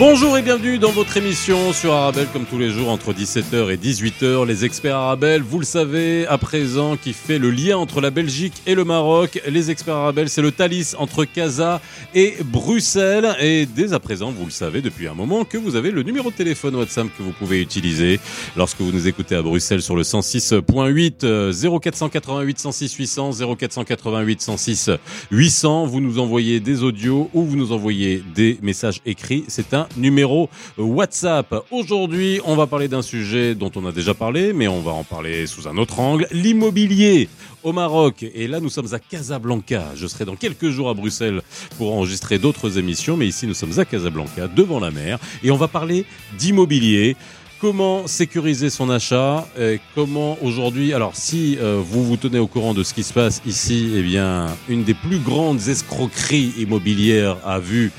Bonjour 0.00 0.36
et 0.36 0.42
bienvenue 0.42 0.78
dans 0.78 0.90
votre 0.90 1.16
émission 1.16 1.72
sur 1.72 1.92
Arabelle 1.92 2.26
comme 2.32 2.46
tous 2.46 2.58
les 2.58 2.68
jours 2.68 2.88
entre 2.88 3.12
17h 3.12 3.72
et 3.72 3.76
18h. 3.76 4.44
Les 4.44 4.64
experts 4.64 4.96
Arabelle, 4.96 5.40
vous 5.40 5.60
le 5.60 5.64
savez, 5.64 6.26
à 6.26 6.36
présent, 6.36 6.96
qui 6.96 7.12
fait 7.12 7.38
le 7.38 7.52
lien 7.52 7.78
entre 7.78 8.00
la 8.00 8.10
Belgique 8.10 8.54
et 8.66 8.74
le 8.74 8.82
Maroc. 8.82 9.40
Les 9.46 9.70
experts 9.70 9.94
Arabelle, 9.94 10.28
c'est 10.28 10.42
le 10.42 10.50
Thalys 10.50 10.96
entre 10.98 11.24
Casa 11.24 11.80
et 12.12 12.34
Bruxelles. 12.44 13.36
Et 13.40 13.66
dès 13.66 13.92
à 13.92 14.00
présent, 14.00 14.32
vous 14.32 14.44
le 14.44 14.50
savez 14.50 14.82
depuis 14.82 15.06
un 15.06 15.14
moment 15.14 15.44
que 15.44 15.56
vous 15.56 15.76
avez 15.76 15.92
le 15.92 16.02
numéro 16.02 16.32
de 16.32 16.34
téléphone 16.34 16.74
WhatsApp 16.74 17.06
que 17.16 17.22
vous 17.22 17.32
pouvez 17.32 17.62
utiliser 17.62 18.18
lorsque 18.56 18.80
vous 18.80 18.90
nous 18.90 19.06
écoutez 19.06 19.36
à 19.36 19.42
Bruxelles 19.42 19.82
sur 19.82 19.94
le 19.94 20.02
106.8 20.02 21.52
0488 21.80 22.58
106 22.58 22.94
800 22.96 23.30
0488 23.56 24.42
106 24.42 24.90
800. 25.30 25.86
Vous 25.86 26.00
nous 26.00 26.18
envoyez 26.18 26.58
des 26.58 26.82
audios 26.82 27.30
ou 27.32 27.44
vous 27.44 27.56
nous 27.56 27.70
envoyez 27.70 28.24
des 28.34 28.58
messages 28.60 29.00
écrits. 29.06 29.44
C'est 29.46 29.72
un 29.72 29.83
numéro 29.96 30.48
WhatsApp. 30.78 31.54
Aujourd'hui, 31.70 32.40
on 32.44 32.56
va 32.56 32.66
parler 32.66 32.88
d'un 32.88 33.02
sujet 33.02 33.54
dont 33.54 33.70
on 33.76 33.86
a 33.86 33.92
déjà 33.92 34.14
parlé, 34.14 34.52
mais 34.52 34.68
on 34.68 34.80
va 34.80 34.92
en 34.92 35.04
parler 35.04 35.46
sous 35.46 35.68
un 35.68 35.76
autre 35.76 36.00
angle, 36.00 36.26
l'immobilier 36.32 37.28
au 37.62 37.72
Maroc. 37.72 38.24
Et 38.34 38.46
là, 38.46 38.60
nous 38.60 38.68
sommes 38.68 38.92
à 38.92 38.98
Casablanca. 38.98 39.92
Je 39.96 40.06
serai 40.06 40.24
dans 40.24 40.36
quelques 40.36 40.70
jours 40.70 40.90
à 40.90 40.94
Bruxelles 40.94 41.42
pour 41.78 41.92
enregistrer 41.94 42.38
d'autres 42.38 42.78
émissions, 42.78 43.16
mais 43.16 43.26
ici, 43.26 43.46
nous 43.46 43.54
sommes 43.54 43.78
à 43.78 43.84
Casablanca, 43.84 44.48
devant 44.48 44.80
la 44.80 44.90
mer, 44.90 45.18
et 45.42 45.50
on 45.50 45.56
va 45.56 45.68
parler 45.68 46.04
d'immobilier 46.38 47.16
comment 47.60 48.06
sécuriser 48.06 48.68
son 48.68 48.90
achat, 48.90 49.46
et 49.58 49.80
comment 49.94 50.36
aujourd'hui, 50.42 50.92
alors 50.92 51.16
si 51.16 51.56
euh, 51.60 51.80
vous 51.82 52.04
vous 52.04 52.18
tenez 52.18 52.38
au 52.38 52.46
courant 52.46 52.74
de 52.74 52.82
ce 52.82 52.92
qui 52.92 53.02
se 53.02 53.14
passe 53.14 53.40
ici, 53.46 53.90
eh 53.94 54.02
bien, 54.02 54.48
une 54.68 54.84
des 54.84 54.92
plus 54.92 55.18
grandes 55.18 55.66
escroqueries 55.68 56.52
immobilières 56.58 57.38
a 57.42 57.58
vu 57.58 57.90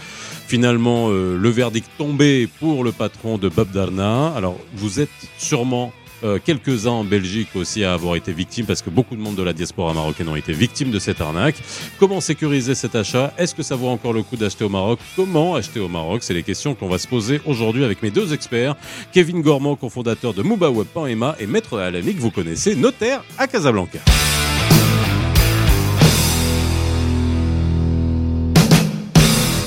finalement 0.48 1.10
euh, 1.10 1.38
le 1.38 1.50
verdict 1.50 1.90
tombé 1.98 2.48
pour 2.60 2.84
le 2.84 2.92
patron 2.92 3.38
de 3.38 3.50
Bob 3.50 3.72
Darna. 3.72 4.34
Alors 4.36 4.58
vous 4.76 5.00
êtes 5.00 5.10
sûrement 5.38 5.92
euh, 6.24 6.40
quelques-uns 6.44 6.92
en 6.92 7.04
Belgique 7.04 7.50
aussi 7.56 7.84
à 7.84 7.94
avoir 7.94 8.16
été 8.16 8.32
victimes 8.32 8.66
parce 8.66 8.82
que 8.82 8.90
beaucoup 8.90 9.16
de 9.16 9.22
monde 9.22 9.36
de 9.36 9.44
la 9.44 9.54
diaspora 9.54 9.94
marocaine 9.94 10.30
ont 10.30 10.36
été 10.36 10.54
victimes 10.54 10.92
de 10.92 11.00
cette 11.00 11.22
arnaque. 11.22 11.56
Comment 12.00 12.22
sécuriser 12.22 12.74
cet 12.74 12.96
achat? 12.96 13.34
Est-ce 13.38 13.54
que 13.54 13.64
ça 13.64 13.76
vaut 13.76 13.90
encore 13.90 14.14
le 14.14 14.24
coup 14.24 14.38
d'acheter 14.38 14.64
au 14.64 14.70
Maroc? 14.70 15.00
Comment 15.16 15.56
acheter 15.56 15.80
au 15.80 15.90
Maroc? 15.90 16.24
C'est 16.24 16.34
les 16.34 16.44
questions 16.44 16.74
qu'on 16.74 16.88
va 16.88 16.98
se 16.98 17.08
poser 17.08 17.42
aujourd'hui 17.46 17.84
avec 17.84 18.02
mes 18.02 18.12
deux 18.12 18.34
experts. 18.34 18.76
Kevin 19.12 19.42
Gormand, 19.42 19.76
cofondateur 19.76 20.34
de 20.34 20.42
MubaWeb.ema 20.42 21.36
et 21.40 21.48
Maître 21.48 21.78
Alami 21.78 22.14
vous 22.14 22.32
connaissez, 22.32 22.76
notaire 22.76 23.24
à 23.38 23.48
Casablanca. 23.48 24.00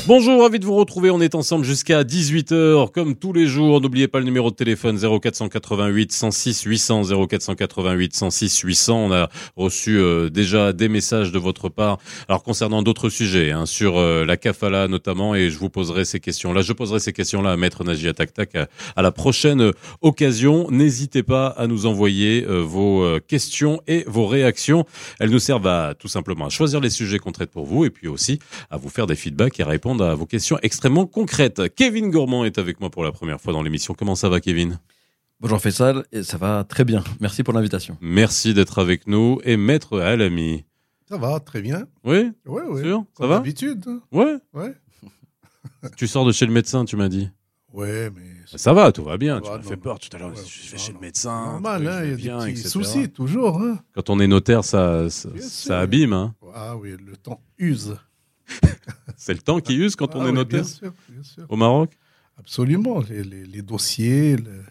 Bonjour, 0.09 0.41
ravi 0.41 0.59
de 0.59 0.65
vous 0.65 0.75
retrouver. 0.75 1.11
On 1.11 1.21
est 1.21 1.35
ensemble 1.35 1.67
jusqu'à 1.67 2.03
18h, 2.03 2.93
comme 2.93 3.15
tous 3.15 3.35
les 3.35 3.47
jours. 3.47 3.83
N'oubliez 3.83 4.09
pas 4.09 4.21
le 4.21 4.25
numéro 4.25 4.51
de 4.51 4.57
téléphone 4.57 4.99
0488 4.99 6.13
106 6.13 6.63
800 6.63 7.27
0488 7.29 8.17
106 8.17 8.61
800. 8.61 8.97
On 8.97 9.13
a 9.13 9.29
reçu 9.57 9.99
euh, 9.99 10.31
déjà 10.31 10.73
des 10.73 10.89
messages 10.89 11.31
de 11.31 11.39
votre 11.39 11.69
part. 11.69 11.99
Alors 12.27 12.43
concernant 12.43 12.83
d'autres 12.83 13.11
sujets, 13.11 13.51
hein, 13.51 13.67
sur 13.67 13.99
euh, 13.99 14.25
la 14.25 14.39
kafala 14.39 14.89
notamment, 14.89 15.35
et 15.35 15.51
je 15.51 15.59
vous 15.59 15.69
poserai 15.69 16.07
ces 16.07 16.21
questions-là. 16.21 16.63
Je 16.63 16.73
poserai 16.73 17.01
ces 17.01 17.13
questions-là 17.13 17.53
à 17.53 17.59
Maître 17.59 17.85
Najia 17.85 18.15
Taktak 18.15 18.55
à, 18.55 18.67
à 18.97 19.03
la 19.03 19.13
prochaine 19.13 19.73
occasion. 20.01 20.71
N'hésitez 20.71 21.23
pas 21.23 21.49
à 21.49 21.67
nous 21.67 21.85
envoyer 21.85 22.47
euh, 22.49 22.63
vos 22.63 23.07
questions 23.29 23.83
et 23.87 24.05
vos 24.07 24.27
réactions. 24.27 24.87
Elles 25.21 25.29
nous 25.29 25.39
servent 25.39 25.67
à 25.67 25.93
tout 25.93 26.09
simplement 26.09 26.47
à 26.47 26.49
choisir 26.49 26.81
les 26.81 26.89
sujets 26.89 27.19
qu'on 27.19 27.33
traite 27.33 27.51
pour 27.51 27.67
vous, 27.67 27.85
et 27.85 27.91
puis 27.91 28.09
aussi 28.09 28.39
à 28.71 28.79
vous 28.79 28.89
faire 28.89 29.07
des 29.07 29.15
feedbacks 29.15 29.61
et 29.61 29.65
à 29.65 29.67
répondre 29.67 29.98
à 30.01 30.15
vos 30.15 30.27
questions 30.27 30.59
extrêmement 30.63 31.07
concrètes. 31.07 31.63
Kevin 31.75 32.11
Gourmand 32.11 32.45
est 32.45 32.59
avec 32.59 32.81
moi 32.81 32.91
pour 32.91 33.05
la 33.05 33.13
première 33.13 33.41
fois 33.41 33.53
dans 33.53 33.63
l'émission. 33.63 33.95
Comment 33.95 34.15
ça 34.15 34.29
va, 34.29 34.41
Kevin? 34.41 34.79
Bonjour 35.41 35.61
Faisal, 35.61 36.05
et 36.11 36.23
ça 36.25 36.37
va 36.37 36.65
très 36.65 36.85
bien. 36.85 37.05
Merci 37.21 37.43
pour 37.45 37.55
l'invitation. 37.55 37.97
Merci 38.01 38.55
d'être 38.55 38.79
avec 38.81 39.07
nous. 39.07 39.41
Et 39.45 39.57
Maître 39.57 40.01
Alami. 40.01 40.65
Ça 41.09 41.17
va, 41.17 41.39
très 41.41 41.63
bien. 41.63 41.87
Oui? 42.05 42.31
Ouais. 42.47 42.83
Sûr? 42.83 42.99
Ça 43.01 43.07
Comme 43.15 43.29
va? 43.29 43.37
d'habitude. 43.39 43.85
hein. 43.87 44.01
Ouais? 44.13 44.37
Ouais. 44.53 44.75
Tu 45.97 46.07
sors 46.09 46.25
de 46.27 46.33
chez 46.33 46.45
le 46.47 46.53
médecin, 46.53 46.85
tu 46.85 46.97
m'as 46.97 47.09
dit? 47.09 47.29
Ouais, 47.73 48.11
mais 48.11 48.23
Ça 48.57 48.73
va, 48.73 48.91
tout 48.93 49.05
va 49.05 49.17
bien. 49.19 49.41
tu 49.41 49.49
m'as 49.51 49.61
fait 49.61 49.77
non. 49.77 49.81
peur 49.83 49.99
tout 49.99 50.09
à 50.17 50.19
l'heure. 50.19 50.31
Ouais, 50.31 50.37
je 50.37 50.71
vais 50.71 50.77
non, 50.77 50.83
chez 50.83 50.93
non. 50.93 50.99
le 50.99 51.07
médecin. 51.07 51.45
normal, 51.53 51.83
je 51.85 51.89
hein, 51.89 52.03
il 52.05 52.09
y 52.11 52.13
a 52.13 52.17
viens, 52.17 52.45
des 52.47 52.53
petits 52.55 52.69
soucis, 52.69 53.09
toujours. 53.11 53.61
Hein. 53.63 53.79
Quand 53.95 54.11
on 54.11 54.19
est 54.21 54.27
notaire, 54.27 54.65
ça, 54.65 55.09
ça, 55.11 55.29
Bien 55.29 55.77
abîme. 55.79 56.13
Hein. 56.15 56.35
Ah 56.55 56.77
oui, 56.77 56.97
le 56.99 57.17
temps 57.17 57.41
use. 57.59 57.97
C'est 59.17 59.33
le 59.35 59.41
temps 59.41 59.61
qui 59.61 59.77
use 59.77 59.97
quand 59.97 60.15
on 60.15 60.21
Ah 60.21 60.25
est 60.27 60.29
oui, 60.31 60.35
notaire 60.35 60.63
Bien 60.63 60.69
sûr, 60.69 60.93
bien 61.09 61.23
sûr. 61.23 61.45
au 61.49 61.57
Maroc? 61.57 61.91
Absolument. 62.39 63.01
Les, 63.09 63.23
les- 63.25 63.45
les 63.47 63.63
dossiers, 63.63 64.37
le- 64.37 64.63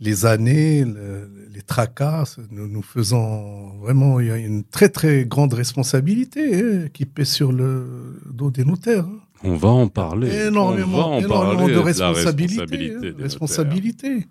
les 0.00 0.26
années, 0.26 0.84
le- 0.84 1.30
les 1.52 1.62
tracas, 1.62 2.36
nous, 2.50 2.66
nous 2.66 2.82
faisons 2.82 3.76
vraiment, 3.78 4.18
il 4.20 4.26
y 4.28 4.30
a 4.30 4.36
une 4.38 4.64
très 4.64 4.88
très 4.88 5.24
grande 5.24 5.52
responsabilité 5.54 6.62
hein, 6.64 6.88
qui 6.92 7.04
pèse 7.06 7.28
sur 7.30 7.52
le 7.52 8.18
dos 8.32 8.50
des 8.50 8.64
notaires. 8.64 9.04
hein. 9.04 9.20
On 9.42 9.56
va 9.56 9.68
en 9.70 9.88
parler. 9.88 10.30
Énormément, 10.48 10.98
on 10.98 11.00
va 11.00 11.04
en 11.06 11.18
énormément 11.20 11.56
parler 11.56 11.72
de 11.74 11.78
la 11.78 11.82
responsabilité. 12.12 12.92
hein, 12.94 13.12
responsabilité. 13.18 14.26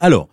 Alors, 0.00 0.28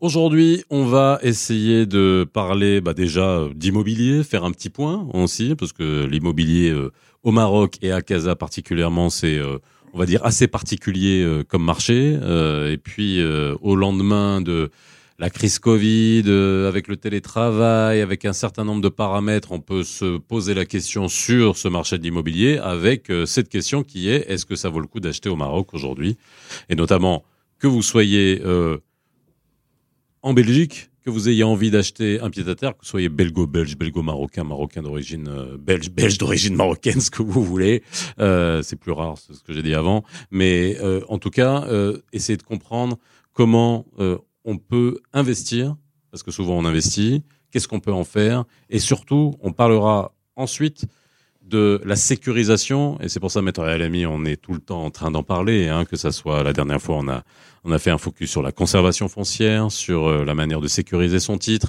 aujourd'hui, 0.00 0.64
on 0.70 0.84
va 0.84 1.18
essayer 1.22 1.86
de 1.86 2.26
parler 2.30 2.80
bah, 2.80 2.94
déjà 2.94 3.38
euh, 3.38 3.54
d'immobilier, 3.54 4.24
faire 4.24 4.44
un 4.44 4.52
petit 4.52 4.70
point 4.70 5.08
aussi, 5.14 5.54
parce 5.54 5.72
que 5.72 6.06
l'immobilier 6.06 6.70
euh, 6.70 6.92
au 7.22 7.30
Maroc 7.30 7.76
et 7.82 7.92
à 7.92 8.02
Casa 8.02 8.36
particulièrement, 8.36 9.10
c'est, 9.10 9.38
euh, 9.38 9.58
on 9.92 9.98
va 9.98 10.06
dire, 10.06 10.24
assez 10.24 10.48
particulier 10.48 11.22
euh, 11.22 11.44
comme 11.44 11.64
marché. 11.64 12.18
Euh, 12.22 12.72
et 12.72 12.78
puis, 12.78 13.20
euh, 13.20 13.54
au 13.60 13.76
lendemain 13.76 14.40
de 14.40 14.70
la 15.18 15.28
crise 15.28 15.58
Covid, 15.58 16.24
avec 16.66 16.88
le 16.88 16.96
télétravail, 16.96 18.00
avec 18.00 18.24
un 18.24 18.32
certain 18.32 18.64
nombre 18.64 18.80
de 18.80 18.88
paramètres, 18.88 19.52
on 19.52 19.60
peut 19.60 19.84
se 19.84 20.16
poser 20.16 20.54
la 20.54 20.64
question 20.64 21.08
sur 21.08 21.58
ce 21.58 21.68
marché 21.68 21.98
de 21.98 22.02
l'immobilier 22.02 22.56
avec 22.56 23.12
cette 23.26 23.50
question 23.50 23.82
qui 23.82 24.08
est 24.08 24.24
est-ce 24.30 24.46
que 24.46 24.56
ça 24.56 24.70
vaut 24.70 24.80
le 24.80 24.86
coup 24.86 24.98
d'acheter 24.98 25.28
au 25.28 25.36
Maroc 25.36 25.74
aujourd'hui? 25.74 26.16
Et 26.70 26.74
notamment, 26.74 27.22
que 27.60 27.66
vous 27.66 27.82
soyez 27.82 28.40
euh, 28.44 28.78
en 30.22 30.34
Belgique, 30.34 30.90
que 31.04 31.10
vous 31.10 31.28
ayez 31.28 31.44
envie 31.44 31.70
d'acheter 31.70 32.20
un 32.20 32.30
pied-à-terre, 32.30 32.74
que 32.74 32.82
vous 32.82 32.88
soyez 32.88 33.08
belgo-belge, 33.08 33.76
belgo-marocain, 33.76 34.44
marocain 34.44 34.82
d'origine 34.82 35.28
euh, 35.28 35.56
belge, 35.58 35.90
belge 35.90 36.18
d'origine 36.18 36.54
marocaine, 36.54 37.00
ce 37.00 37.10
que 37.10 37.22
vous 37.22 37.42
voulez. 37.42 37.82
Euh, 38.18 38.62
c'est 38.62 38.76
plus 38.76 38.92
rare, 38.92 39.16
c'est 39.18 39.34
ce 39.34 39.42
que 39.42 39.52
j'ai 39.52 39.62
dit 39.62 39.74
avant. 39.74 40.04
Mais 40.30 40.76
euh, 40.80 41.00
en 41.08 41.18
tout 41.18 41.30
cas, 41.30 41.64
euh, 41.68 41.98
essayez 42.12 42.36
de 42.36 42.42
comprendre 42.42 42.98
comment 43.32 43.86
euh, 43.98 44.18
on 44.44 44.58
peut 44.58 44.98
investir, 45.12 45.76
parce 46.10 46.22
que 46.22 46.30
souvent 46.30 46.58
on 46.58 46.64
investit, 46.64 47.22
qu'est-ce 47.50 47.68
qu'on 47.68 47.80
peut 47.80 47.92
en 47.92 48.04
faire, 48.04 48.44
et 48.68 48.78
surtout, 48.78 49.34
on 49.40 49.52
parlera 49.52 50.12
ensuite 50.36 50.86
de 51.50 51.80
la 51.84 51.96
sécurisation, 51.96 52.98
et 53.00 53.08
c'est 53.08 53.20
pour 53.20 53.30
ça, 53.30 53.42
Maître 53.42 53.62
Alami, 53.62 54.06
on 54.06 54.24
est 54.24 54.36
tout 54.40 54.52
le 54.54 54.60
temps 54.60 54.84
en 54.84 54.90
train 54.90 55.10
d'en 55.10 55.22
parler, 55.22 55.68
hein, 55.68 55.84
que 55.84 55.96
ça 55.96 56.12
soit 56.12 56.42
la 56.42 56.52
dernière 56.52 56.80
fois, 56.80 56.96
on 56.98 57.08
a, 57.08 57.24
on 57.64 57.72
a 57.72 57.78
fait 57.78 57.90
un 57.90 57.98
focus 57.98 58.30
sur 58.30 58.40
la 58.42 58.52
conservation 58.52 59.08
foncière, 59.08 59.70
sur 59.70 60.06
euh, 60.08 60.24
la 60.24 60.34
manière 60.34 60.60
de 60.60 60.68
sécuriser 60.68 61.18
son 61.20 61.36
titre, 61.36 61.68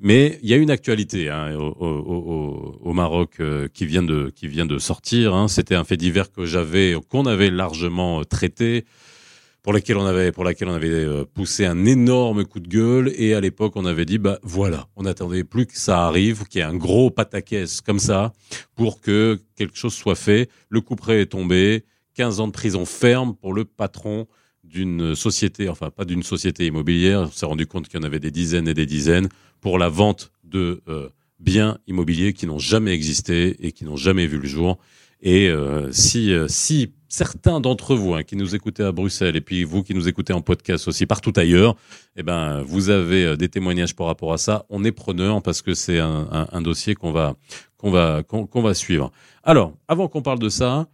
mais 0.00 0.38
il 0.42 0.50
y 0.50 0.52
a 0.52 0.56
une 0.56 0.70
actualité 0.70 1.30
hein, 1.30 1.54
au, 1.56 1.68
au- 1.80 2.14
au- 2.34 2.78
au 2.82 2.92
Maroc 2.92 3.36
euh, 3.40 3.68
qui 3.72 3.86
vient 3.86 4.02
de 4.02 4.30
qui 4.34 4.48
vient 4.48 4.66
de 4.66 4.78
sortir. 4.78 5.34
hein. 5.34 5.48
C'était 5.48 5.76
un 5.76 5.84
fait 5.84 5.96
divers 5.96 6.30
que 6.32 6.44
j'avais, 6.44 6.94
qu'on 7.08 7.24
avait 7.26 7.50
largement 7.50 8.20
euh, 8.20 8.24
traité, 8.24 8.84
pour 9.62 9.72
laquelle 9.72 9.96
on 9.96 10.06
avait 10.06 10.32
pour 10.32 10.44
laquelle 10.44 10.68
on 10.68 10.74
avait 10.74 10.88
euh, 10.88 11.24
poussé 11.24 11.66
un 11.66 11.84
énorme 11.84 12.44
coup 12.44 12.60
de 12.60 12.68
gueule, 12.68 13.12
et 13.16 13.34
à 13.34 13.40
l'époque 13.40 13.72
on 13.76 13.84
avait 13.84 14.04
dit 14.04 14.18
bah 14.18 14.38
voilà, 14.42 14.88
on 14.96 15.02
n'attendait 15.02 15.44
plus 15.44 15.66
que 15.66 15.78
ça 15.78 16.06
arrive, 16.06 16.44
qu'il 16.44 16.60
y 16.60 16.62
ait 16.62 16.66
un 16.66 16.76
gros 16.76 17.10
pataquès 17.10 17.80
comme 17.80 17.98
ça 17.98 18.32
pour 18.74 19.00
que 19.00 19.40
quelque 19.56 19.76
chose 19.76 19.94
soit 19.94 20.14
fait. 20.14 20.48
Le 20.68 20.80
coup 20.80 20.96
près 20.96 21.20
est 21.20 21.26
tombé. 21.26 21.84
15 22.14 22.40
ans 22.40 22.46
de 22.48 22.52
prison 22.52 22.84
ferme 22.84 23.34
pour 23.34 23.54
le 23.54 23.64
patron 23.64 24.26
d'une 24.64 25.14
société, 25.14 25.68
enfin 25.68 25.90
pas 25.90 26.04
d'une 26.04 26.22
société 26.22 26.66
immobilière. 26.66 27.20
On 27.20 27.30
s'est 27.30 27.46
rendu 27.46 27.66
compte 27.66 27.88
qu'il 27.88 27.98
y 27.98 28.02
en 28.02 28.06
avait 28.06 28.20
des 28.20 28.30
dizaines 28.30 28.68
et 28.68 28.74
des 28.74 28.86
dizaines 28.86 29.28
pour 29.60 29.78
la 29.78 29.88
vente 29.88 30.32
de 30.44 30.82
euh, 30.88 31.08
biens 31.38 31.78
immobiliers 31.86 32.32
qui 32.32 32.46
n'ont 32.46 32.58
jamais 32.58 32.92
existé 32.92 33.56
et 33.66 33.72
qui 33.72 33.84
n'ont 33.84 33.96
jamais 33.96 34.26
vu 34.26 34.38
le 34.38 34.46
jour. 34.46 34.78
Et 35.22 35.48
euh, 35.48 35.92
si, 35.92 36.32
euh, 36.32 36.46
si 36.48 36.92
certains 37.08 37.60
d'entre 37.60 37.94
vous 37.94 38.14
hein, 38.14 38.22
qui 38.22 38.36
nous 38.36 38.54
écoutez 38.54 38.82
à 38.82 38.92
Bruxelles 38.92 39.36
et 39.36 39.40
puis 39.42 39.64
vous 39.64 39.82
qui 39.82 39.94
nous 39.94 40.08
écoutez 40.08 40.32
en 40.32 40.40
podcast 40.40 40.88
aussi 40.88 41.04
partout 41.06 41.32
ailleurs, 41.36 41.76
eh 42.16 42.22
ben 42.22 42.62
vous 42.62 42.88
avez 42.88 43.24
euh, 43.24 43.36
des 43.36 43.48
témoignages 43.50 43.94
par 43.94 44.06
rapport 44.06 44.32
à 44.32 44.38
ça. 44.38 44.64
On 44.70 44.82
est 44.84 44.92
preneur 44.92 45.42
parce 45.42 45.60
que 45.60 45.74
c'est 45.74 45.98
un, 45.98 46.26
un- 46.32 46.48
un 46.50 46.62
dossier 46.62 46.94
qu'on 46.94 47.12
va 47.12 47.36
qu'on 47.76 47.90
va 47.90 48.22
qu'on 48.22 48.62
va 48.62 48.72
suivre. 48.74 49.10
Alors, 49.42 49.74
avant 49.88 50.08
qu'on 50.08 50.22
parle 50.22 50.38
de 50.38 50.48
ça, 50.48 50.86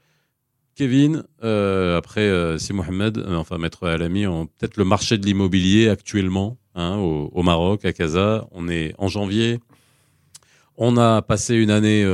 Kevin, 0.74 1.22
euh, 1.44 1.96
après 1.96 2.22
euh, 2.22 2.58
Si 2.58 2.72
Mohamed, 2.72 3.18
euh, 3.18 3.36
enfin 3.36 3.58
Maître 3.58 3.86
Alami, 3.86 4.24
peut-être 4.58 4.76
le 4.76 4.84
marché 4.84 5.18
de 5.18 5.24
l'immobilier 5.26 5.88
actuellement 5.88 6.58
hein, 6.74 6.96
au, 6.96 7.30
au 7.32 7.42
Maroc, 7.42 7.84
à 7.84 7.92
Casa. 7.92 8.46
On 8.50 8.68
est 8.68 8.92
en 8.98 9.06
janvier. 9.08 9.60
On 10.76 10.96
a 10.96 11.22
passé 11.22 11.54
une 11.54 11.70
année 11.70 12.04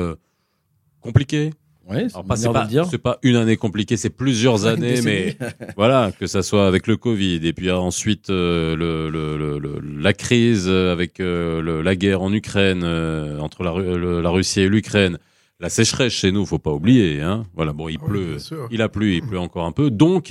compliquée. 1.00 1.50
Ouais, 1.88 2.06
c'est 2.08 2.14
Alors 2.14 2.25
pas, 2.26 2.37
une 2.37 2.43
pas, 2.52 2.61
pas 2.99 3.19
année 3.37 3.56
compliquée, 3.56 3.96
c'est 3.96 4.08
plusieurs 4.11 4.67
années, 4.67 5.00
mais 5.02 5.37
voilà, 5.76 6.12
que 6.19 6.26
ça 6.26 6.43
soit 6.43 6.67
avec 6.69 6.87
le 6.87 6.96
Covid 6.96 7.40
et 7.46 7.52
puis 7.52 7.70
ensuite 7.73 8.31
euh, 8.31 8.76
le, 8.76 9.11
le- 9.11 9.37
le- 9.37 9.58
le- 9.58 10.00
la 10.00 10.12
crise 10.12 10.67
euh, 10.69 10.93
avec 10.93 11.19
euh, 11.19 11.61
le- 11.61 11.82
la 11.82 11.96
guerre 11.96 12.23
en 12.23 12.32
Ukraine 12.32 12.82
euh, 12.84 13.38
entre 13.40 13.64
la, 13.64 13.70
Ru- 13.73 13.99
le- 13.99 14.20
la 14.20 14.31
Russie 14.31 14.61
et 14.61 14.69
l'Ukraine, 14.69 15.19
la 15.58 15.69
sécheresse 15.70 16.12
chez 16.12 16.31
nous, 16.31 16.46
faut 16.46 16.58
pas 16.61 16.70
oublier. 16.73 17.20
Hein. 17.20 17.44
Voilà, 17.55 17.73
bon, 17.73 17.88
il 17.88 17.99
Ah 18.00 18.06
pleut, 18.06 18.37
il 18.70 18.81
a 18.81 18.88
plu, 18.88 19.17
il 19.17 19.23
pleut 19.23 19.40
encore 19.40 19.67
un 19.67 19.73
peu, 19.73 19.90
donc 19.90 20.31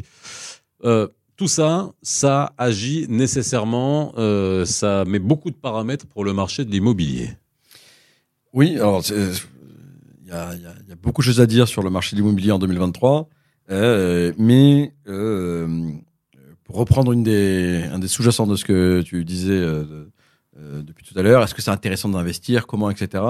euh, 0.86 1.07
tout 1.36 1.47
ça, 1.50 1.92
ça 2.01 2.54
agit 2.57 3.07
nécessairement, 3.09 4.13
euh, 4.18 4.63
ça 4.65 5.04
met 5.06 5.19
beaucoup 5.19 5.50
de 5.51 5.56
paramètres 5.56 6.06
pour 6.07 6.24
le 6.24 6.31
marché 6.33 6.63
de 6.65 6.71
l'immobilier. 6.71 7.30
Oui, 8.54 8.75
alors 8.77 9.04
y 10.31 10.38
a, 10.38 10.54
il 10.56 10.62
y 10.62 10.66
a- 10.66 10.74
il 10.83 10.89
y 10.89 10.92
a 10.92 10.95
beaucoup 10.95 11.22
de 11.22 11.25
choses 11.25 11.42
à 11.42 11.45
dire 11.45 11.68
sur 11.68 11.83
le 11.83 11.89
marché 11.89 12.16
de 12.16 12.22
l'immobilier 12.22 12.51
en 12.51 12.60
2023, 12.60 13.30
euh, 13.69 14.33
mais 14.38 14.94
euh, 15.07 15.68
pour 16.63 16.75
reprendre 16.78 17.12
une 17.12 17.24
des, 17.24 17.83
un 17.92 18.00
des 18.00 18.07
sous-jacents 18.07 18.48
de 18.48 18.56
ce 18.56 18.66
que 18.66 19.01
tu 19.01 19.24
disais 19.25 19.51
euh, 19.54 19.83
de- 19.83 20.10
euh, 20.60 20.81
depuis 20.83 21.06
tout 21.06 21.18
à 21.18 21.22
l'heure, 21.22 21.44
est-ce 21.44 21.54
que 21.56 21.62
c'est 21.62 21.72
intéressant 21.72 22.10
d'investir, 22.10 22.68
comment, 22.68 22.89
etc. 22.89 23.24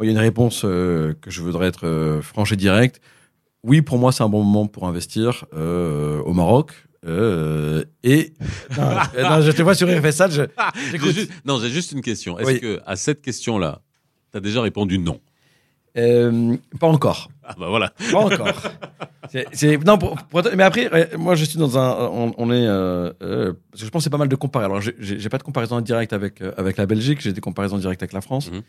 Il 0.00 0.06
y 0.06 0.08
a 0.08 0.10
une 0.10 0.18
réponse 0.18 0.62
euh, 0.64 1.14
que 1.20 1.30
je 1.30 1.40
voudrais 1.40 1.68
être 1.68 1.86
euh, 1.86 2.20
franche 2.20 2.50
et 2.52 2.56
directe. 2.56 3.00
Oui, 3.62 3.80
pour 3.80 3.96
moi, 3.98 4.10
c'est 4.12 4.22
un 4.24 4.28
bon 4.28 4.42
moment 4.42 4.66
pour 4.66 4.86
investir 4.88 5.44
euh, 5.54 6.18
au 6.22 6.32
Maroc. 6.34 6.72
euh, 7.06 7.84
et 8.02 8.32
non, 8.76 8.88
non, 9.22 9.40
je 9.40 9.52
te 9.52 9.62
vois 9.62 9.74
sur 9.74 9.88
RFSA, 9.88 10.28
je, 10.30 10.42
J'ai 10.74 10.90
j'écoute. 10.90 11.10
juste- 11.12 11.30
non, 11.44 11.58
j'ai 11.60 11.70
juste 11.70 11.92
une 11.92 12.00
question. 12.02 12.38
Est-ce 12.38 12.48
Oui. 12.50 12.60
que 12.60 12.80
à 12.86 12.96
cette 12.96 13.22
question-là, 13.22 13.80
tu 14.32 14.38
as 14.38 14.40
déjà 14.40 14.60
répondu 14.60 14.98
non? 14.98 15.20
Euh, 15.96 16.56
pas 16.80 16.86
encore. 16.88 17.30
Ah 17.44 17.54
bah 17.58 17.68
voilà. 17.68 17.92
Pas 18.10 18.18
encore. 18.18 18.48
C'est, 19.30 19.46
c'est- 19.52 19.76
non, 19.84 19.96
pour- 19.98 20.16
pour 20.16 20.42
mais 20.56 20.62
après, 20.64 20.88
euh, 20.92 21.16
moi, 21.18 21.34
je 21.34 21.44
suis 21.44 21.58
dans 21.58 21.78
un, 21.78 22.08
on, 22.10 22.34
on 22.36 22.50
est, 22.52 22.66
euh, 22.66 23.12
euh, 23.22 23.52
parce 23.70 23.80
que 23.82 23.86
je 23.86 23.90
pense 23.90 24.00
que 24.00 24.04
c'est 24.04 24.10
pas 24.10 24.18
mal 24.18 24.28
de 24.28 24.36
comparer. 24.36 24.64
Alors, 24.64 24.80
j'ai, 24.80 24.94
j'ai 24.98 25.18
j'ai 25.18 25.28
pas 25.28 25.38
de 25.38 25.42
comparaison 25.44 25.80
directe 25.80 26.12
avec 26.12 26.40
euh, 26.40 26.52
avec 26.56 26.76
la 26.76 26.86
Belgique, 26.86 27.20
j'ai 27.20 27.32
des 27.32 27.40
comparaisons 27.40 27.78
directes 27.78 28.02
avec 28.02 28.12
la 28.12 28.20
France. 28.20 28.50
Mhm. 28.50 28.62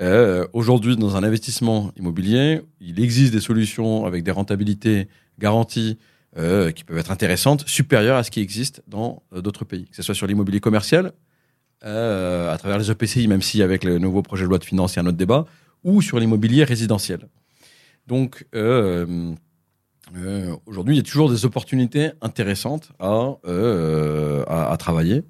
Euh, 0.00 0.46
aujourd'hui, 0.52 0.96
dans 0.96 1.16
un 1.16 1.22
investissement 1.24 1.90
immobilier, 1.96 2.60
il 2.82 3.00
existe 3.00 3.32
des 3.32 3.40
solutions 3.40 4.04
avec 4.04 4.22
des 4.24 4.30
rentabilités 4.30 5.08
garanties 5.38 5.96
euh, 6.36 6.70
qui 6.72 6.84
peuvent 6.84 6.98
être 6.98 7.10
intéressantes, 7.10 7.64
supérieures 7.66 8.16
à 8.18 8.22
ce 8.22 8.30
qui 8.30 8.40
existe 8.40 8.82
dans 8.86 9.22
euh, 9.34 9.40
d'autres 9.40 9.64
pays, 9.64 9.86
que 9.88 9.96
ce 9.96 10.02
soit 10.02 10.14
sur 10.14 10.26
l'immobilier 10.26 10.60
commercial, 10.60 11.12
euh, 11.84 12.52
à 12.52 12.58
travers 12.58 12.76
les 12.78 12.90
EPCI, 12.90 13.26
même 13.28 13.40
si 13.42 13.62
avec 13.62 13.84
le 13.84 13.98
nouveau 13.98 14.20
projet 14.20 14.44
de 14.44 14.48
loi 14.50 14.58
de 14.58 14.64
finances, 14.64 14.94
il 14.94 14.96
y 14.96 15.00
a 15.00 15.02
un 15.02 15.06
autre 15.06 15.16
débat, 15.16 15.46
ou 15.86 16.02
sur 16.02 16.18
l'immobilier 16.18 16.64
résidentiel. 16.64 17.28
Donc, 18.06 18.46
euh, 18.54 19.34
euh, 20.16 20.54
aujourd'hui, 20.66 20.94
il 20.96 20.98
y 20.98 21.00
a 21.00 21.04
toujours 21.04 21.30
des 21.30 21.46
opportunités 21.46 22.10
intéressantes 22.20 22.90
à, 22.98 23.36
euh, 23.46 24.76
travailler 24.76 25.22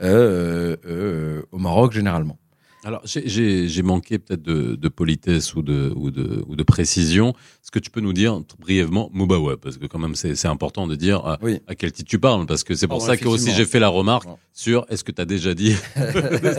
au 0.00 1.58
Maroc 1.58 1.92
généralement. 1.92 2.38
Alors, 2.84 3.00
j'ai- 3.04 3.82
manqué 3.82 4.18
peut-être 4.18 4.42
de, 4.42 4.76
de 4.76 4.88
politesse 4.88 5.54
ou 5.54 5.62
de, 5.62 5.92
ou, 5.96 6.10
de, 6.10 6.44
ou 6.46 6.54
de 6.56 6.62
précision. 6.62 7.30
Est-ce 7.30 7.70
que 7.70 7.78
tu 7.78 7.90
peux 7.90 8.00
nous 8.00 8.12
dire 8.12 8.40
brièvement 8.60 9.10
Mubawa 9.14 9.56
Parce 9.56 9.78
que 9.78 9.86
quand 9.86 9.98
même, 9.98 10.14
c'est 10.14 10.46
important 10.48 10.86
de 10.86 10.94
dire 10.94 11.24
à, 11.26 11.38
Oui. 11.42 11.60
à 11.66 11.74
quel 11.74 11.92
titre 11.92 12.08
tu 12.10 12.18
parles. 12.18 12.44
Parce 12.46 12.62
que 12.62 12.74
c'est 12.74 12.86
pour 12.86 12.98
Oh, 12.98 13.06
ça 13.06 13.16
que 13.16 13.26
aussi 13.26 13.52
j'ai 13.52 13.64
fait 13.64 13.78
la 13.80 13.88
remarque 13.88 14.28
sur 14.52 14.84
est-ce 14.90 15.02
que 15.02 15.12
tu 15.12 15.20
as 15.22 15.24
déjà 15.24 15.54
dit 15.54 15.74
Tu 15.94 16.00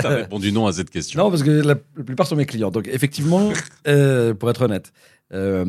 as 0.05 0.09
répondu 0.09 0.51
non 0.51 0.65
à 0.67 0.73
cette 0.73 0.89
question. 0.89 1.23
Non, 1.23 1.29
parce 1.29 1.43
que 1.43 1.51
la, 1.51 1.75
la 1.95 2.03
plupart 2.03 2.25
sont 2.27 2.35
mes 2.35 2.45
clients. 2.47 2.71
Donc, 2.71 2.87
effectivement, 2.87 3.51
euh, 3.87 4.33
pour 4.33 4.49
être 4.49 4.63
honnête, 4.63 4.93
euh, 5.33 5.65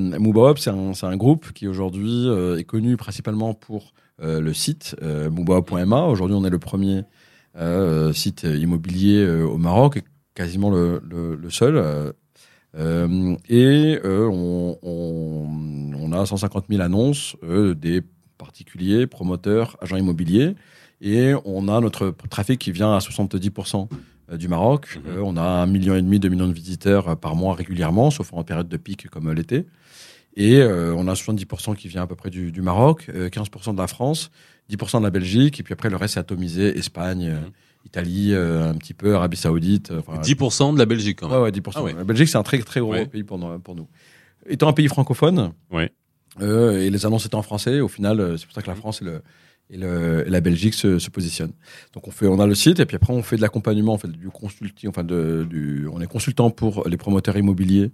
c'est 0.58 0.70
un, 0.70 0.92
un 1.02 1.16
groupe 1.16 1.52
qui 1.52 1.66
aujourd'hui 1.68 2.28
euh, 2.28 2.56
est 2.58 2.64
connu 2.64 2.96
principalement 2.96 3.54
pour 3.54 3.92
euh, 4.22 4.40
le 4.40 4.54
site 4.54 4.96
euh. 5.02 5.28
Aujourd'hui, 5.30 6.36
on 6.36 6.44
est 6.44 6.50
le 6.50 6.58
premier 6.58 7.02
euh, 7.56 8.12
site 8.12 8.44
immobilier 8.44 9.18
euh, 9.18 9.44
au 9.44 9.58
Maroc, 9.58 10.02
quasiment 10.36 10.70
le, 10.70 11.02
le, 11.10 11.34
le 11.34 11.50
seul. 11.50 11.76
euh, 11.76 12.12
euh, 12.78 13.34
et 13.48 13.98
euh, 14.04 14.28
on, 14.30 14.78
on, 14.82 15.92
on 15.98 16.12
a 16.12 16.26
150 16.26 16.66
000 16.68 16.82
annonces 16.82 17.34
euh, 17.42 17.74
des 17.74 18.02
particuliers, 18.38 19.06
promoteurs, 19.06 19.76
agents 19.80 19.96
immobiliers. 19.96 20.54
Et 21.00 21.32
on 21.44 21.68
a 21.68 21.80
notre 21.80 22.14
trafic 22.30 22.60
qui 22.60 22.70
vient 22.72 22.94
à 22.94 22.98
70% 22.98 23.88
euh, 24.30 24.36
du 24.36 24.48
Maroc. 24.48 25.00
Mhm. 25.04 25.22
On 25.24 25.36
a 25.38 25.42
un 25.42 25.66
million 25.66 25.94
et 25.96 26.02
demi, 26.02 26.20
deux 26.20 26.28
millions 26.28 26.48
de 26.48 26.52
visiteurs 26.52 27.16
par 27.18 27.34
mois 27.34 27.54
régulièrement, 27.54 28.10
sauf 28.10 28.32
en 28.34 28.44
période 28.44 28.68
de 28.68 28.76
pic 28.76 29.08
comme 29.08 29.32
l'été. 29.32 29.64
Et 30.38 30.62
on 30.62 31.08
a 31.08 31.14
70% 31.14 31.76
qui 31.76 31.88
vient 31.88 32.02
à 32.02 32.06
peu 32.06 32.14
près 32.14 32.28
du, 32.28 32.52
du 32.52 32.60
Maroc, 32.60 33.06
euh, 33.08 33.30
15% 33.30 33.72
de 33.72 33.78
la 33.78 33.86
France, 33.86 34.30
10% 34.70 34.98
de 34.98 35.04
la 35.04 35.10
Belgique, 35.10 35.60
et 35.60 35.62
puis 35.62 35.72
après 35.74 35.90
le 35.90 35.96
reste 35.96 36.14
c'est 36.14 36.20
atomisé, 36.20 36.76
Espagne, 36.78 37.26
euh, 37.28 37.40
Mhm. 37.40 37.50
Italie, 37.84 38.30
euh, 38.34 38.70
un 38.70 38.74
petit 38.74 38.94
peu, 38.94 39.14
Arabie 39.14 39.36
Saoudite. 39.36 39.92
euh, 39.92 40.00
enfin, 40.06 40.20
10% 40.20 40.72
de 40.72 40.78
la 40.78 40.86
Belgique 40.86 41.18
quand 41.20 41.28
même. 41.28 41.36
Ouais, 41.38 41.42
ouais, 41.44 41.52
10%. 41.52 41.78
Ah 41.80 41.82
ouais. 41.84 41.94
La 41.94 42.02
Belgique, 42.04 42.28
c'est 42.28 42.36
un 42.38 42.42
très, 42.42 42.58
très 42.58 42.80
gros 42.80 42.90
Ouais. 42.92 43.06
pays 43.06 43.22
pour 43.22 43.38
nous, 43.38 43.58
pour 43.60 43.76
nous. 43.76 43.86
Étant 44.48 44.68
un 44.68 44.72
pays 44.72 44.88
francophone, 44.88 45.52
Ouais. 45.72 45.92
euh, 46.42 46.80
et 46.82 46.90
les 46.90 47.06
annonces 47.06 47.26
étant 47.26 47.38
en 47.38 47.42
français, 47.42 47.80
au 47.80 47.88
final, 47.88 48.18
euh, 48.20 48.36
c'est 48.36 48.46
pour 48.46 48.54
ça 48.54 48.62
que 48.62 48.66
la 48.68 48.74
France 48.74 49.02
et, 49.02 49.04
le, 49.04 49.22
et, 49.70 49.76
le- 49.76 50.24
et 50.26 50.30
la 50.30 50.40
Belgique 50.40 50.74
se, 50.74 50.98
se 50.98 51.10
positionnent. 51.10 51.52
Donc, 51.94 52.08
on, 52.08 52.10
fait, 52.10 52.26
on 52.26 52.40
a 52.40 52.46
le 52.46 52.54
site, 52.56 52.80
et 52.80 52.86
puis 52.86 52.96
après, 52.96 53.12
on 53.12 53.22
fait 53.22 53.36
de 53.36 53.42
l'accompagnement, 53.42 53.94
on 53.94 53.98
fait 53.98 54.08
du 54.10 54.28
consulting, 54.30 54.88
enfin, 54.90 55.04
de, 55.04 55.46
du, 55.48 55.86
on 55.92 56.00
est 56.00 56.06
consultant 56.08 56.50
pour 56.50 56.88
les 56.88 56.96
promoteurs 56.96 57.36
immobiliers 57.36 57.84
euh, 57.84 57.88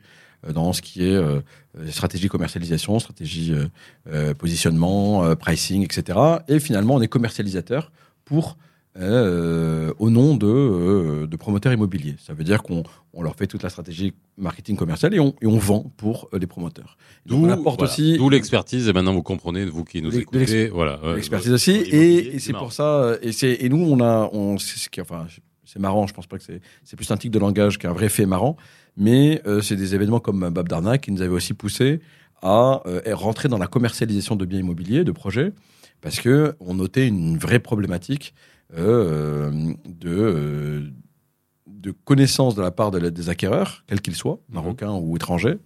dans 0.50 0.72
ce 0.72 0.82
qui 0.82 1.04
est 1.06 1.14
euh, 1.14 1.40
euh, 1.78 1.90
stratégie 1.90 2.28
commercialisation, 2.28 2.98
stratégie 2.98 3.52
euh, 3.52 3.66
euh, 4.08 4.34
positionnement, 4.34 5.24
euh, 5.24 5.34
pricing, 5.34 5.84
etc. 5.84 6.18
Et 6.48 6.58
finalement, 6.58 6.94
on 6.96 7.00
est 7.02 7.08
commercialisateur 7.08 7.92
pour 8.24 8.56
euh, 8.98 9.92
au 9.98 10.10
nom 10.10 10.36
de, 10.36 10.46
euh, 10.46 11.26
de 11.26 11.36
promoteurs 11.36 11.72
immobiliers. 11.72 12.16
Ça 12.18 12.34
veut 12.34 12.44
dire 12.44 12.62
qu'on 12.62 12.82
on 13.14 13.22
leur 13.22 13.36
fait 13.36 13.46
toute 13.46 13.62
la 13.62 13.70
stratégie 13.70 14.12
marketing 14.36 14.76
commercial 14.76 15.14
et 15.14 15.20
on, 15.20 15.34
et 15.40 15.46
on 15.46 15.56
vend 15.56 15.90
pour 15.96 16.28
euh, 16.34 16.38
les 16.38 16.46
promoteurs. 16.46 16.98
Voilà, 17.38 17.56
aussi 17.84 18.18
d'où 18.18 18.28
l'expertise. 18.28 18.88
Et 18.88 18.92
maintenant, 18.92 19.14
vous 19.14 19.22
comprenez, 19.22 19.64
vous 19.64 19.84
qui 19.84 20.02
nous 20.02 20.14
écoutez. 20.18 20.68
Voilà. 20.68 21.00
euh, 21.04 21.14
l'expertise 21.14 21.52
euh, 21.52 21.54
aussi. 21.54 21.70
Et, 21.70 22.38
c'est 22.38 22.52
pour 22.52 22.72
ça. 22.72 23.02
euh, 23.02 23.18
Et, 23.22 23.64
et 23.64 23.68
nous, 23.70 23.78
on 23.82 24.00
a. 24.00 24.28
On, 24.32 24.56
enfin, 25.00 25.26
c'est 25.64 25.78
marrant, 25.78 26.06
je 26.06 26.12
pense 26.12 26.26
pas 26.26 26.36
que 26.36 26.44
c'est. 26.44 26.60
C'est 26.84 26.96
plus 26.96 27.10
un 27.10 27.16
tic 27.16 27.30
de 27.30 27.38
langage 27.38 27.78
qu'un 27.78 27.92
vrai 27.92 28.10
fait 28.10 28.26
marrant. 28.26 28.58
Mais 28.96 29.40
euh, 29.46 29.60
c'est 29.62 29.76
des 29.76 29.94
événements 29.94 30.20
comme 30.20 30.48
Bab 30.50 30.68
Darna 30.68 30.98
qui 30.98 31.12
nous 31.12 31.22
avaient 31.22 31.34
aussi 31.34 31.54
poussé 31.54 32.00
à 32.42 32.82
euh, 32.86 33.00
rentrer 33.14 33.48
dans 33.48 33.58
la 33.58 33.66
commercialisation 33.66 34.36
de 34.36 34.44
biens 34.44 34.60
immobiliers, 34.60 35.04
de 35.04 35.12
projets, 35.12 35.52
parce 36.00 36.20
que 36.20 36.54
on 36.60 36.74
notait 36.74 37.06
une 37.06 37.38
vraie 37.38 37.60
problématique 37.60 38.34
euh, 38.76 39.50
de. 39.86 40.10
euh, 40.10 40.90
de 41.66 41.90
connaissance 42.04 42.54
de 42.54 42.62
la 42.62 42.70
part 42.70 42.92
de 42.92 42.98
la- 42.98 43.10
des 43.10 43.28
acquéreurs, 43.28 43.82
quels 43.88 44.00
qu'ils 44.00 44.14
soient, 44.14 44.38
Mhm. 44.48 44.54
marocains 44.54 44.92
ou 44.92 45.16
étrangers, 45.16 45.58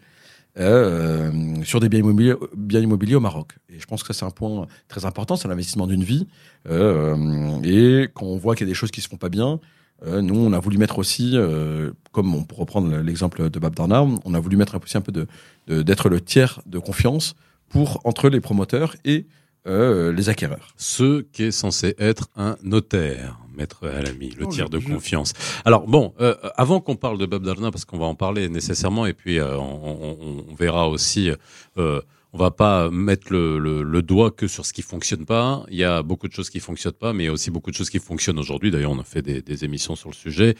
euh, 0.58 1.62
sur 1.62 1.78
des 1.80 1.88
biens 1.90 2.00
immobiliers, 2.00 2.34
biens 2.56 2.80
immobiliers 2.80 3.16
au 3.16 3.20
Maroc. 3.20 3.58
Et 3.68 3.78
je 3.78 3.86
pense 3.86 4.02
que 4.02 4.12
c'est 4.14 4.24
un 4.24 4.30
point 4.30 4.66
très 4.88 5.04
important, 5.04 5.36
c'est 5.36 5.48
l'investissement 5.48 5.86
d'une 5.86 6.04
vie. 6.04 6.26
Euh, 6.68 7.60
et 7.62 8.08
quand 8.14 8.24
on 8.26 8.38
voit 8.38 8.54
qu'il 8.54 8.66
y 8.66 8.70
a 8.70 8.72
des 8.72 8.74
choses 8.74 8.90
qui 8.90 9.02
se 9.02 9.08
font 9.08 9.18
pas 9.18 9.28
bien, 9.28 9.60
euh, 10.04 10.20
nous, 10.20 10.34
on 10.38 10.52
a 10.52 10.58
voulu 10.58 10.76
mettre 10.78 10.98
aussi, 10.98 11.32
euh, 11.34 11.92
comme 12.12 12.34
on 12.34 12.42
peut 12.44 12.56
reprendre 12.56 12.94
l'exemple 12.98 13.48
de 13.48 13.58
Bab 13.58 13.74
Darna, 13.74 14.02
on 14.24 14.34
a 14.34 14.40
voulu 14.40 14.56
mettre 14.56 14.78
aussi 14.82 14.96
un 14.96 15.00
peu 15.00 15.12
de 15.12 15.26
de- 15.68 15.82
d'être 15.82 16.08
le 16.08 16.20
tiers 16.20 16.60
de 16.66 16.78
confiance 16.78 17.34
pour 17.68 18.00
entre 18.04 18.28
les 18.28 18.40
promoteurs 18.40 18.94
et 19.04 19.26
euh, 19.66 20.12
les 20.12 20.28
acquéreurs. 20.28 20.68
ce 20.76 21.22
qui 21.22 21.42
est 21.44 21.50
censé 21.50 21.96
être 21.98 22.28
un 22.36 22.56
notaire, 22.62 23.40
maître 23.56 23.88
Alami, 23.88 24.30
le 24.38 24.44
Non, 24.44 24.48
tiers 24.50 24.68
de 24.70 24.78
confiance. 24.78 25.32
Alors 25.64 25.88
bon, 25.88 26.12
euh, 26.20 26.36
avant 26.56 26.80
qu'on 26.80 26.94
parle 26.94 27.18
de 27.18 27.26
Bob 27.26 27.42
Darna, 27.44 27.72
parce 27.72 27.84
qu'on 27.84 27.98
va 27.98 28.06
en 28.06 28.14
parler 28.14 28.48
nécessairement, 28.48 29.06
et 29.06 29.12
puis 29.12 29.40
euh, 29.40 29.56
on, 29.58 30.16
on- 30.20 30.44
on 30.50 30.54
verra 30.54 30.88
aussi, 30.88 31.30
euh, 31.78 32.00
on 32.36 32.38
va 32.38 32.50
pas 32.50 32.90
mettre 32.90 33.32
le, 33.32 33.58
le- 33.58 33.82
le 33.82 34.02
doigt 34.02 34.30
que 34.30 34.46
sur 34.46 34.66
ce 34.66 34.74
qui 34.74 34.82
fonctionne 34.82 35.24
pas. 35.24 35.64
Il 35.70 35.76
y 35.78 35.84
a 35.84 36.02
beaucoup 36.02 36.28
de 36.28 36.34
choses 36.34 36.50
qui 36.50 36.60
fonctionnent 36.60 36.92
pas, 36.92 37.14
mais 37.14 37.22
il 37.24 37.26
y 37.26 37.30
a 37.30 37.32
aussi 37.32 37.50
beaucoup 37.50 37.70
de 37.70 37.76
choses 37.76 37.88
qui 37.88 37.98
fonctionnent 37.98 38.38
aujourd'hui. 38.38 38.70
D'ailleurs, 38.70 38.90
on 38.92 38.98
a 39.00 39.04
fait 39.04 39.22
des, 39.22 39.40
des 39.40 39.64
émissions 39.64 39.96
sur 39.96 40.10
le 40.10 40.14
sujet. 40.14 40.54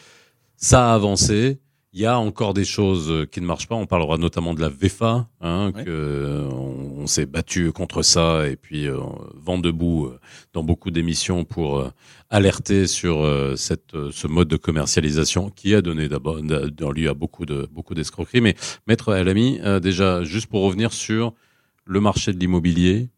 Ça 0.57 0.91
a 0.91 0.95
avancé. 0.95 1.59
Il 1.93 2.01
y 2.01 2.07
a 2.07 2.19
encore 2.19 2.53
des 2.55 2.65
choses 2.65 3.27
qui 3.31 3.41
ne 3.43 3.47
marchent 3.47 3.69
pas. 3.69 3.75
On 3.75 3.87
parlera 3.87 4.17
notamment 4.19 4.53
de 4.55 4.61
la 4.61 4.69
VEFA, 4.71 5.29
hein, 5.43 5.73
Ouais. 5.75 5.85
que 5.85 5.91
euh, 5.91 6.49
on, 6.51 7.03
on 7.03 7.07
s'est 7.07 7.27
battu 7.27 7.73
contre 7.73 8.03
ça 8.03 8.47
et 8.49 8.57
puis 8.57 8.87
euh, 8.87 8.99
vent 9.35 9.59
debout 9.59 10.07
euh, 10.07 10.19
dans 10.55 10.63
beaucoup 10.63 10.91
d'émissions 10.91 11.45
pour 11.45 11.79
euh, 11.79 11.89
alerter 12.31 12.87
sur 12.87 13.23
euh, 13.23 13.55
cette, 13.57 13.93
ce 14.11 14.27
mode 14.27 14.49
de 14.49 14.57
commercialisation 14.57 15.51
qui 15.51 15.75
a 15.75 15.81
donné 15.83 16.09
d'abord 16.09 16.37
lieu 16.93 17.09
à 17.11 17.15
beaucoup 17.15 17.45
de 17.47 17.67
beaucoup 17.71 17.95
d'escroqueries. 17.95 18.41
Mais 18.43 18.57
maître 18.87 19.13
Alami, 19.13 19.59
déjà 19.83 20.23
juste 20.25 20.47
pour 20.49 20.63
revenir 20.63 20.93
sur 20.93 21.33
le 21.87 22.01
marché 22.01 22.33
de 22.33 22.39
l'immobilier. 22.39 23.09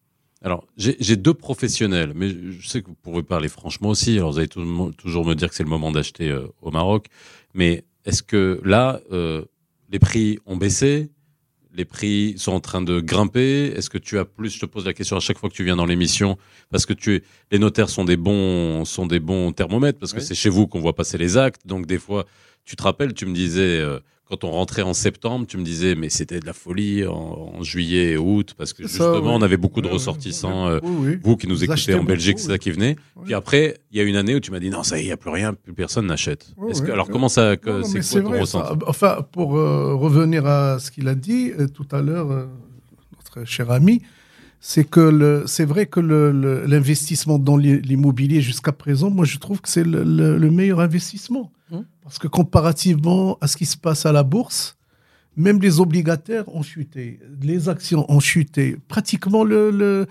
Alors, 0.43 0.65
j'ai 0.77 1.17
deux 1.17 1.35
professionnels, 1.35 2.13
mais 2.15 2.29
je 2.31 2.69
sais 2.69 2.81
que 2.81 2.87
vous 2.87 2.95
pouvez 2.95 3.25
parler 3.25 3.49
franchement 3.49 3.89
aussi. 3.89 4.17
Alors, 4.19 4.31
vous 4.33 4.39
allez 4.39 4.47
tout- 4.49 4.93
toujours 4.97 5.27
me 5.27 5.35
dire 5.35 5.49
que 5.49 5.55
c'est 5.57 5.65
le 5.65 5.69
moment 5.69 5.91
d'acheter 5.91 6.29
euh, 6.31 6.47
au 6.63 6.71
Maroc. 6.71 7.07
Mais 7.55 7.85
est-ce 8.05 8.23
que 8.23 8.61
là, 8.65 9.01
euh, 9.11 9.45
les 9.91 9.99
prix 9.99 10.39
ont 10.47 10.57
baissé? 10.57 11.11
Les 11.75 11.85
prix 11.85 12.35
sont 12.39 12.53
en 12.53 12.61
train 12.61 12.83
de 12.83 13.01
grimper? 13.01 13.73
Est-ce 13.77 13.91
que 13.91 13.99
tu 13.99 14.17
as 14.19 14.25
plus 14.25 14.51
Je 14.51 14.61
te 14.61 14.67
pose 14.67 14.85
la 14.87 14.93
question 14.95 15.17
à 15.17 15.21
chaque 15.21 15.39
fois 15.39 15.49
que 15.49 15.55
tu 15.55 15.65
viens 15.65 15.77
dans 15.77 15.87
l'émission, 15.87 16.39
parce 16.71 16.87
que 16.87 16.93
tu 16.93 17.17
es, 17.17 17.23
les 17.51 17.59
notaires 17.59 17.91
sont 17.91 18.05
des 18.05 18.17
bons, 18.17 18.85
sont 18.85 19.07
des 19.07 19.21
bons 19.21 19.51
thermomètres, 19.53 19.99
parce 19.99 20.13
que 20.13 20.19
Oui. 20.21 20.25
c'est 20.25 20.35
chez 20.37 20.51
vous 20.51 20.69
qu'on 20.69 20.81
voit 20.81 20.95
passer 20.95 21.19
les 21.19 21.37
actes. 21.37 21.67
Donc, 21.67 21.87
des 21.87 21.99
fois, 21.99 22.27
tu 22.65 22.77
te 22.77 22.83
rappelles, 22.85 23.13
tu 23.13 23.27
me 23.27 23.35
disais, 23.35 23.81
euh, 23.81 23.99
quand 24.29 24.45
on 24.45 24.51
rentrait 24.51 24.83
en 24.83 24.93
septembre, 24.93 25.47
tu 25.47 25.57
me 25.57 25.65
disais, 25.65 25.95
mais 25.95 26.11
c'était 26.11 26.39
de 26.39 26.45
la 26.47 26.53
folie 26.53 27.07
en, 27.07 27.15
en 27.15 27.63
juillet 27.63 28.13
et 28.13 28.17
août, 28.19 28.55
parce 28.59 28.73
que 28.75 28.83
ça, 28.87 29.05
justement, 29.13 29.31
oui. 29.31 29.39
on 29.39 29.43
avait 29.43 29.57
beaucoup 29.57 29.81
de 29.81 29.89
ressortissants. 29.89 30.69
euh, 30.69 30.81
oui, 30.83 31.19
vous 31.23 31.37
qui 31.37 31.47
nous 31.47 31.57
Vous 31.57 31.65
écoutez 31.65 31.95
en 31.95 32.05
Belgique, 32.05 32.39
c'est 32.39 32.49
ça 32.49 32.59
qui 32.59 32.71
venait. 32.71 32.97
Puis 33.25 33.33
après, 33.35 33.79
il 33.91 33.97
y 33.99 34.01
a 34.01 34.05
une 34.05 34.17
année 34.17 34.35
où 34.35 34.41
tu 34.41 34.51
m'as 34.51 34.61
dit 34.61 34.69
non, 34.71 34.83
ça 34.83 34.97
y 34.97 35.01
est, 35.01 35.05
il 35.05 35.07
n'y 35.07 35.13
a 35.13 35.17
plus 35.17 35.31
rien, 35.31 35.55
plus 35.55 35.73
personne 35.73 36.07
n'achète. 36.07 36.55
Alors 36.93 37.09
comment 37.09 37.29
ça, 37.29 37.53
c'est 37.85 38.01
quoi 38.13 38.21
ton 38.23 38.29
vrai, 38.29 38.41
ressenti? 38.41 38.69
Ça. 38.69 38.79
Enfin, 38.87 39.27
pour 39.33 39.57
euh, 39.57 39.95
revenir 39.95 40.47
à 40.47 40.79
ce 40.79 40.91
qu'il 40.91 41.09
a 41.09 41.15
dit 41.15 41.53
euh, 41.59 41.67
tout 41.67 41.87
à 41.91 42.03
l'heure, 42.03 42.29
notre 43.17 43.47
cher 43.49 43.71
ami, 43.71 44.03
c'est 44.61 44.85
que 44.85 45.45
c'est 45.47 45.65
vrai 45.65 45.87
que 45.87 46.01
l'investissement 46.67 47.39
dans 47.39 47.57
l'i- 47.57 47.81
l'immobilier 47.81 48.41
jusqu'à 48.41 48.73
présent, 48.73 49.11
moi 49.11 49.25
je 49.25 49.39
trouve 49.39 49.61
que 49.61 49.69
c'est 49.69 49.85
le, 49.85 50.03
le- 50.05 50.37
le 50.39 50.51
meilleur 50.51 50.81
investissement. 50.81 51.53
Hum. 51.71 51.85
Parce 52.03 52.19
que 52.19 52.27
comparativement 52.29 53.39
à 53.41 53.47
ce 53.47 53.57
qui 53.57 53.67
se 53.67 53.77
passe 53.77 54.07
à 54.07 54.13
la 54.13 54.23
bourse, 54.23 54.77
même 55.37 55.61
les 55.61 55.79
obligataires 55.81 56.49
ont 56.55 56.63
chuté, 56.63 57.21
les 57.43 57.69
actions 57.69 58.05
ont 58.11 58.21
chuté. 58.21 58.77
Pratiquement 58.89 59.45
le, 59.45 60.07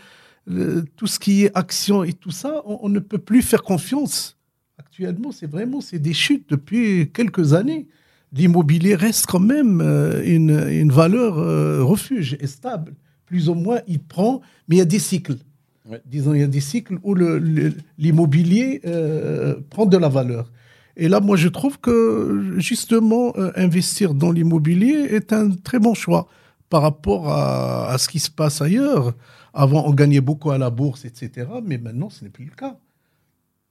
tout 0.95 1.07
ce 1.07 1.19
qui 1.19 1.43
est 1.43 1.51
actions 1.57 2.03
et 2.05 2.13
tout 2.13 2.31
ça, 2.31 2.61
on, 2.65 2.79
on 2.83 2.89
ne 2.89 2.99
peut 2.99 3.17
plus 3.17 3.41
faire 3.41 3.63
confiance. 3.63 4.37
Actuellement, 4.77 5.31
c'est 5.31 5.49
vraiment 5.49 5.81
c'est 5.81 5.99
des 5.99 6.13
chutes 6.13 6.49
depuis 6.49 7.09
quelques 7.11 7.53
années. 7.53 7.87
L'immobilier 8.31 8.95
reste 8.95 9.25
quand 9.25 9.39
même 9.39 9.81
euh, 9.81 10.21
une, 10.23 10.51
une 10.69 10.91
valeur 10.91 11.37
euh, 11.39 11.83
refuge 11.83 12.37
et 12.39 12.47
stable. 12.47 12.93
Plus 13.27 13.49
ou 13.49 13.53
moins, 13.53 13.81
il 13.87 13.99
prend, 13.99 14.41
mais 14.67 14.77
il 14.77 14.79
y 14.79 14.81
a 14.81 14.85
des 14.85 14.99
cycles. 14.99 15.37
Ouais. 15.85 16.01
Disons, 16.05 16.33
il 16.33 16.39
y 16.39 16.43
a 16.43 16.47
des 16.47 16.61
cycles 16.61 16.97
où 17.03 17.13
l'immobilier 17.97 18.81
euh, 18.85 19.55
prend 19.69 19.85
de 19.85 19.97
la 19.97 20.09
valeur. 20.09 20.51
Et 20.95 21.07
là, 21.07 21.19
moi, 21.19 21.35
je 21.37 21.47
trouve 21.47 21.79
que 21.79 22.55
justement, 22.57 23.33
euh, 23.37 23.51
investir 23.55 24.13
dans 24.13 24.31
l'immobilier 24.31 25.07
est 25.11 25.31
un 25.31 25.51
très 25.51 25.77
bon 25.79 25.93
choix 25.93 26.27
par 26.69 26.81
rapport 26.81 27.29
à, 27.29 27.91
à 27.91 27.97
ce 27.97 28.09
qui 28.09 28.19
se 28.19 28.31
passe 28.31 28.61
ailleurs. 28.61 29.13
Avant, 29.53 29.85
on 29.85 29.93
gagnait 29.93 30.21
beaucoup 30.21 30.51
à 30.51 30.57
la 30.57 30.69
bourse, 30.69 31.05
etc. 31.05 31.47
Mais 31.63 31.77
maintenant, 31.77 32.09
ce 32.09 32.23
n'est 32.23 32.29
plus 32.29 32.45
le 32.45 32.51
cas. 32.51 32.77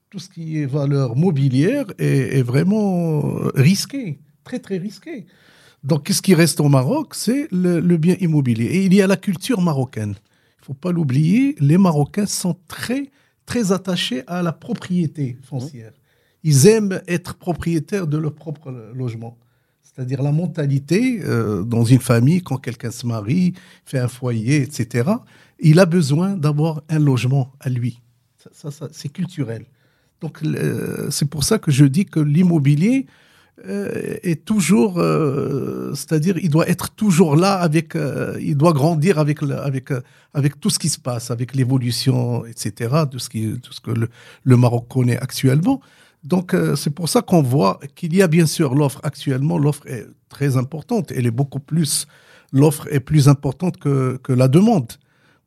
Tout 0.09 0.19
ce 0.19 0.29
qui 0.29 0.61
est 0.61 0.65
valeur 0.65 1.15
mobilière 1.15 1.85
est, 1.97 2.37
est 2.37 2.41
vraiment 2.43 3.21
risqué, 3.55 4.19
très, 4.43 4.59
très 4.59 4.77
risqué. 4.77 5.25
Donc, 5.87 6.03
qu'est-ce 6.03 6.21
qui 6.21 6.35
reste 6.35 6.59
au 6.59 6.67
Maroc? 6.67 7.15
C'est 7.15 7.47
le, 7.49 7.79
le 7.79 7.97
bien 7.97 8.17
immobilier. 8.19 8.65
Et 8.65 8.85
il 8.85 8.93
y 8.93 9.01
a 9.01 9.07
la 9.07 9.15
culture 9.15 9.61
marocaine. 9.61 10.15
Il 10.15 10.61
ne 10.61 10.65
faut 10.65 10.73
pas 10.73 10.91
l'oublier, 10.91 11.55
les 11.59 11.77
Marocains 11.77 12.25
sont 12.25 12.57
très, 12.67 13.09
très 13.45 13.71
attachés 13.71 14.23
à 14.27 14.43
la 14.43 14.51
propriété 14.51 15.37
foncière. 15.43 15.93
Ils 16.43 16.67
aiment 16.67 17.01
être 17.07 17.35
propriétaires 17.35 18.05
de 18.05 18.17
leur 18.17 18.35
propre 18.35 18.69
logement. 18.93 19.37
C'est-à-dire 19.81 20.21
la 20.21 20.33
mentalité 20.33 21.21
euh, 21.23 21.63
dans 21.63 21.85
une 21.85 22.01
famille, 22.01 22.41
quand 22.41 22.57
quelqu'un 22.57 22.91
se 22.91 23.07
marie, 23.07 23.53
fait 23.85 23.99
un 23.99 24.09
foyer, 24.09 24.61
etc., 24.63 25.09
il 25.59 25.79
a 25.79 25.85
besoin 25.85 26.35
d'avoir 26.35 26.83
un 26.89 26.99
logement 26.99 27.53
à 27.61 27.69
lui. 27.69 28.01
Ça, 28.37 28.49
ça, 28.51 28.71
ça, 28.71 28.89
c'est 28.91 29.09
culturel. 29.09 29.65
Donc 30.19 30.41
c'est 31.11 31.29
pour 31.29 31.43
ça 31.43 31.59
que 31.59 31.71
je 31.71 31.85
dis 31.85 32.05
que 32.05 32.19
l'immobilier 32.19 33.05
est 33.65 34.45
toujours, 34.45 34.99
euh, 34.99 35.91
c'est-à-dire 35.95 36.37
il 36.37 36.49
doit 36.49 36.67
être 36.69 36.91
toujours 36.91 37.35
là 37.35 37.55
avec, 37.55 37.95
euh, 37.95 38.37
il 38.39 38.55
doit 38.55 38.73
grandir 38.73 39.17
avec, 39.17 39.41
avec, 39.41 39.91
euh, 39.91 40.01
avec 40.33 40.59
tout 40.59 40.69
ce 40.69 40.77
qui 40.77 40.89
se 40.89 40.99
passe, 40.99 41.31
avec 41.31 41.55
l'évolution, 41.55 42.45
etc., 42.45 43.05
de 43.11 43.17
ce, 43.17 43.55
tout 43.57 43.73
ce 43.73 43.81
que 43.81 43.91
le, 43.91 44.57
Maroc 44.57 44.87
connaît 44.87 45.17
actuellement. 45.17 45.81
Donc 46.23 46.53
euh, 46.53 46.75
c'est 46.75 46.91
pour 46.91 47.09
ça 47.09 47.21
qu'on 47.21 47.41
voit 47.41 47.79
qu'il 47.95 48.15
y 48.15 48.21
a 48.21 48.27
bien 48.27 48.45
sûr 48.45 48.75
l'offre 48.75 48.99
actuellement, 49.03 49.57
l'offre 49.57 49.87
est 49.87 50.05
très 50.29 50.55
importante, 50.57 51.11
elle 51.11 51.25
est 51.25 51.31
beaucoup 51.31 51.59
plus, 51.59 52.05
l'offre 52.51 52.87
est 52.91 52.99
plus 52.99 53.27
importante 53.27 53.77
que, 53.77 54.19
que 54.21 54.33
la 54.33 54.47
demande, 54.47 54.91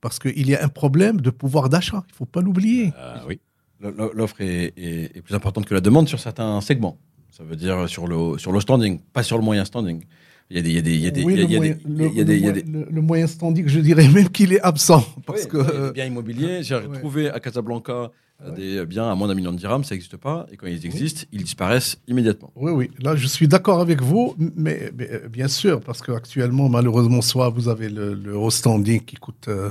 parce 0.00 0.18
qu'il 0.18 0.48
y 0.48 0.54
a 0.56 0.64
un 0.64 0.68
problème 0.68 1.20
de 1.20 1.30
pouvoir 1.30 1.68
d'achat, 1.68 2.02
il 2.08 2.14
faut 2.14 2.26
pas 2.26 2.40
l'oublier. 2.40 2.92
Ah 2.98 3.22
oui. 3.28 3.40
L'offre 3.80 4.36
est 4.40 5.22
plus 5.22 5.34
importante 5.34 5.64
que 5.64 5.72
la 5.72 5.80
demande 5.80 6.06
sur 6.06 6.20
certains 6.20 6.60
segments. 6.60 6.98
Ça 7.40 7.46
veut 7.48 7.56
dire 7.56 7.88
sur 7.88 8.06
le, 8.06 8.36
sur 8.38 8.52
le 8.52 8.60
standing, 8.60 9.00
pas 9.14 9.22
sur 9.22 9.38
le 9.38 9.42
moyen 9.44 9.64
standing. 9.64 10.04
Il 10.50 10.56
y 10.56 10.58
a 10.58 10.62
des, 10.62 10.68
il 10.70 10.74
y 10.74 10.78
a 10.78 10.82
des, 10.82 10.92
il 10.94 11.00
y 11.00 11.06
a 11.06 11.10
des, 11.10 11.24
Oui, 11.24 11.34
il 11.34 11.38
y 11.38 11.42
a- 11.42 11.44
il 11.46 11.52
y 11.52 11.56
a 11.56 12.52
le 12.52 12.60
des- 12.62 13.00
moyen- 13.00 13.22
le- 13.22 13.26
standing, 13.28 13.66
je 13.68 13.80
dirais 13.80 14.06
même 14.08 14.28
qu'il 14.28 14.52
est 14.52 14.60
absent. 14.60 15.02
Parce 15.24 15.44
Oui, 15.44 15.48
que, 15.48 15.92
biens 15.92 16.04
immobiliers. 16.06 16.62
J'ai 16.62 16.74
Ouais. 16.74 16.84
retrouvé 16.86 17.30
à 17.30 17.40
Casablanca 17.40 18.10
euh, 18.42 18.50
Ouais. 18.50 18.56
des 18.80 18.86
biens 18.86 19.10
à 19.10 19.14
moins 19.14 19.28
d'un 19.28 19.34
million 19.34 19.52
de 19.52 19.58
dirhams, 19.58 19.84
ça 19.84 19.94
n'existe 19.94 20.16
pas. 20.18 20.46
Et 20.52 20.56
quand 20.58 20.66
ils 20.66 20.84
existent, 20.84 21.22
ils 21.32 21.42
disparaissent 21.44 21.96
immédiatement. 22.08 22.50
Oui, 22.56 22.72
oui, 22.72 22.90
là 23.00 23.14
je 23.16 23.26
suis 23.26 23.48
d'accord 23.48 23.80
avec 23.80 24.02
vous, 24.02 24.34
mais, 24.38 24.90
mais, 24.96 25.08
euh, 25.10 25.28
bien 25.28 25.48
sûr, 25.48 25.80
parce 25.80 26.02
qu'actuellement, 26.02 26.68
malheureusement, 26.68 27.22
soit 27.22 27.48
vous 27.48 27.68
avez 27.68 27.88
le, 27.88 28.12
le 28.14 28.36
haut 28.36 28.50
standing 28.50 29.00
qui 29.04 29.16
coûte, 29.16 29.46
euh, 29.48 29.70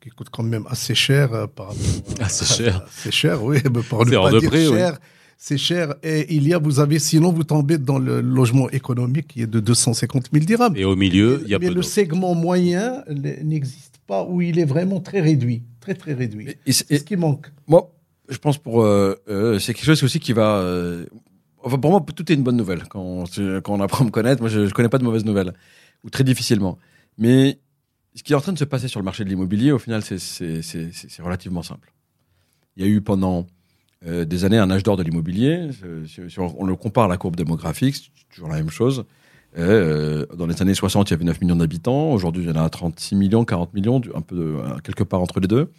qui 0.00 0.08
coûte 0.10 0.28
quand 0.30 0.42
même 0.44 0.64
assez 0.70 0.94
cher 0.94 1.32
euh, 1.34 1.46
par 1.46 1.68
rapport 1.68 1.82
à- 2.20 2.24
Assez 2.24 2.44
cher. 2.46 2.84
C'est 2.90 3.12
cher, 3.12 3.42
oui, 3.44 3.58
mais 3.64 3.82
pour 3.82 4.06
ne 4.06 4.10
pas 4.16 4.30
de 4.32 4.38
dire 4.40 4.48
prix, 4.50 4.68
oui. 4.68 4.74
cher. 4.76 4.98
C'est 5.40 5.56
cher. 5.56 5.94
Et 6.02 6.34
il 6.34 6.48
y 6.48 6.52
a, 6.52 6.58
vous 6.58 6.80
avez, 6.80 6.98
sinon 6.98 7.32
vous 7.32 7.44
tombez 7.44 7.78
dans 7.78 8.00
le 8.00 8.20
logement 8.20 8.68
économique 8.70 9.28
qui 9.28 9.42
est 9.42 9.46
de 9.46 9.60
250 9.60 10.30
000 10.32 10.44
dirhams. 10.44 10.76
Et 10.76 10.84
au 10.84 10.96
milieu, 10.96 11.40
il 11.44 11.48
y 11.48 11.54
a 11.54 11.60
mais 11.60 11.68
peu 11.68 11.74
le 11.74 11.82
segment 11.82 12.34
moyen 12.34 13.04
n'existe 13.08 14.00
pas, 14.08 14.24
où 14.24 14.42
il 14.42 14.58
est 14.58 14.64
vraiment 14.64 15.00
très 15.00 15.20
réduit. 15.20 15.62
Très, 15.80 15.94
très 15.94 16.12
réduit. 16.12 16.56
C'est- 16.66 16.98
ce 16.98 17.04
qui 17.04 17.16
manque. 17.16 17.52
Moi, 17.68 17.88
je 18.28 18.36
pense 18.38 18.58
pour 18.58 18.82
euh, 18.82 19.14
euh, 19.28 19.60
c'est 19.60 19.74
quelque 19.74 19.86
chose 19.86 20.02
aussi 20.02 20.18
qui 20.18 20.32
va. 20.32 20.56
euh, 20.56 21.06
enfin, 21.62 21.78
pour 21.78 21.92
moi, 21.92 22.04
tout 22.14 22.30
est 22.32 22.34
une 22.34 22.42
bonne 22.42 22.56
nouvelle 22.56 22.82
quand, 22.88 23.24
quand 23.62 23.74
on 23.74 23.80
apprend 23.80 24.02
à 24.02 24.06
me 24.06 24.10
connaître. 24.10 24.42
Moi, 24.42 24.50
je, 24.50 24.58
ne 24.58 24.70
connais 24.70 24.88
pas 24.88 24.98
de 24.98 25.04
mauvaises 25.04 25.24
nouvelles 25.24 25.52
ou 26.02 26.10
très 26.10 26.24
difficilement. 26.24 26.78
Mais 27.16 27.60
ce 28.16 28.24
qui 28.24 28.32
est 28.32 28.36
en 28.36 28.40
train 28.40 28.52
de 28.52 28.58
se 28.58 28.64
passer 28.64 28.88
sur 28.88 28.98
le 28.98 29.04
marché 29.04 29.22
de 29.22 29.28
l'immobilier, 29.28 29.70
au 29.70 29.78
final, 29.78 30.02
c'est 30.02 31.22
relativement 31.22 31.62
simple. 31.62 31.92
Il 32.76 32.84
y 32.84 32.86
a 32.86 32.90
eu 32.90 33.00
pendant 33.00 33.46
euh, 34.06 34.24
des 34.24 34.44
années 34.44 34.58
un 34.58 34.70
âge 34.70 34.84
d'or 34.84 34.96
de 34.96 35.02
l'immobilier. 35.02 35.70
Euh, 35.84 36.06
Si, 36.06 36.38
on, 36.38 36.64
le 36.64 36.76
compare 36.76 37.04
à 37.04 37.08
la 37.08 37.16
courbe 37.16 37.34
démographique, 37.34 37.96
c'est 37.96 38.28
toujours 38.30 38.48
la 38.48 38.56
même 38.56 38.70
chose. 38.70 39.04
Euh, 39.56 40.24
dans 40.36 40.46
les 40.46 40.60
années 40.62 40.74
60, 40.74 41.10
il 41.10 41.12
y 41.12 41.14
avait 41.14 41.24
9 41.24 41.40
millions 41.40 41.56
d'habitants. 41.56 42.12
Aujourd'hui, 42.12 42.44
il 42.44 42.48
y 42.48 42.52
en 42.52 42.62
a 42.62 42.68
36 42.68 43.16
millions, 43.16 43.44
40 43.44 43.74
millions, 43.74 44.00
un 44.14 44.20
peu 44.20 44.58
quelque 44.84 45.02
part 45.02 45.20
entre 45.20 45.40
les 45.40 45.48
deux. 45.48 45.72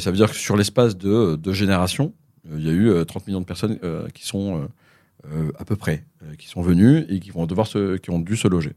Ça 0.00 0.10
veut 0.10 0.16
dire 0.16 0.30
que 0.30 0.36
sur 0.36 0.56
l'espace 0.56 0.96
de 0.96 1.36
deux 1.36 1.52
générations, 1.52 2.12
il 2.52 2.66
y 2.66 2.68
a 2.68 2.72
eu 2.72 2.88
euh, 2.88 3.04
30 3.04 3.28
millions 3.28 3.40
de 3.40 3.46
personnes 3.46 3.78
qui 4.12 4.26
sont 4.26 4.68
à 5.58 5.64
peu 5.64 5.76
près, 5.76 6.04
qui 6.38 6.48
sont 6.48 6.62
venues 6.62 7.04
et 7.08 7.20
qui 7.20 7.30
vont 7.30 7.46
devoir 7.46 7.66
se, 7.66 7.96
qui 7.96 8.10
ont 8.10 8.18
dû 8.18 8.36
se 8.36 8.48
loger. 8.48 8.72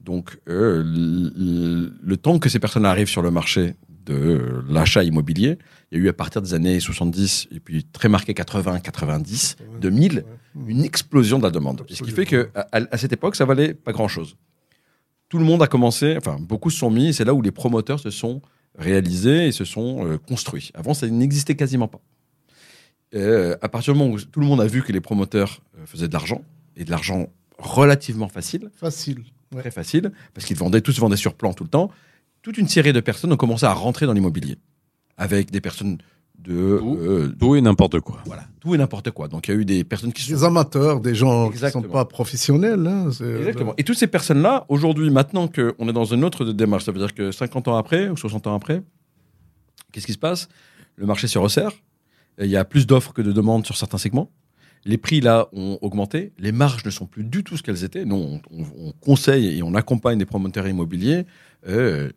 Donc, 0.00 0.38
le 0.46 2.14
temps 2.16 2.38
que 2.38 2.50
ces 2.50 2.58
personnes 2.58 2.84
arrivent 2.84 3.08
sur 3.08 3.22
le 3.22 3.30
marché 3.30 3.74
de 4.04 4.62
l'achat 4.68 5.02
immobilier, 5.04 5.58
il 5.90 5.98
y 5.98 6.00
a 6.00 6.04
eu 6.04 6.08
à 6.08 6.12
partir 6.12 6.42
des 6.42 6.54
années 6.54 6.80
70 6.80 7.48
et 7.52 7.60
puis 7.60 7.84
très 7.84 8.08
marqué 8.08 8.34
80, 8.34 8.80
90, 8.80 9.56
2000, 9.80 10.24
une 10.66 10.84
explosion 10.84 11.38
de 11.38 11.44
la 11.44 11.50
demande. 11.50 11.84
Et 11.88 11.94
ce 11.94 12.02
qui 12.02 12.10
fait 12.10 12.26
que 12.26 12.50
à, 12.54 12.66
à 12.72 12.98
cette 12.98 13.12
époque, 13.12 13.36
ça 13.36 13.44
valait 13.44 13.74
pas 13.74 13.92
grand-chose. 13.92 14.36
Tout 15.28 15.38
le 15.38 15.44
monde 15.44 15.62
a 15.62 15.66
commencé, 15.66 16.14
enfin 16.16 16.36
beaucoup 16.38 16.70
se 16.70 16.78
sont 16.78 16.90
mis, 16.90 17.08
et 17.08 17.12
c'est 17.12 17.24
là 17.24 17.32
où 17.34 17.40
les 17.40 17.52
promoteurs 17.52 18.00
se 18.00 18.10
sont 18.10 18.42
réalisés 18.78 19.46
et 19.48 19.52
se 19.52 19.64
sont 19.64 20.06
euh, 20.06 20.18
construits. 20.18 20.70
Avant, 20.74 20.94
ça 20.94 21.06
n'existait 21.06 21.54
quasiment 21.54 21.88
pas. 21.88 22.00
Euh, 23.14 23.56
à 23.60 23.68
partir 23.68 23.92
du 23.92 23.98
moment 23.98 24.14
où 24.14 24.20
tout 24.20 24.40
le 24.40 24.46
monde 24.46 24.60
a 24.60 24.66
vu 24.66 24.82
que 24.82 24.92
les 24.92 25.00
promoteurs 25.00 25.60
euh, 25.78 25.86
faisaient 25.86 26.08
de 26.08 26.12
l'argent, 26.12 26.42
et 26.76 26.84
de 26.84 26.90
l'argent 26.90 27.28
relativement 27.58 28.28
facile, 28.28 28.70
Facile. 28.74 29.24
Ouais. 29.54 29.60
très 29.60 29.70
facile, 29.70 30.12
parce 30.32 30.46
qu'ils 30.46 30.56
vendaient, 30.56 30.80
tous 30.80 30.98
vendaient 30.98 31.16
sur 31.16 31.34
plan 31.34 31.52
tout 31.52 31.64
le 31.64 31.70
temps, 31.70 31.90
toute 32.42 32.58
une 32.58 32.68
série 32.68 32.92
de 32.92 33.00
personnes 33.00 33.32
ont 33.32 33.36
commencé 33.36 33.64
à 33.66 33.72
rentrer 33.72 34.06
dans 34.06 34.12
l'immobilier. 34.12 34.56
Avec 35.16 35.50
des 35.50 35.60
personnes 35.60 35.98
de... 36.38 36.78
Tout. 36.78 36.98
euh, 37.00 37.32
Tout 37.38 37.54
et 37.54 37.60
n'importe 37.60 38.00
quoi. 38.00 38.20
voilà, 38.26 38.42
tout 38.60 38.74
et 38.74 38.78
n'importe 38.78 39.10
quoi. 39.12 39.28
Donc 39.28 39.46
il 39.46 39.54
y 39.54 39.56
a 39.56 39.60
eu 39.60 39.64
des 39.64 39.84
personnes 39.84 40.12
qui 40.12 40.22
sont 40.22 40.32
Des 40.32 40.42
amateurs, 40.44 41.00
des 41.00 41.14
gens 41.14 41.50
qui 41.50 41.62
ne 41.62 41.68
sont 41.70 41.82
pas 41.82 42.04
professionnels. 42.04 42.84
hein, 42.86 43.10
c'est- 43.12 43.24
Exactement. 43.24 43.74
Et 43.78 43.84
toutes 43.84 43.98
ces 43.98 44.08
personnes-là, 44.08 44.64
aujourd'hui, 44.68 45.10
maintenant 45.10 45.46
qu'on 45.46 45.88
est 45.88 45.92
dans 45.92 46.04
une 46.06 46.24
autre 46.24 46.44
démarche, 46.46 46.84
ça 46.84 46.90
veut 46.92 46.98
dire 46.98 47.14
que 47.14 47.30
50 47.30 47.68
ans 47.68 47.76
après 47.76 48.08
ou 48.08 48.16
60 48.16 48.46
ans 48.48 48.54
après, 48.56 48.82
qu'est-ce 49.92 50.06
qui 50.06 50.12
se 50.14 50.18
passe? 50.18 50.48
Le 50.96 51.06
marché 51.06 51.28
se 51.28 51.38
resserre. 51.38 51.70
Il 52.40 52.46
y 52.50 52.56
a 52.56 52.64
plus 52.64 52.86
d'offres 52.86 53.12
que 53.12 53.22
de 53.22 53.30
demandes 53.30 53.64
sur 53.66 53.76
certains 53.76 53.98
segments. 53.98 54.30
Les 54.84 54.98
prix, 54.98 55.20
là, 55.20 55.48
ont 55.52 55.78
augmenté. 55.80 56.32
Les 56.38 56.50
marges 56.50 56.84
ne 56.84 56.90
sont 56.90 57.06
plus 57.06 57.22
du 57.22 57.44
tout 57.44 57.56
ce 57.56 57.62
qu'elles 57.62 57.84
étaient. 57.84 58.04
Nous, 58.04 58.16
on, 58.16 58.40
on- 58.50 58.64
on 58.88 58.92
conseille 59.00 59.58
et 59.58 59.62
on 59.62 59.74
accompagne 59.74 60.18
des 60.18 60.24
promoteurs 60.26 60.66
immobiliers. 60.66 61.24
Euh, 61.68 62.10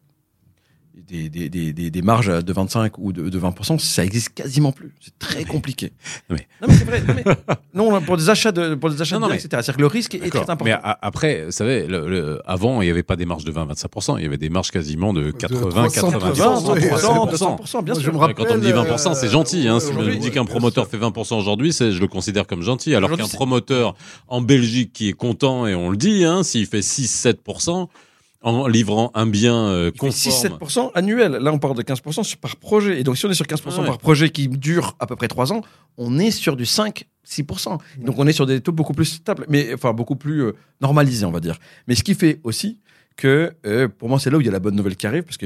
des, 1.08 1.30
des, 1.30 1.50
des, 1.50 1.74
des, 1.74 1.92
des 1.92 2.02
marges 2.02 2.28
de 2.44 2.54
25 2.54 2.98
ou 2.98 3.12
de, 3.12 3.30
de 3.30 3.40
20%, 3.40 3.78
ça 3.80 4.06
existe 4.06 4.30
quasiment 4.30 4.72
plus. 4.72 4.94
C'est 5.02 5.18
très 5.20 5.44
compliqué. 5.44 5.92
mais- 6.30 6.48
Non, 6.62 6.68
mais 6.70 6.74
c'est 6.76 6.84
vrai. 6.86 7.02
Non, 7.02 7.14
mais- 7.16 7.24
non, 7.74 8.02
pour 8.02 8.18
des 8.18 8.30
achats 8.30 8.52
de, 8.52 8.76
pour 8.76 8.90
des 8.90 9.02
achats 9.02 9.16
Non, 9.20 9.28
de 9.28 9.32
biens, 9.34 9.36
mais- 9.36 9.46
etc. 9.46 9.50
C'est-à-dire 9.64 9.76
que 9.76 9.82
le 9.82 9.88
risque 9.88 10.16
est 10.16 10.30
très 10.30 10.40
important. 10.40 10.64
Mais 10.66 10.72
a- 10.72 10.98
après, 11.02 11.46
vous 11.46 11.52
savez, 11.52 11.86
le- 11.86 12.08
le- 12.08 12.42
avant, 12.46 12.82
il 12.82 12.86
n'y 12.86 12.92
avait 12.92 13.04
pas 13.04 13.16
des 13.18 13.26
marges 13.26 13.44
de 13.44 13.52
20-25%, 13.52 14.18
il 14.18 14.24
y 14.24 14.26
avait 14.26 14.38
des 14.38 14.50
marges 14.50 14.72
quasiment 14.72 15.12
de 15.14 15.32
80, 15.32 15.88
300%, 15.88 16.12
90%, 16.12 16.74
ouais, 16.74 16.80
200%, 16.80 17.28
300%. 17.28 17.58
200%, 17.58 17.84
bien 17.84 17.94
Moi, 17.94 18.02
sûr. 18.02 18.12
je 18.12 18.18
me 18.18 18.18
Ouais, 18.26 18.34
Quand 18.34 18.46
on 18.50 18.56
me 18.56 18.62
dit 18.62 18.72
rappelle, 18.72 18.94
20%, 18.94 19.14
c'est 19.16 19.28
euh, 19.28 19.30
gentil. 19.30 19.68
Hein. 19.68 19.80
Si 19.80 19.88
on 19.88 19.90
aujourd'hui, 19.92 20.16
me 20.16 20.20
dit 20.22 20.32
qu'un 20.32 20.46
promoteur 20.46 20.88
fait 20.88 20.98
20% 20.98 21.38
aujourd'hui, 21.38 21.74
c'est- 21.74 21.92
je 21.92 22.00
le 22.00 22.08
considère 22.08 22.48
comme 22.48 22.62
gentil. 22.62 22.96
Alors 22.96 23.12
qu'un 23.16 23.26
c'est- 23.26 23.36
promoteur 23.36 23.96
en 24.28 24.42
Belgique 24.42 24.94
qui 24.94 25.10
est 25.10 25.14
content, 25.14 25.68
et 25.68 25.76
on 25.76 25.90
le 25.90 25.98
dit, 25.98 26.24
hein, 26.24 26.44
s'il 26.44 26.66
fait 26.68 26.82
6-7%, 26.82 27.90
en 28.46 28.68
livrant 28.68 29.12
un 29.16 29.26
bien 29.26 29.56
euh, 29.68 29.92
conforme. 29.92 30.12
6-7% 30.60 30.92
annuel. 30.94 31.34
Là, 31.34 31.52
on 31.52 31.60
parle 31.60 31.76
de 31.76 31.82
15% 31.82 32.24
sur- 32.24 32.38
par 32.38 32.56
projet. 32.56 33.00
Et 33.00 33.04
donc, 33.04 33.18
si 33.18 33.26
on 33.26 33.30
est 33.32 33.34
sur 33.36 33.46
15% 33.48 33.74
Ah 33.78 33.80
ouais. 33.82 33.88
par 33.88 33.98
projet 33.98 34.30
qui 34.30 34.48
dure 34.48 34.96
à 35.00 35.08
peu 35.08 35.16
près 35.16 35.28
3 35.28 35.52
ans, 35.52 35.62
on 35.98 36.18
est 36.20 36.32
sur 36.32 36.56
du 36.56 36.64
5-6%. 36.66 37.80
Donc, 37.98 38.16
on 38.20 38.28
est 38.28 38.34
sur 38.34 38.46
des 38.46 38.62
taux 38.62 38.72
beaucoup 38.72 38.94
plus 38.94 39.06
stables, 39.06 39.46
mais 39.50 39.74
enfin, 39.74 39.94
beaucoup 39.94 40.16
plus 40.16 40.44
euh, 40.44 40.52
normalisés, 40.82 41.26
on 41.26 41.32
va 41.32 41.40
dire. 41.40 41.58
Mais 41.88 41.96
ce 41.96 42.04
qui 42.04 42.14
fait 42.16 42.40
aussi 42.44 42.80
que, 43.18 43.54
euh, 43.66 43.88
pour 43.88 44.10
moi, 44.10 44.20
c'est 44.20 44.30
là 44.30 44.38
où 44.38 44.42
il 44.42 44.46
y 44.46 44.50
a 44.50 44.52
la 44.52 44.60
bonne 44.60 44.76
nouvelle 44.76 44.96
qui 44.98 45.08
arrive, 45.08 45.24
parce 45.24 45.38
que 45.38 45.46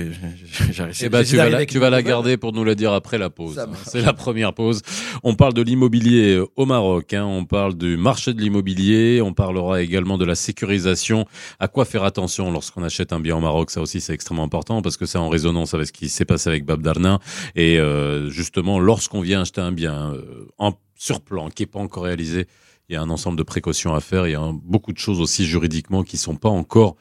réussi 0.82 1.06
Eh 1.06 1.10
ben, 1.10 1.24
tu 1.24 1.36
vas, 1.38 1.50
la, 1.50 1.66
tu 1.66 1.78
vas 1.80 2.02
garder 2.02 2.36
pour 2.38 2.52
nous 2.52 2.64
la 2.64 2.74
dire 2.76 2.92
après 2.94 3.18
la 3.18 3.30
pause. 3.30 3.60
Hein. 3.60 3.70
C'est 3.86 4.02
la 4.02 4.14
première 4.14 4.54
pause. 4.54 4.82
On 5.24 5.36
parle 5.36 5.54
de 5.54 5.62
l'immobilier 5.62 6.36
euh, 6.36 6.48
au 6.56 6.66
Maroc. 6.66 7.14
hein. 7.14 7.26
On 7.26 7.46
parle 7.46 7.76
du 7.76 7.96
marché 7.98 8.34
de 8.34 8.42
l'immobilier. 8.42 9.22
On 9.22 9.34
parlera 9.34 9.82
également 9.82 10.18
de 10.18 10.26
la 10.26 10.34
sécurisation. 10.36 11.26
À 11.60 11.68
quoi 11.68 11.86
faire 11.86 12.04
attention 12.04 12.52
lorsqu'on 12.52 12.84
achète 12.84 13.14
un 13.14 13.20
bien 13.20 13.36
au 13.38 13.40
Maroc? 13.42 13.70
Ça 13.72 13.82
aussi, 13.82 14.02
c'est 14.02 14.14
extrêmement 14.14 14.44
important 14.44 14.82
parce 14.82 14.98
que 14.98 15.06
c'est 15.06 15.20
en 15.20 15.30
résonance 15.30 15.74
avec 15.76 15.88
ce 15.88 15.94
qui 15.94 16.10
s'est 16.10 16.26
passé 16.26 16.50
avec 16.50 16.66
Bab 16.66 16.82
Darna. 16.82 17.20
Et 17.56 17.78
euh, 17.80 18.30
justement, 18.30 18.80
lorsqu'on 18.80 19.22
vient 19.22 19.42
acheter 19.42 19.62
un 19.62 19.72
bien 19.72 20.14
euh, 20.14 20.48
en 20.58 20.74
surplan 20.96 21.50
qui 21.50 21.64
n'est 21.64 21.68
pas 21.68 21.80
encore 21.80 22.04
réalisé, 22.06 22.48
il 22.90 22.94
y 22.94 22.96
a 22.96 23.02
un 23.04 23.10
ensemble 23.12 23.38
de 23.38 23.44
précautions 23.44 23.94
à 23.94 24.00
faire. 24.02 24.28
Il 24.28 24.32
y 24.32 24.36
a 24.36 24.42
un- 24.42 24.54
beaucoup 24.54 24.92
de 24.92 24.98
choses 24.98 25.22
aussi 25.22 25.46
juridiquement 25.46 26.02
qui 26.04 26.18
sont 26.18 26.36
pas 26.36 26.50
encore 26.50 26.96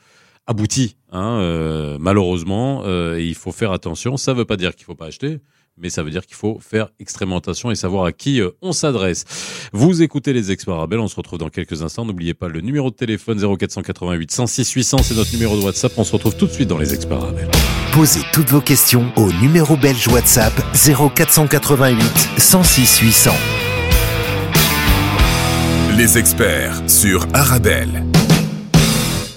abouti, 0.48 0.96
hein, 1.12 1.38
euh, 1.40 1.98
malheureusement. 2.00 2.82
euh, 2.86 3.18
et 3.18 3.24
il 3.24 3.34
faut 3.34 3.52
faire 3.52 3.70
attention. 3.70 4.16
Ça 4.16 4.32
ne 4.32 4.38
veut 4.38 4.44
pas 4.44 4.56
dire 4.56 4.74
qu'il 4.74 4.84
faut 4.86 4.94
pas 4.94 5.06
acheter, 5.06 5.38
mais 5.76 5.90
ça 5.90 6.02
veut 6.02 6.10
dire 6.10 6.26
qu'il 6.26 6.34
faut 6.36 6.58
faire 6.58 6.88
extrêmement 6.98 7.36
attention 7.36 7.70
et 7.70 7.74
savoir 7.74 8.04
à 8.06 8.12
qui 8.12 8.40
euh, 8.40 8.50
on 8.62 8.72
s'adresse. 8.72 9.24
Vous 9.72 10.02
écoutez 10.02 10.32
les 10.32 10.50
experts 10.50 10.74
Arabelle, 10.74 11.00
on 11.00 11.06
se 11.08 11.16
retrouve 11.16 11.38
dans 11.38 11.50
quelques 11.50 11.82
instants. 11.82 12.04
N'oubliez 12.04 12.34
pas 12.34 12.48
le 12.48 12.62
numéro 12.62 12.90
de 12.90 12.96
téléphone 12.96 13.38
0488 13.38 14.30
106 14.32 14.72
800, 14.72 14.98
c'est 15.02 15.14
notre 15.14 15.32
numéro 15.32 15.56
de 15.56 15.62
WhatsApp. 15.62 15.92
On 15.98 16.04
se 16.04 16.12
retrouve 16.12 16.36
tout 16.36 16.46
de 16.46 16.52
suite 16.52 16.68
dans 16.68 16.78
les 16.78 16.94
experts 16.94 17.18
Arabelle. 17.18 17.50
Posez 17.92 18.22
toutes 18.32 18.48
vos 18.48 18.62
questions 18.62 19.12
au 19.16 19.30
numéro 19.40 19.76
belge 19.76 20.08
WhatsApp 20.08 20.54
0488 20.74 22.02
106 22.38 22.98
800. 23.00 23.30
Les 25.96 26.16
experts 26.16 26.88
sur 26.88 27.26
Arabelle. 27.34 28.07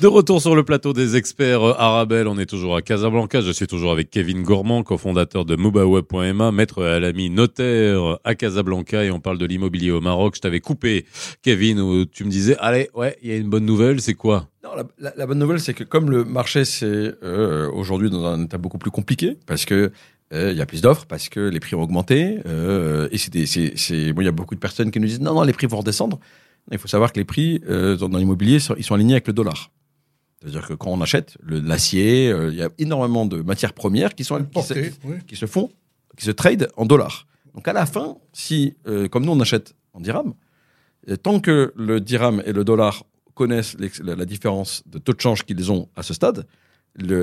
De 0.01 0.07
retour 0.07 0.41
sur 0.41 0.55
le 0.55 0.63
plateau 0.63 0.93
des 0.93 1.15
experts 1.15 1.61
euh, 1.61 1.75
Arabelle, 1.77 2.27
on 2.27 2.39
est 2.39 2.47
toujours 2.47 2.75
à 2.75 2.81
Casablanca. 2.81 3.39
Je 3.41 3.51
suis 3.51 3.67
toujours 3.67 3.91
avec 3.91 4.09
Kevin 4.09 4.41
Gourmand, 4.41 4.81
cofondateur 4.81 5.45
de 5.45 5.55
MobaWeb.ma, 5.55 6.51
maître 6.51 6.83
à 6.83 6.99
l'ami 6.99 7.29
notaire 7.29 8.17
à 8.23 8.33
Casablanca 8.33 9.03
et 9.03 9.11
on 9.11 9.19
parle 9.19 9.37
de 9.37 9.45
l'immobilier 9.45 9.91
au 9.91 10.01
Maroc. 10.01 10.37
Je 10.37 10.41
t'avais 10.41 10.59
coupé, 10.59 11.05
Kevin, 11.43 11.79
où 11.79 12.05
tu 12.05 12.23
me 12.23 12.31
disais, 12.31 12.57
allez, 12.57 12.89
ouais, 12.95 13.15
il 13.21 13.29
y 13.29 13.31
a 13.31 13.37
une 13.37 13.51
bonne 13.51 13.63
nouvelle, 13.63 14.01
c'est 14.01 14.15
quoi? 14.15 14.47
Non, 14.63 14.71
la, 14.97 15.25
bonne 15.27 15.37
nouvelle, 15.37 15.59
c'est 15.59 15.75
que 15.75 15.83
comme 15.83 16.09
le 16.09 16.23
marché, 16.23 16.65
c'est 16.65 17.13
euh, 17.21 17.69
aujourd'hui 17.71 18.09
dans 18.09 18.25
un 18.25 18.45
état 18.45 18.57
beaucoup 18.57 18.79
plus 18.79 18.89
compliqué, 18.89 19.37
parce 19.45 19.65
que 19.65 19.91
euh, 20.33 20.51
il 20.51 20.57
y 20.57 20.61
a 20.61 20.65
plus 20.65 20.81
d'offres, 20.81 21.05
parce 21.05 21.29
que 21.29 21.41
les 21.41 21.59
prix 21.59 21.75
ont 21.75 21.83
augmenté, 21.83 22.39
et 23.11 23.17
c'est 23.19 23.45
c'est, 23.45 23.73
c'est- 23.77 24.13
bon, 24.13 24.23
il 24.23 24.25
y 24.25 24.29
a 24.29 24.31
beaucoup 24.31 24.55
de 24.55 24.59
personnes 24.59 24.89
qui 24.89 24.99
nous 24.99 25.05
disent 25.05 25.21
non, 25.21 25.35
non, 25.35 25.43
les 25.43 25.53
prix 25.53 25.67
vont 25.67 25.77
redescendre. 25.77 26.19
Il 26.71 26.79
faut 26.79 26.87
savoir 26.87 27.13
que 27.13 27.19
les 27.19 27.25
prix 27.25 27.59
dans, 27.99 28.17
l'immobilier, 28.17 28.57
ils 28.77 28.83
sont 28.83 28.95
alignés 28.95 29.13
avec 29.13 29.27
le 29.27 29.33
dollar. 29.33 29.69
C'est-à-dire 30.41 30.67
que 30.67 30.73
quand 30.73 30.89
on 30.89 31.01
achète 31.01 31.37
l'acier, 31.47 32.31
euh, 32.31 32.49
il 32.51 32.57
y 32.57 32.63
a 32.63 32.69
énormément 32.79 33.25
de 33.27 33.41
matières 33.41 33.73
premières 33.73 34.15
qui 34.15 34.23
sont 34.23 34.43
qui 34.43 34.63
se, 34.63 34.73
oui. 34.73 35.17
qui 35.27 35.35
se 35.35 35.45
font, 35.45 35.69
qui 36.17 36.25
se 36.25 36.31
trade 36.31 36.69
en 36.77 36.85
dollars. 36.85 37.27
Donc 37.53 37.67
à 37.67 37.73
la 37.73 37.85
fin, 37.85 38.17
si, 38.33 38.75
euh, 38.87 39.07
comme 39.07 39.23
nous 39.25 39.31
on 39.31 39.39
achète 39.39 39.75
en 39.93 39.99
dirham, 39.99 40.33
euh, 41.09 41.15
tant 41.15 41.39
que 41.39 41.71
le 41.75 41.99
dirham 41.99 42.41
et 42.45 42.53
le 42.53 42.63
dollar 42.63 43.03
connaissent 43.35 43.77
la, 44.03 44.15
la 44.15 44.25
différence 44.25 44.83
de 44.87 44.97
taux 44.97 45.13
de 45.13 45.21
change 45.21 45.43
qu'ils 45.43 45.71
ont 45.71 45.89
à 45.95 46.01
ce 46.01 46.13
stade, 46.13 46.47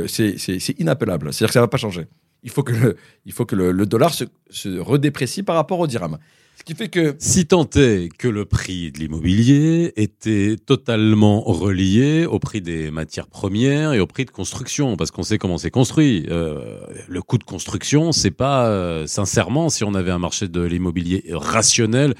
c'est 0.06 0.78
inappellable. 0.78 1.32
C'est-à-dire 1.32 1.48
que 1.48 1.52
ça 1.54 1.60
ne 1.60 1.64
va 1.64 1.68
pas 1.68 1.76
changer. 1.76 2.06
Il 2.44 2.50
faut 2.50 2.62
que 2.62 2.72
le, 2.72 2.96
il 3.26 3.32
faut 3.32 3.46
que 3.46 3.56
le, 3.56 3.72
le 3.72 3.84
dollar 3.84 4.14
se, 4.14 4.24
se 4.48 4.78
redéprécie 4.78 5.42
par 5.42 5.56
rapport 5.56 5.80
au 5.80 5.88
dirham. 5.88 6.18
Ce 6.58 6.64
qui 6.64 6.74
fait 6.74 6.88
que 6.88 7.14
Si 7.20 7.46
tant 7.46 7.70
est 7.76 8.08
que 8.18 8.26
le 8.26 8.44
prix 8.44 8.90
de 8.90 8.98
l'immobilier 8.98 9.92
était 9.94 10.56
totalement 10.56 11.40
relié 11.42 12.26
au 12.26 12.40
prix 12.40 12.60
des 12.60 12.90
matières 12.90 13.28
premières 13.28 13.92
et 13.92 14.00
au 14.00 14.08
prix 14.08 14.24
de 14.24 14.32
construction, 14.32 14.96
parce 14.96 15.12
qu'on 15.12 15.22
sait 15.22 15.38
comment 15.38 15.56
c'est 15.56 15.70
construit. 15.70 16.26
Euh, 16.28 16.80
le 17.06 17.22
coût 17.22 17.38
de 17.38 17.44
construction, 17.44 18.10
c'est 18.10 18.32
pas 18.32 18.66
euh, 18.66 19.06
sincèrement 19.06 19.70
si 19.70 19.84
on 19.84 19.94
avait 19.94 20.10
un 20.10 20.18
marché 20.18 20.48
de 20.48 20.60
l'immobilier 20.60 21.22
rationnel, 21.30 22.14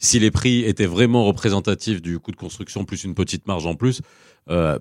si 0.00 0.18
les 0.18 0.32
prix 0.32 0.64
étaient 0.64 0.86
vraiment 0.86 1.24
représentatifs 1.24 2.02
du 2.02 2.18
coût 2.18 2.32
de 2.32 2.36
construction 2.36 2.84
plus 2.84 3.04
une 3.04 3.14
petite 3.14 3.46
marge 3.46 3.64
en 3.64 3.76
plus, 3.76 4.02
euh, 4.50 4.76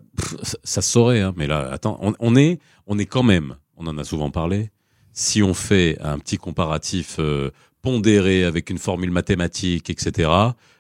ça 0.64 0.82
se 0.82 0.90
saurait. 0.90 1.22
Hein. 1.22 1.34
Mais 1.38 1.46
là, 1.46 1.70
attends, 1.72 2.00
on, 2.02 2.16
on 2.20 2.36
est, 2.36 2.60
on 2.88 2.98
est 2.98 3.06
quand 3.06 3.24
même, 3.24 3.58
on 3.78 3.86
en 3.86 3.96
a 4.00 4.04
souvent 4.06 4.32
parlé. 4.32 4.72
Si 5.12 5.44
on 5.44 5.54
fait 5.54 5.98
un 6.02 6.18
petit 6.18 6.38
comparatif 6.38 7.18
euh, 7.20 7.52
pondéré 7.94 8.44
avec 8.46 8.72
une 8.72 8.80
formule 8.80 9.12
mathématique, 9.12 9.92
etc. 9.92 10.32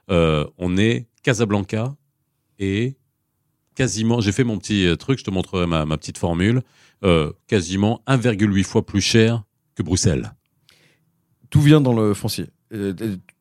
Euh, 0.09 0.45
on 0.57 0.77
est 0.77 1.05
Casablanca 1.21 1.93
et 2.57 2.95
quasiment, 3.75 4.21
j'ai 4.21 4.31
fait 4.31 4.43
mon 4.43 4.57
petit 4.57 4.87
euh, 4.87 4.95
truc, 4.95 5.19
je 5.19 5.23
te 5.23 5.29
montrerai 5.31 5.67
ma, 5.67 5.85
ma 5.85 5.97
petite 5.97 6.17
formule, 6.17 6.61
euh, 7.03 7.31
quasiment 7.47 8.01
1,8 8.07 8.63
fois 8.63 8.85
plus 8.85 9.01
cher 9.01 9.43
que 9.75 9.83
Bruxelles. 9.83 10.33
tout 11.49 11.61
vient 11.61 11.81
dans 11.81 11.93
le 11.93 12.13
foncier. 12.15 12.47
Euh, 12.73 12.93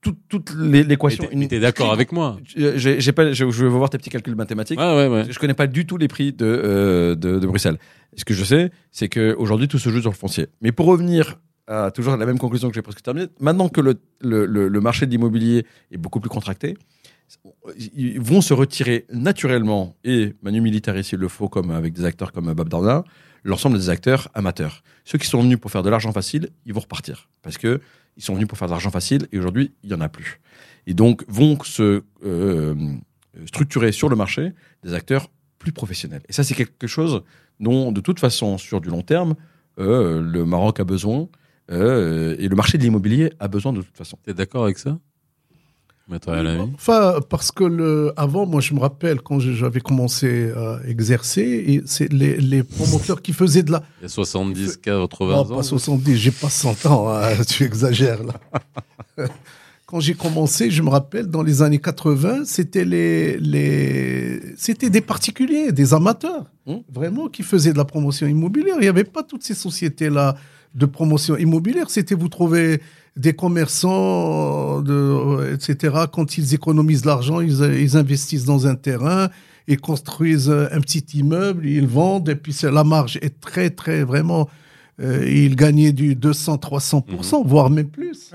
tout- 0.03 0.17
Toute 0.29 0.53
l'é- 0.59 0.85
l'équation. 0.85 1.27
Mais 1.35 1.47
t'es 1.49 1.61
d'accord 1.61 1.93
avec 1.93 2.13
moi? 2.13 2.39
J'ai- 2.45 3.01
j'ai 3.01 3.13
pas, 3.13 3.33
je, 3.33 3.49
je 3.51 3.65
vais 3.65 3.71
voir 3.71 3.89
tes 3.89 3.97
petits 3.97 4.11
calculs 4.11 4.35
mathématiques. 4.35 4.79
Ah 4.81 4.95
ouais, 4.97 5.07
ouais. 5.09 5.25
Je 5.33 5.39
connais 5.39 5.55
pas 5.55 5.67
du 5.67 5.87
tout 5.87 5.97
les 5.97 6.09
prix 6.09 6.33
de, 6.35 6.45
euh, 6.45 7.15
de, 7.15 7.39
de 7.39 7.47
Bruxelles. 7.47 7.79
Ce 8.17 8.25
que 8.27 8.35
je 8.35 8.45
sais, 8.45 8.71
c'est 8.91 9.09
qu'aujourd'hui, 9.09 9.69
tout 9.69 9.79
se 9.79 9.89
joue 9.89 10.01
sur 10.03 10.11
le 10.11 10.17
foncier. 10.17 10.49
Mais 10.61 10.73
pour 10.73 10.85
revenir 10.87 11.39
à 11.73 11.91
toujours 11.91 12.17
la 12.17 12.27
même 12.27 12.39
conclusion 12.39 12.69
que 12.69 12.75
j'ai 12.75 12.83
presque 12.83 13.03
terminée, 13.03 13.29
maintenant 13.41 13.69
que 13.69 13.81
le, 13.81 13.99
le, 14.21 14.81
marché 14.81 15.07
de 15.07 15.11
l'immobilier 15.11 15.67
est 15.91 15.97
beaucoup 15.97 16.21
plus 16.21 16.29
contracté, 16.29 16.77
ils 17.97 18.21
vont 18.21 18.41
se 18.41 18.53
retirer 18.53 19.07
naturellement, 19.11 19.97
et 20.05 20.35
Manu 20.43 20.61
Militaire, 20.61 21.03
s'il 21.05 21.19
le 21.19 21.29
faut, 21.29 21.49
comme 21.49 21.71
avec 21.71 21.93
des 21.95 22.05
acteurs 22.05 22.33
comme 22.33 22.53
Bob 22.53 22.69
Darda, 22.69 23.05
l'ensemble 23.45 23.79
des 23.79 23.89
acteurs 23.89 24.29
amateurs. 24.35 24.83
Ceux 25.05 25.19
qui 25.19 25.27
sont 25.27 25.43
venus 25.43 25.59
pour 25.59 25.71
faire 25.71 25.83
de 25.83 25.91
l'argent 25.91 26.13
facile, 26.13 26.51
ils 26.67 26.75
vont 26.75 26.81
repartir. 26.81 27.29
Parce 27.43 27.59
que 27.59 27.81
ils 28.17 28.23
sont 28.23 28.35
venus 28.35 28.47
pour 28.47 28.59
faire 28.59 28.69
de 28.69 28.73
l'argent 28.73 28.91
facile, 28.91 29.27
et 29.33 29.39
aujourd'hui, 29.39 29.73
il 29.83 29.91
y 29.91 29.95
en 29.95 30.01
a 30.01 30.09
plus. 30.09 30.41
Et 30.87 30.95
donc, 30.95 31.25
vont 31.29 31.59
se 31.65 32.03
euh, 32.25 32.75
structurer 33.47 33.93
sur 33.93 34.11
le 34.11 34.17
marché 34.17 34.53
des 34.85 34.93
acteurs 34.93 35.31
plus 35.59 35.73
professionnels. 35.73 36.23
Et 36.29 36.33
ça, 36.33 36.45
c'est 36.45 36.55
quelque 36.55 36.87
chose 36.87 37.23
dont, 37.61 37.93
de 37.93 38.01
toute 38.01 38.21
façon, 38.21 38.59
sur 38.59 38.81
du 38.81 38.91
long 38.91 39.03
terme, 39.03 39.35
euh, 39.79 40.21
le 40.21 40.45
Maroc 40.45 40.81
a 40.81 40.85
besoin 40.85 41.29
euh, 41.71 42.37
et 42.39 42.49
le 42.49 42.57
marché 42.57 42.79
de 42.79 42.83
l'immobilier 42.83 43.33
a 43.39 43.49
besoin 43.49 43.73
de 43.73 43.83
toute 43.83 43.97
façon. 43.97 44.19
T'es 44.25 44.35
d'accord 44.35 44.65
avec 44.65 44.79
ça 44.79 44.99
Alami 46.27 46.73
Enfin, 46.75 47.21
parce 47.29 47.53
que 47.53 47.65
le, 47.65 48.13
avant, 48.17 48.45
moi, 48.45 48.61
je 48.61 48.75
me 48.75 48.81
rappelle 48.81 49.21
quand 49.21 49.39
j'avais 49.41 49.81
commencé 49.81 50.51
à 50.51 50.81
exercer, 50.87 51.43
et 51.43 51.83
c'est 51.87 52.13
les, 52.13 52.37
les 52.37 52.63
promoteurs 52.63 53.23
qui 53.23 53.33
faisaient 53.33 53.63
de 53.63 53.73
la. 53.73 53.83
Il 54.01 54.03
y 54.03 54.07
a 54.07 54.09
70, 54.09 54.79
80 54.79 55.33
Non, 55.33 55.39
ans 55.41 55.57
pas 55.57 55.63
70, 55.63 56.17
j'ai 56.17 56.31
pas 56.31 56.51
100 56.51 56.87
ans, 56.87 57.09
hein, 57.09 57.31
tu 57.49 57.65
exagères 57.65 58.21
là. 58.25 59.29
Quand 59.87 60.01
j'ai 60.01 60.15
commencé, 60.15 60.71
je 60.71 60.83
me 60.83 60.89
rappelle, 60.89 61.27
dans 61.27 61.43
les 61.43 61.61
années 61.61 61.79
80, 61.79 62.45
c'était 62.47 62.85
les, 62.85 63.37
les, 63.39 64.41
c'était 64.57 64.89
des 64.89 65.03
particuliers, 65.03 65.71
des 65.73 65.95
amateurs, 65.95 66.47
Mmh. 66.65 66.75
vraiment, 66.93 67.29
qui 67.29 67.43
faisaient 67.43 67.73
de 67.73 67.79
la 67.79 67.85
promotion 67.85 68.27
immobilière. 68.29 68.77
Il 68.79 68.83
n'y 68.83 68.89
avait 68.89 69.03
pas 69.03 69.25
toutes 69.25 69.43
ces 69.43 69.55
sociétés-là 69.55 70.37
de 70.75 70.87
promotion 70.87 71.37
immobilière. 71.37 71.91
C'était, 71.91 72.15
vous 72.15 72.29
trouvez 72.29 72.81
des 73.17 73.35
commerçants, 73.35 74.81
de, 74.81 75.55
etc. 75.55 76.05
Quand 76.13 76.39
ils 76.39 76.55
économisent 76.55 77.05
l'argent, 77.05 77.41
ils, 77.41 77.63
ils 77.79 77.97
investissent 77.97 78.45
dans 78.45 78.67
un 78.67 78.75
terrain, 78.75 79.29
ils 79.69 79.81
construisent 79.81 80.51
un 80.51 80.81
petit 80.81 81.05
immeuble, 81.19 81.67
ils 81.67 81.87
vendent, 81.87 82.29
et 82.31 82.37
puis 82.37 82.57
la 82.63 82.85
marge 82.85 83.19
est 83.23 83.41
très, 83.41 83.71
très, 83.71 84.03
vraiment, 84.03 84.49
euh, 85.01 85.29
ils 85.29 85.57
gagnaient 85.57 85.93
du 85.93 86.15
200, 86.15 86.57
300%, 86.57 87.47
voire 87.47 87.71
même 87.71 87.89
plus. 87.89 88.31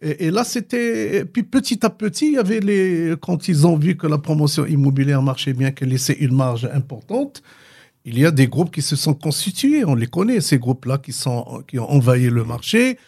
Et, 0.00 0.26
et 0.26 0.30
là, 0.30 0.44
c'était. 0.44 1.24
Puis 1.24 1.44
petit 1.44 1.84
à 1.86 1.90
petit, 1.90 2.26
il 2.26 2.32
y 2.34 2.38
avait 2.38 2.60
les. 2.60 3.14
Quand 3.20 3.48
ils 3.48 3.66
ont 3.66 3.76
vu 3.76 3.96
que 3.96 4.06
la 4.06 4.18
promotion 4.18 4.66
immobilière 4.66 5.22
marchait 5.22 5.52
bien, 5.52 5.70
qu'elle 5.70 5.90
laissait 5.90 6.16
une 6.18 6.34
marge 6.34 6.68
importante, 6.72 7.42
il 8.04 8.18
y 8.18 8.26
a 8.26 8.30
des 8.30 8.48
groupes 8.48 8.70
qui 8.72 8.82
se 8.82 8.96
sont 8.96 9.14
constitués. 9.14 9.84
On 9.84 9.94
les 9.94 10.06
connaît, 10.06 10.40
ces 10.40 10.58
groupes-là 10.58 10.98
qui, 10.98 11.12
sont, 11.12 11.62
qui 11.68 11.78
ont 11.78 11.90
envahi 11.90 12.28
le 12.30 12.44
marché. 12.44 12.98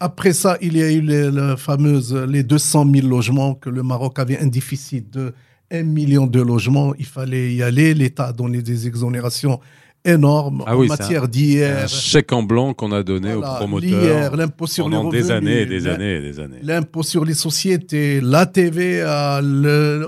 Après 0.00 0.32
ça, 0.32 0.56
il 0.60 0.76
y 0.76 0.82
a 0.82 0.90
eu 0.90 1.00
les, 1.02 1.30
la 1.30 1.56
fameuse, 1.56 2.14
les 2.14 2.42
200 2.42 2.86
000 2.94 3.06
logements 3.06 3.54
que 3.54 3.68
le 3.70 3.82
Maroc 3.82 4.18
avait 4.18 4.38
un 4.38 4.46
déficit 4.46 5.10
de 5.12 5.34
1 5.70 5.82
million 5.82 6.26
de 6.26 6.40
logements. 6.40 6.94
Il 6.98 7.04
fallait 7.06 7.54
y 7.54 7.62
aller. 7.62 7.92
L'État 7.94 8.26
a 8.28 8.32
donné 8.32 8.62
des 8.62 8.86
exonérations 8.86 9.60
énormes 10.04 10.64
Ah 10.66 10.74
en 10.74 10.80
oui, 10.80 10.88
c'est 10.88 10.98
matière 10.98 11.24
Un 11.24 11.28
d'IR. 11.28 11.86
chèque 11.88 12.32
en 12.32 12.42
blanc 12.42 12.72
qu'on 12.72 12.90
a 12.92 13.02
donné 13.02 13.34
Voilà, 13.34 13.52
aux 13.52 13.56
promoteurs 13.56 14.34
l'impôt 14.34 14.66
sur 14.66 14.88
les 14.88 14.96
pendant 14.96 15.10
des 15.10 15.18
revenus, 15.20 15.30
années 15.36 15.60
et 15.60 15.66
des 15.66 15.86
années 15.86 16.14
et 16.16 16.20
des 16.22 16.40
années. 16.40 16.56
L'impôt 16.62 17.02
sur 17.02 17.24
les 17.26 17.34
sociétés, 17.34 18.20
la 18.22 18.46
TVA, 18.46 19.40
le- 19.42 20.06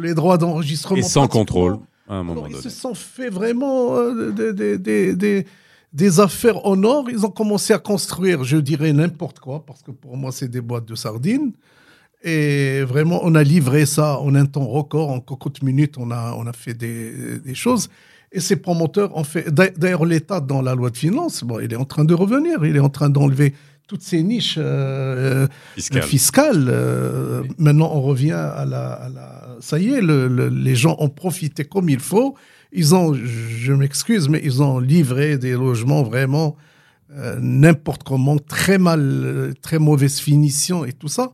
les 0.00 0.14
droits 0.14 0.38
d'enregistrement. 0.38 0.96
Et 0.96 1.02
sans 1.02 1.26
contrôle, 1.26 1.78
à 2.08 2.14
un 2.16 2.22
moment 2.22 2.44
Alors, 2.44 2.48
ils 2.58 2.62
se 2.62 2.68
sont 2.70 2.94
fait 2.94 3.30
vraiment 3.30 3.96
euh, 3.96 4.30
des, 4.32 4.52
des- 4.52 4.78
des- 4.78 5.16
des- 5.16 5.46
des 5.92 6.20
affaires 6.20 6.64
au 6.64 6.74
nord. 6.76 7.10
Ils 7.10 7.24
ont 7.26 7.30
commencé 7.30 7.72
à 7.74 7.78
construire, 7.78 8.44
je 8.44 8.56
dirais, 8.56 8.92
n'importe 8.92 9.40
quoi, 9.40 9.64
parce 9.66 9.82
que 9.82 9.90
pour 9.90 10.16
moi, 10.16 10.32
c'est 10.32 10.48
des 10.48 10.60
boîtes 10.62 10.86
de 10.86 10.94
sardines. 10.94 11.52
Et 12.24 12.82
vraiment, 12.82 13.20
on 13.24 13.34
a 13.34 13.42
livré 13.42 13.84
ça 13.84 14.18
en 14.20 14.34
un 14.34 14.46
temps 14.46 14.66
record, 14.66 15.10
en 15.10 15.20
cocotte 15.20 15.62
minutes, 15.62 15.96
on 15.98 16.10
a, 16.10 16.34
on 16.38 16.46
a 16.46 16.52
fait 16.52 16.74
des, 16.74 17.38
des 17.40 17.54
choses. 17.54 17.88
Et 18.30 18.40
ces 18.40 18.56
promoteurs 18.56 19.14
ont 19.16 19.24
fait. 19.24 19.52
D'a- 19.52 19.70
D'ailleurs, 19.70 20.04
l'État, 20.06 20.40
dans 20.40 20.62
la 20.62 20.74
loi 20.74 20.90
de 20.90 20.96
finances, 20.96 21.42
bon, 21.44 21.58
il 21.60 21.72
est 21.72 21.76
en 21.76 21.84
train 21.84 22.04
de 22.04 22.14
revenir, 22.14 22.64
il 22.64 22.76
est 22.76 22.80
en 22.80 22.88
train 22.88 23.10
d'enlever 23.10 23.54
toutes 23.92 24.00
ces 24.02 24.22
niches 24.22 24.54
euh, 24.58 25.46
Fiscal. 25.74 26.02
fiscale. 26.02 26.66
euh, 26.70 27.42
maintenant, 27.58 27.90
on 27.92 28.00
revient 28.00 28.32
à 28.32 28.64
la, 28.64 28.92
à 28.92 29.08
la- 29.10 29.56
Ça 29.60 29.78
y 29.78 29.90
est, 29.92 30.00
le- 30.00 30.28
le- 30.28 30.48
les 30.48 30.74
gens 30.74 30.96
ont 30.98 31.10
profité 31.10 31.62
comme 31.66 31.90
il 31.90 32.00
faut. 32.00 32.34
Ils 32.72 32.94
ont, 32.94 33.12
je 33.12 33.72
m'excuse, 33.74 34.30
mais 34.30 34.40
ils 34.42 34.62
ont 34.62 34.78
livré 34.78 35.36
des 35.36 35.52
logements 35.52 36.02
vraiment 36.02 36.56
euh, 37.14 37.36
n'importe 37.42 38.02
comment, 38.02 38.38
très 38.38 38.78
mal, 38.78 39.00
euh, 39.02 39.52
très 39.60 39.78
mauvaise 39.78 40.18
finition 40.20 40.86
et 40.86 40.94
tout 40.94 41.08
ça. 41.08 41.32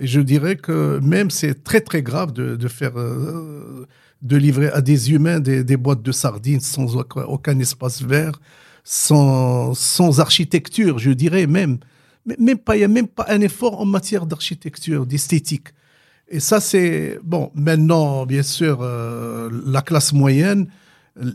Et 0.00 0.08
je 0.08 0.20
dirais 0.20 0.56
que 0.56 0.98
même 1.14 1.30
c'est 1.30 1.62
très 1.62 1.80
très 1.80 2.02
grave 2.02 2.32
de, 2.32 2.56
de 2.56 2.68
faire, 2.68 2.98
euh, 2.98 3.86
de 4.22 4.36
livrer 4.36 4.68
à 4.70 4.80
des 4.80 5.12
humains 5.12 5.38
des, 5.38 5.62
des 5.62 5.76
boîtes 5.76 6.02
de 6.02 6.10
sardines 6.10 6.58
sans 6.58 6.96
aucun, 6.96 7.22
aucun 7.22 7.56
espace 7.60 8.02
vert, 8.02 8.32
sans, 8.82 9.72
sans 9.74 10.18
architecture, 10.18 10.98
je 10.98 11.12
dirais 11.12 11.46
même. 11.46 11.78
Même 12.26 12.58
pas, 12.58 12.76
il 12.76 12.80
n'y 12.80 12.84
a 12.84 12.88
même 12.88 13.08
pas 13.08 13.26
un 13.28 13.40
effort 13.40 13.80
en 13.80 13.86
matière 13.86 14.26
d'architecture, 14.26 15.06
d'esthétique. 15.06 15.68
Et 16.28 16.38
ça, 16.38 16.60
c'est 16.60 17.18
bon. 17.24 17.50
Maintenant, 17.54 18.26
bien 18.26 18.42
sûr, 18.42 18.78
euh, 18.82 19.50
la 19.66 19.82
classe 19.82 20.12
moyenne, 20.12 20.68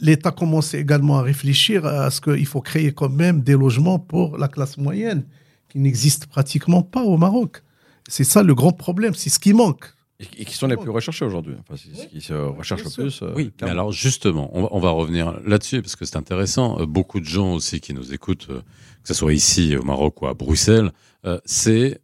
l'État 0.01 0.31
commence 0.31 0.73
également 0.73 1.19
à 1.19 1.21
réfléchir 1.21 1.85
à 1.85 2.09
ce 2.11 2.21
qu'il 2.21 2.45
faut 2.45 2.61
créer 2.61 2.93
quand 2.93 3.09
même 3.09 3.41
des 3.41 3.53
logements 3.53 3.99
pour 3.99 4.37
la 4.37 4.47
classe 4.47 4.77
moyenne, 4.77 5.23
qui 5.69 5.79
n'existent 5.79 6.27
pratiquement 6.29 6.81
pas 6.81 7.01
au 7.03 7.17
Maroc. 7.17 7.61
C'est 8.07 8.23
ça 8.23 8.43
le 8.43 8.55
grand 8.55 8.71
problème, 8.71 9.13
c'est 9.15 9.29
ce 9.29 9.39
qui 9.39 9.53
manque. 9.53 9.94
Et, 10.19 10.45
qui 10.45 10.53
sont 10.55 10.67
les 10.67 10.77
plus 10.77 10.89
recherchés 10.91 11.25
aujourd'hui. 11.25 11.55
Enfin, 11.59 11.75
c'est 11.75 11.93
ce 12.03 12.07
qui 12.07 12.21
se 12.21 12.33
recherche 12.33 12.83
le 12.85 12.89
plus. 12.89 13.21
euh, 13.21 13.33
Oui, 13.35 13.51
mais 13.61 13.69
alors 13.69 13.91
justement, 13.91 14.49
on 14.53 14.61
va, 14.63 14.67
on 14.71 14.79
va 14.79 14.89
revenir 14.91 15.39
là-dessus 15.45 15.81
parce 15.81 15.97
que 15.97 16.05
c'est 16.05 16.15
intéressant. 16.15 16.79
Euh, 16.79 16.85
Beaucoup 16.85 17.19
de 17.19 17.25
gens 17.25 17.53
aussi 17.53 17.81
qui 17.81 17.93
nous 17.93 18.13
écoutent, 18.13 18.47
euh, 18.49 18.61
que 19.01 19.07
ce 19.09 19.13
soit 19.13 19.33
ici 19.33 19.75
au 19.75 19.83
Maroc 19.83 20.21
ou 20.21 20.27
à 20.27 20.33
Bruxelles, 20.33 20.91
euh, 21.25 21.39
c'est 21.43 21.99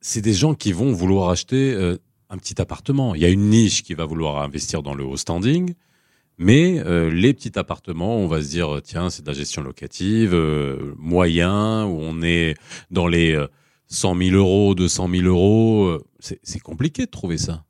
c'est 0.00 0.20
des 0.20 0.32
gens 0.32 0.54
qui 0.54 0.70
vont 0.72 0.92
vouloir 0.92 1.30
acheter 1.30 1.72
euh, 1.74 1.96
un 2.30 2.38
petit 2.38 2.60
appartement. 2.60 3.16
Il 3.16 3.20
y 3.20 3.24
a 3.24 3.28
une 3.30 3.50
niche 3.50 3.82
qui 3.82 3.94
va 3.94 4.04
vouloir 4.04 4.40
investir 4.42 4.84
dans 4.84 4.94
le 4.94 5.02
haut 5.04 5.16
standing, 5.16 5.74
mais 6.38 6.78
euh, 6.86 7.10
les 7.10 7.34
petits 7.34 7.58
appartements, 7.58 8.16
on 8.16 8.28
va 8.28 8.40
se 8.42 8.48
dire 8.48 8.80
tiens, 8.84 9.10
c'est 9.10 9.22
de 9.22 9.26
la 9.26 9.32
gestion 9.34 9.60
locative 9.62 10.34
euh, 10.34 10.94
moyen 10.96 11.84
où 11.84 11.98
on 12.00 12.22
est 12.22 12.54
dans 12.92 13.08
les 13.08 13.32
euh, 13.32 13.48
100 13.88 14.14
000 14.16 14.36
euros, 14.36 14.74
200 14.74 15.08
000 15.10 15.26
euros. 15.26 15.84
euh, 15.86 16.04
c'est 16.20 16.60
compliqué 16.60 17.06
de 17.06 17.10
trouver 17.10 17.38
ça. 17.38 17.64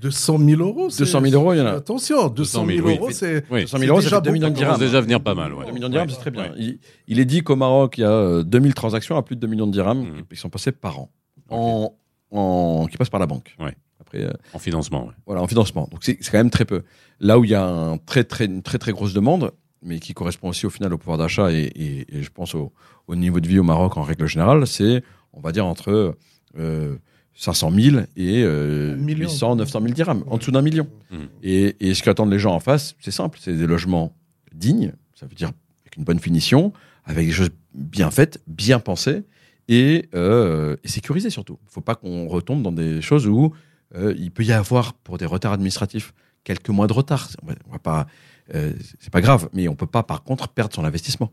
200 0.00 0.38
000 0.38 0.60
euros. 0.60 0.90
c'est- 0.90 1.04
200 1.04 1.20
000 1.22 1.34
euros, 1.42 1.54
il 1.54 1.58
y 1.58 1.60
en 1.60 1.66
a. 1.66 1.70
Attention, 1.72 2.28
200 2.28 2.66
000 2.66 2.86
oui. 2.86 2.96
euros, 2.96 3.10
c'est. 3.10 3.44
Oui. 3.50 3.62
200 3.62 3.78
000 3.78 3.90
euros, 3.90 4.00
ça 4.00 4.06
déjà 4.08 4.16
fait 4.16 4.22
2 4.22 4.30
millions 4.32 4.50
de 4.50 4.54
dirhams. 4.54 4.78
déjà 4.78 5.00
venir 5.00 5.22
pas 5.22 5.34
mal. 5.34 5.54
Ouais. 5.54 5.64
2 5.66 5.72
millions 5.72 5.88
de 5.88 5.92
dirhams, 5.92 6.10
c'est 6.10 6.18
très 6.18 6.30
bien. 6.30 6.44
Ouais. 6.50 6.52
Il, 6.58 6.78
il 7.08 7.18
est 7.18 7.24
dit 7.24 7.42
qu'au 7.42 7.56
Maroc, 7.56 7.96
il 7.96 8.02
y 8.02 8.04
a 8.04 8.10
euh, 8.10 8.42
2000 8.42 8.74
transactions 8.74 9.16
à 9.16 9.22
plus 9.22 9.36
de 9.36 9.40
2 9.40 9.46
millions 9.46 9.66
de 9.66 9.72
dirhams 9.72 10.00
Mhm. 10.02 10.22
qui 10.30 10.36
sont 10.36 10.50
passées 10.50 10.72
par 10.72 10.98
an, 11.00 11.10
en, 11.48 11.94
en- 12.30 12.86
qui 12.90 12.96
passent 12.98 13.08
par 13.10 13.20
la 13.20 13.26
banque. 13.26 13.56
Ouais. 13.58 13.74
Après, 14.00 14.22
euh, 14.22 14.30
En 14.52 14.58
financement, 14.58 15.06
ouais. 15.06 15.14
voilà, 15.24 15.40
en 15.42 15.46
financement. 15.46 15.88
Donc 15.90 16.00
c'est 16.04 16.18
c'est 16.20 16.30
quand 16.30 16.38
même 16.38 16.50
très 16.50 16.64
peu. 16.66 16.82
Là 17.18 17.38
où 17.38 17.44
il 17.44 17.50
y 17.50 17.54
a 17.54 17.64
un 17.64 17.96
très, 17.96 18.22
très, 18.24 18.44
une 18.44 18.62
très 18.62 18.78
très 18.78 18.92
grosse 18.92 19.14
demande, 19.14 19.50
mais 19.86 19.98
qui 20.00 20.12
correspond 20.12 20.48
aussi 20.50 20.66
au 20.66 20.70
final 20.70 20.92
au 20.92 20.98
pouvoir 20.98 21.16
d'achat 21.18 21.50
et, 21.52 21.70
et- 21.74 22.18
et 22.18 22.22
je 22.22 22.30
pense 22.30 22.54
au, 22.54 22.72
au 23.06 23.16
niveau 23.16 23.40
de 23.40 23.48
vie 23.48 23.58
au 23.58 23.62
Maroc 23.62 23.96
en 23.96 24.02
règle 24.02 24.26
générale, 24.26 24.66
c'est, 24.66 25.02
on 25.32 25.40
va 25.40 25.52
dire, 25.52 25.64
entre 25.64 26.16
euh, 26.58 26.96
500 27.34 27.70
000 27.70 27.96
et 28.16 28.42
euh, 28.44 28.94
Un 28.94 28.96
million. 28.96 29.28
800, 29.28 29.56
900 29.56 29.80
000 29.82 29.92
dirhams, 29.94 30.24
en 30.26 30.38
dessous 30.38 30.50
d'un 30.50 30.62
million. 30.62 30.86
Mhm. 31.10 31.28
Et, 31.42 31.76
et 31.88 31.94
ce 31.94 32.02
qu'attendent 32.02 32.30
les 32.32 32.38
gens 32.38 32.54
en 32.54 32.60
face, 32.60 32.94
c'est 33.00 33.10
simple, 33.10 33.38
c'est 33.40 33.54
des 33.56 33.66
logements 33.66 34.14
dignes, 34.54 34.92
ça 35.14 35.26
veut 35.26 35.34
dire 35.34 35.50
avec 35.84 35.96
une 35.96 36.04
bonne 36.04 36.18
finition, 36.18 36.72
avec 37.04 37.26
des 37.26 37.32
choses 37.32 37.50
bien 37.74 38.10
faites, 38.10 38.42
bien 38.46 38.78
pensées 38.80 39.22
et, 39.68 40.08
euh, 40.14 40.76
et 40.82 40.88
sécurisées 40.88 41.30
surtout. 41.30 41.58
Il 41.62 41.66
ne 41.66 41.70
faut 41.70 41.80
pas 41.82 41.94
qu'on 41.94 42.26
retombe 42.26 42.62
dans 42.62 42.72
des 42.72 43.00
choses 43.02 43.26
où 43.26 43.52
euh, 43.94 44.14
il 44.18 44.30
peut 44.30 44.42
y 44.44 44.52
avoir 44.52 44.94
pour 44.94 45.18
des 45.18 45.26
retards 45.26 45.52
administratifs 45.52 46.12
quelques 46.42 46.70
mois 46.70 46.86
de 46.86 46.92
retard. 46.92 47.28
On 47.42 47.46
va, 47.46 47.54
on 47.68 47.72
va 47.72 47.78
pas, 47.78 48.06
euh, 48.54 48.72
c'est 49.00 49.10
pas 49.10 49.20
grave, 49.20 49.48
mais 49.52 49.68
on 49.68 49.74
peut 49.74 49.86
pas 49.86 50.02
par 50.02 50.22
contre 50.22 50.48
perdre 50.48 50.74
son 50.74 50.84
investissement. 50.84 51.32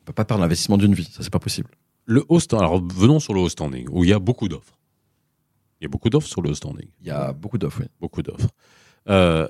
On 0.00 0.04
peut 0.04 0.12
pas 0.12 0.24
perdre 0.24 0.42
l'investissement 0.42 0.78
d'une 0.78 0.94
vie, 0.94 1.04
ça 1.04 1.22
c'est 1.22 1.30
pas 1.30 1.38
possible. 1.38 1.70
Le 2.06 2.24
haut 2.28 2.40
alors 2.52 2.82
venons 2.82 3.20
sur 3.20 3.34
le 3.34 3.40
haut 3.40 3.48
standing, 3.48 3.86
où 3.90 4.04
il 4.04 4.10
y 4.10 4.12
a 4.12 4.18
beaucoup 4.18 4.48
d'offres. 4.48 4.78
Il 5.80 5.84
y 5.84 5.86
a 5.86 5.88
beaucoup 5.88 6.10
d'offres 6.10 6.28
sur 6.28 6.42
le 6.42 6.50
haut 6.50 6.54
standing. 6.54 6.88
Il 7.00 7.06
y 7.06 7.10
a 7.10 7.32
beaucoup 7.32 7.58
d'offres. 7.58 7.80
oui. 7.80 7.86
Beaucoup 8.00 8.22
d'offres. 8.22 8.48
Euh, 9.08 9.48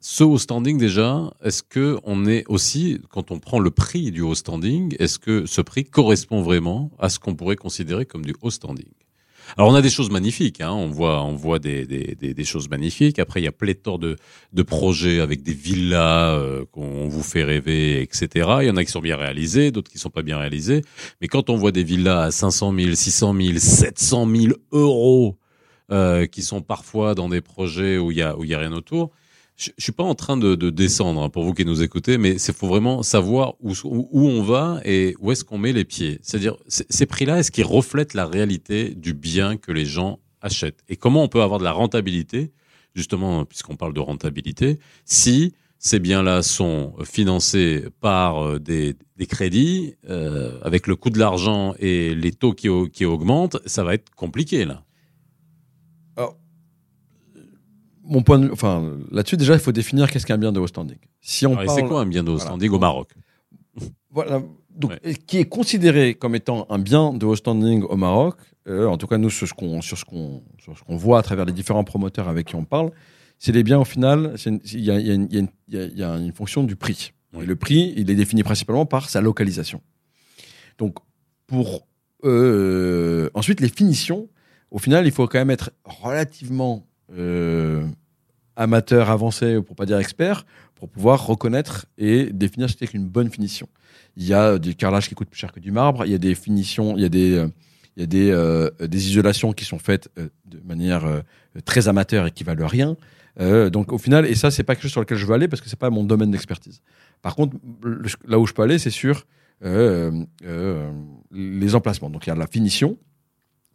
ce 0.00 0.24
haut 0.24 0.38
standing, 0.38 0.78
déjà, 0.78 1.32
est-ce 1.42 1.62
que 1.62 1.98
on 2.02 2.26
est 2.26 2.44
aussi, 2.48 3.00
quand 3.10 3.30
on 3.30 3.38
prend 3.38 3.60
le 3.60 3.70
prix 3.70 4.10
du 4.10 4.20
haut 4.20 4.34
standing, 4.34 4.94
est-ce 4.98 5.18
que 5.18 5.46
ce 5.46 5.60
prix 5.60 5.84
correspond 5.84 6.42
vraiment 6.42 6.90
à 6.98 7.08
ce 7.08 7.18
qu'on 7.18 7.36
pourrait 7.36 7.56
considérer 7.56 8.04
comme 8.04 8.24
du 8.24 8.34
haut 8.42 8.50
standing? 8.50 8.90
Alors 9.56 9.70
on 9.70 9.74
a 9.74 9.82
des 9.82 9.90
choses 9.90 10.10
magnifiques, 10.10 10.60
hein. 10.60 10.72
on 10.72 10.88
voit, 10.88 11.22
on 11.22 11.34
voit 11.34 11.58
des, 11.58 11.84
des, 11.86 12.14
des, 12.34 12.44
choses 12.44 12.68
magnifiques. 12.68 13.18
Après 13.18 13.40
il 13.40 13.44
y 13.44 13.48
a 13.48 13.52
pléthore 13.52 13.98
de, 13.98 14.16
de 14.52 14.62
projets 14.62 15.20
avec 15.20 15.42
des 15.42 15.52
villas 15.52 16.38
euh, 16.38 16.64
qu'on 16.72 17.08
vous 17.08 17.22
fait 17.22 17.42
rêver, 17.42 18.02
etc. 18.02 18.28
Il 18.60 18.66
y 18.66 18.70
en 18.70 18.76
a 18.76 18.84
qui 18.84 18.90
sont 18.90 19.00
bien 19.00 19.16
réalisés, 19.16 19.70
d'autres 19.70 19.90
qui 19.90 19.98
sont 19.98 20.10
pas 20.10 20.22
bien 20.22 20.38
réalisés. 20.38 20.82
Mais 21.20 21.28
quand 21.28 21.50
on 21.50 21.56
voit 21.56 21.72
des 21.72 21.84
villas 21.84 22.20
à 22.20 22.30
500 22.30 22.74
000, 22.74 22.94
600 22.94 23.34
000, 23.34 23.58
700 23.58 24.28
000 24.34 24.54
euros, 24.72 25.36
euh, 25.90 26.26
qui 26.26 26.42
sont 26.42 26.62
parfois 26.62 27.14
dans 27.14 27.28
des 27.28 27.42
projets 27.42 27.98
où 27.98 28.10
il 28.12 28.18
y 28.18 28.22
a 28.22 28.36
où 28.38 28.44
il 28.44 28.50
y 28.50 28.54
a 28.54 28.58
rien 28.58 28.72
autour. 28.72 29.10
Je, 29.62 29.70
je 29.78 29.82
suis 29.84 29.92
pas 29.92 30.02
en 30.02 30.16
train 30.16 30.36
de, 30.36 30.56
de 30.56 30.70
descendre 30.70 31.22
hein, 31.22 31.28
pour 31.28 31.44
vous 31.44 31.54
qui 31.54 31.64
nous 31.64 31.82
écoutez, 31.82 32.18
mais 32.18 32.36
c'est 32.38 32.52
faut 32.54 32.66
vraiment 32.66 33.04
savoir 33.04 33.54
où, 33.60 33.72
où, 33.84 34.26
on 34.26 34.42
va 34.42 34.80
et 34.84 35.14
où 35.20 35.30
est-ce 35.30 35.44
qu'on 35.44 35.58
met 35.58 35.72
les 35.72 35.84
pieds. 35.84 36.18
C'est-à-dire 36.22 36.56
ces 36.66 37.06
prix-là, 37.06 37.38
est-ce 37.38 37.52
qu'ils 37.52 37.64
reflètent 37.64 38.14
la 38.14 38.26
réalité 38.26 38.90
du 38.90 39.14
bien 39.14 39.56
que 39.56 39.70
les 39.70 39.84
gens 39.84 40.18
achètent? 40.40 40.82
Et 40.88 40.96
comment 40.96 41.22
on 41.22 41.28
peut 41.28 41.42
avoir 41.42 41.60
de 41.60 41.64
la 41.64 41.70
rentabilité, 41.70 42.50
justement 42.96 43.44
puisqu'on 43.44 43.76
parle 43.76 43.94
de 43.94 44.00
rentabilité, 44.00 44.80
si 45.04 45.54
ces 45.78 46.00
biens-là 46.00 46.42
sont 46.42 46.94
financés 47.04 47.84
par 48.00 48.44
euh, 48.44 48.58
des, 48.58 48.96
des 49.16 49.26
crédits 49.26 49.94
euh, 50.10 50.58
avec 50.62 50.88
le 50.88 50.96
coût 50.96 51.10
de 51.10 51.20
l'argent 51.20 51.74
et 51.78 52.16
les 52.16 52.32
taux 52.32 52.52
qui, 52.52 52.68
qui 52.92 53.04
augmentent, 53.04 53.58
ça 53.66 53.84
va 53.84 53.94
être 53.94 54.12
compliqué 54.16 54.64
là. 54.64 54.82
Mon 58.04 58.22
point 58.22 58.38
de 58.38 58.46
vue- 58.46 58.52
enfin, 58.52 58.96
là-dessus, 59.10 59.36
déjà, 59.36 59.54
il 59.54 59.60
faut 59.60 59.72
définir 59.72 60.10
qu'est-ce 60.10 60.26
qu'un 60.26 60.38
bien 60.38 60.52
de 60.52 60.58
haut 60.60 60.66
standing. 60.66 60.98
Si 61.20 61.46
on 61.46 61.54
parle, 61.54 61.68
C'est 61.70 61.84
quoi 61.84 62.00
un 62.00 62.06
bien 62.06 62.22
de 62.24 62.30
haut 62.30 62.34
Voilà. 62.36 62.50
standing 62.50 62.70
au 62.70 62.78
Maroc 62.78 63.10
Voilà. 64.10 64.42
Donc, 64.74 64.90
Ouais. 65.04 65.14
qui 65.26 65.38
est 65.38 65.44
considéré 65.48 66.14
comme 66.14 66.34
étant 66.34 66.66
un 66.70 66.78
bien 66.78 67.12
de 67.12 67.24
haut 67.26 67.36
standing 67.36 67.82
au 67.82 67.96
Maroc, 67.96 68.36
euh, 68.68 68.86
en 68.86 68.96
tout 68.96 69.06
cas 69.06 69.18
nous 69.18 69.28
sur 69.30 69.46
ce 69.46 69.52
qu'on 69.54 69.82
sur 69.82 69.98
ce 69.98 70.04
qu'on 70.04 70.42
sur 70.58 70.76
ce 70.78 70.82
qu'on 70.82 70.96
voit 70.96 71.18
à 71.18 71.22
travers 71.22 71.44
les 71.44 71.52
différents 71.52 71.84
promoteurs 71.84 72.28
avec 72.28 72.46
qui 72.48 72.54
on 72.56 72.64
parle, 72.64 72.90
c'est 73.38 73.52
les 73.52 73.62
biens 73.62 73.78
au 73.80 73.84
final. 73.84 74.34
Il 74.46 74.80
y 74.80 74.90
a, 74.90 74.98
y 74.98 75.10
une- 75.14 75.28
y 75.30 75.46
y 75.76 76.02
a- 76.02 76.18
fonction 76.34 76.64
du 76.64 76.74
prix. 76.76 77.12
Et 77.40 77.44
le 77.44 77.54
prix, 77.56 77.92
il 77.96 78.10
est 78.10 78.14
défini 78.14 78.42
principalement 78.42 78.86
par 78.86 79.08
sa 79.10 79.20
localisation. 79.20 79.80
Donc 80.78 80.96
pour 81.46 81.86
euh, 82.24 83.28
ensuite 83.34 83.60
les 83.60 83.68
finitions, 83.68 84.28
au 84.70 84.78
final, 84.78 85.06
il 85.06 85.12
faut 85.12 85.26
quand 85.26 85.38
même 85.38 85.50
être 85.50 85.70
relativement 85.84 86.86
euh, 87.16 87.86
amateur, 88.56 89.10
avancé, 89.10 89.60
pour 89.62 89.76
pas 89.76 89.86
dire 89.86 89.98
expert, 89.98 90.44
pour 90.74 90.88
pouvoir 90.88 91.26
reconnaître 91.26 91.86
et 91.98 92.32
définir 92.32 92.68
ce 92.70 92.76
qu'est 92.76 92.86
qu'une 92.86 93.06
bonne 93.06 93.30
finition. 93.30 93.68
Il 94.16 94.26
y 94.26 94.34
a 94.34 94.58
du 94.58 94.74
carrelage 94.74 95.08
qui 95.08 95.14
coûte 95.14 95.28
plus 95.28 95.38
cher 95.38 95.52
que 95.52 95.60
du 95.60 95.70
marbre, 95.70 96.04
il 96.04 96.12
y 96.12 96.14
a 96.14 96.18
des 96.18 96.34
finitions, 96.34 96.96
il 96.96 97.02
y 97.02 97.04
a 97.04 97.08
des, 97.08 97.46
il 97.96 98.00
y 98.00 98.02
a 98.02 98.06
des, 98.06 98.30
euh, 98.30 98.70
des 98.80 99.08
isolations 99.08 99.52
qui 99.52 99.64
sont 99.64 99.78
faites 99.78 100.10
euh, 100.18 100.28
de 100.46 100.60
manière 100.64 101.22
très 101.64 101.88
amateur 101.88 102.26
et 102.26 102.30
qui 102.30 102.44
valent 102.44 102.66
rien. 102.66 102.96
Donc 103.38 103.92
au 103.92 103.98
final, 103.98 104.26
et 104.26 104.34
ça, 104.34 104.50
c'est 104.50 104.62
pas 104.62 104.74
quelque 104.74 104.82
chose 104.82 104.92
sur 104.92 105.00
lequel 105.00 105.16
je 105.16 105.24
veux 105.24 105.32
aller 105.32 105.48
parce 105.48 105.62
que 105.62 105.70
c'est 105.70 105.78
pas 105.78 105.88
mon 105.88 106.04
domaine 106.04 106.30
d'expertise. 106.30 106.82
Par 107.22 107.34
contre, 107.34 107.56
là 108.26 108.38
où 108.38 108.46
je 108.46 108.52
peux 108.52 108.60
aller, 108.62 108.78
c'est 108.78 108.90
sur 108.90 109.26
les 111.30 111.74
emplacements. 111.74 112.10
Donc 112.10 112.26
il 112.26 112.28
y 112.28 112.32
a 112.32 112.34
la 112.36 112.46
finition, 112.46 112.98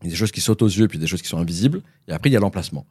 il 0.02 0.06
y 0.06 0.10
a 0.10 0.12
des 0.12 0.16
choses 0.16 0.32
qui 0.32 0.42
sautent 0.42 0.62
aux 0.62 0.68
yeux, 0.68 0.88
puis 0.88 1.00
des 1.00 1.08
choses 1.08 1.22
qui 1.22 1.28
sont 1.28 1.40
invisibles, 1.40 1.82
et 2.08 2.12
après 2.12 2.30
il 2.30 2.34
y 2.34 2.38
a 2.38 2.40
l'emplacement. 2.40 2.86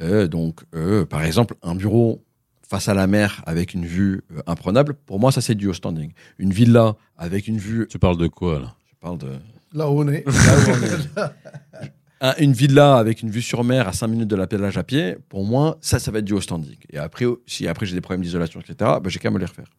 Euh, 0.00 0.28
donc, 0.28 0.60
euh, 0.74 1.04
par 1.04 1.24
exemple, 1.24 1.54
un 1.62 1.74
bureau 1.74 2.24
face 2.68 2.88
à 2.88 2.94
la 2.94 3.06
mer 3.06 3.42
avec 3.46 3.74
une 3.74 3.84
vue 3.84 4.22
euh, 4.32 4.40
imprenable, 4.46 4.94
pour 4.94 5.18
moi, 5.20 5.32
ça 5.32 5.40
c'est 5.40 5.54
du 5.54 5.66
haut 5.68 5.72
standing. 5.74 6.12
Une 6.38 6.52
villa 6.52 6.96
avec 7.18 7.48
une 7.48 7.58
vue, 7.58 7.86
Tu 7.90 7.98
parles 7.98 8.16
de 8.18 8.26
quoi 8.28 8.60
là? 8.60 8.74
Je 8.90 8.94
parle 9.00 9.18
de 9.18 9.28
Là 9.72 9.88
où 9.90 10.00
on 10.00 10.08
est. 10.08 10.24
là 10.26 10.32
où 10.32 10.70
on 10.70 10.82
est. 11.22 11.90
Un- 12.22 12.34
une 12.38 12.52
villa 12.52 12.96
avec 12.98 13.22
une 13.22 13.30
vue 13.30 13.40
sur 13.40 13.64
mer 13.64 13.88
à 13.88 13.92
5 13.94 14.06
minutes 14.08 14.28
de 14.28 14.36
la 14.36 14.46
plage 14.46 14.76
à 14.76 14.82
pied, 14.84 15.16
pour 15.30 15.44
moi, 15.46 15.78
ça, 15.80 15.98
ça 15.98 16.10
va 16.10 16.18
être 16.18 16.24
du 16.26 16.34
haut 16.34 16.40
standing. 16.42 16.76
Et 16.90 16.98
après, 16.98 17.24
si 17.46 17.66
après 17.66 17.86
j'ai 17.86 17.94
des 17.94 18.02
problèmes 18.02 18.20
d'isolation, 18.20 18.60
etc., 18.60 18.74
bah, 18.78 19.00
j'ai 19.06 19.18
qu'à 19.18 19.30
me 19.30 19.38
les 19.38 19.46
refaire. 19.46 19.70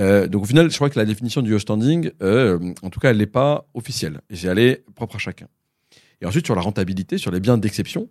Euh, 0.00 0.28
donc 0.28 0.44
au 0.44 0.46
final, 0.46 0.70
je 0.70 0.74
crois 0.76 0.88
que 0.88 0.98
la 0.98 1.04
définition 1.04 1.42
du 1.42 1.52
haut 1.52 1.58
standing, 1.58 2.10
euh, 2.22 2.58
en 2.82 2.88
tout 2.88 3.00
cas, 3.00 3.10
elle 3.10 3.18
n'est 3.18 3.26
pas 3.26 3.66
officielle. 3.74 4.20
Et 4.30 4.46
elle 4.46 4.58
est 4.58 4.82
propre 4.94 5.16
à 5.16 5.18
chacun. 5.18 5.46
Et 6.22 6.26
ensuite, 6.26 6.46
sur 6.46 6.54
la 6.54 6.62
rentabilité, 6.62 7.18
sur 7.18 7.30
les 7.30 7.40
biens 7.40 7.58
d'exception, 7.58 8.08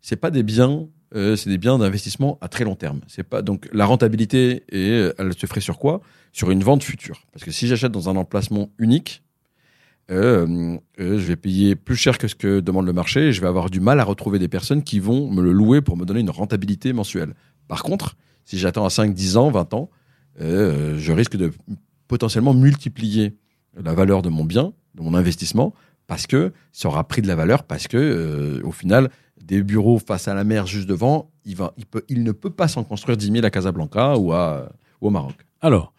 c'est 0.00 0.16
pas 0.16 0.30
des 0.30 0.42
biens, 0.42 0.86
euh, 1.14 1.36
c'est 1.36 1.50
des 1.50 1.58
biens 1.58 1.78
d'investissement 1.78 2.38
à 2.40 2.48
très 2.48 2.64
long 2.64 2.74
terme. 2.74 3.00
C'est 3.06 3.22
pas 3.22 3.42
donc 3.42 3.68
la 3.72 3.86
rentabilité 3.86 4.64
et 4.70 4.90
euh, 4.90 5.14
elle 5.18 5.32
se 5.32 5.46
ferait 5.46 5.60
sur 5.60 5.78
quoi? 5.78 6.00
Sur 6.32 6.50
une 6.50 6.62
vente 6.62 6.82
future. 6.82 7.22
Parce 7.32 7.44
que 7.44 7.50
si 7.50 7.66
j'achète 7.66 7.92
dans 7.92 8.08
un 8.08 8.16
emplacement 8.16 8.70
unique, 8.78 9.22
euh, 10.10 10.78
je 10.98 11.14
vais 11.16 11.36
payer 11.36 11.76
plus 11.76 11.96
cher 11.96 12.18
que 12.18 12.28
ce 12.28 12.34
que 12.34 12.60
demande 12.60 12.86
le 12.86 12.92
marché 12.92 13.28
et 13.28 13.32
je 13.32 13.40
vais 13.40 13.46
avoir 13.46 13.70
du 13.70 13.80
mal 13.80 14.00
à 14.00 14.04
retrouver 14.04 14.38
des 14.38 14.48
personnes 14.48 14.82
qui 14.82 15.00
vont 15.00 15.30
me 15.30 15.42
le 15.42 15.52
louer 15.52 15.82
pour 15.82 15.96
me 15.96 16.04
donner 16.04 16.20
une 16.20 16.30
rentabilité 16.30 16.92
mensuelle. 16.92 17.34
Par 17.68 17.82
contre, 17.82 18.16
si 18.44 18.58
j'attends 18.58 18.86
à 18.86 18.90
5, 18.90 19.12
10 19.12 19.36
ans, 19.36 19.50
20 19.50 19.74
ans, 19.74 19.90
je 20.40 21.12
risque 21.12 21.36
de 21.36 21.52
potentiellement 22.06 22.54
multiplier 22.54 23.36
la 23.76 23.92
valeur 23.92 24.22
de 24.22 24.30
mon 24.30 24.44
bien, 24.44 24.72
de 24.94 25.02
mon 25.02 25.12
investissement, 25.12 25.74
parce 26.06 26.26
que 26.26 26.52
ça 26.72 26.88
aura 26.88 27.06
pris 27.06 27.20
de 27.20 27.28
la 27.28 27.34
valeur, 27.34 27.64
parce 27.64 27.86
que 27.86 28.62
au 28.64 28.72
final, 28.72 29.10
des 29.42 29.62
bureaux 29.62 29.98
face 29.98 30.28
à 30.28 30.34
la 30.34 30.44
mer 30.44 30.66
juste 30.66 30.88
devant, 30.88 31.30
il, 31.44 32.22
ne 32.22 32.32
peut 32.32 32.50
pas 32.50 32.68
s'en 32.68 32.84
construire 32.84 33.16
10 33.16 33.32
000 33.32 33.44
à 33.44 33.50
Casablanca 33.50 34.16
ou, 34.16 34.32
au 35.00 35.10
Maroc. 35.10 35.34
Alors, 35.60 35.92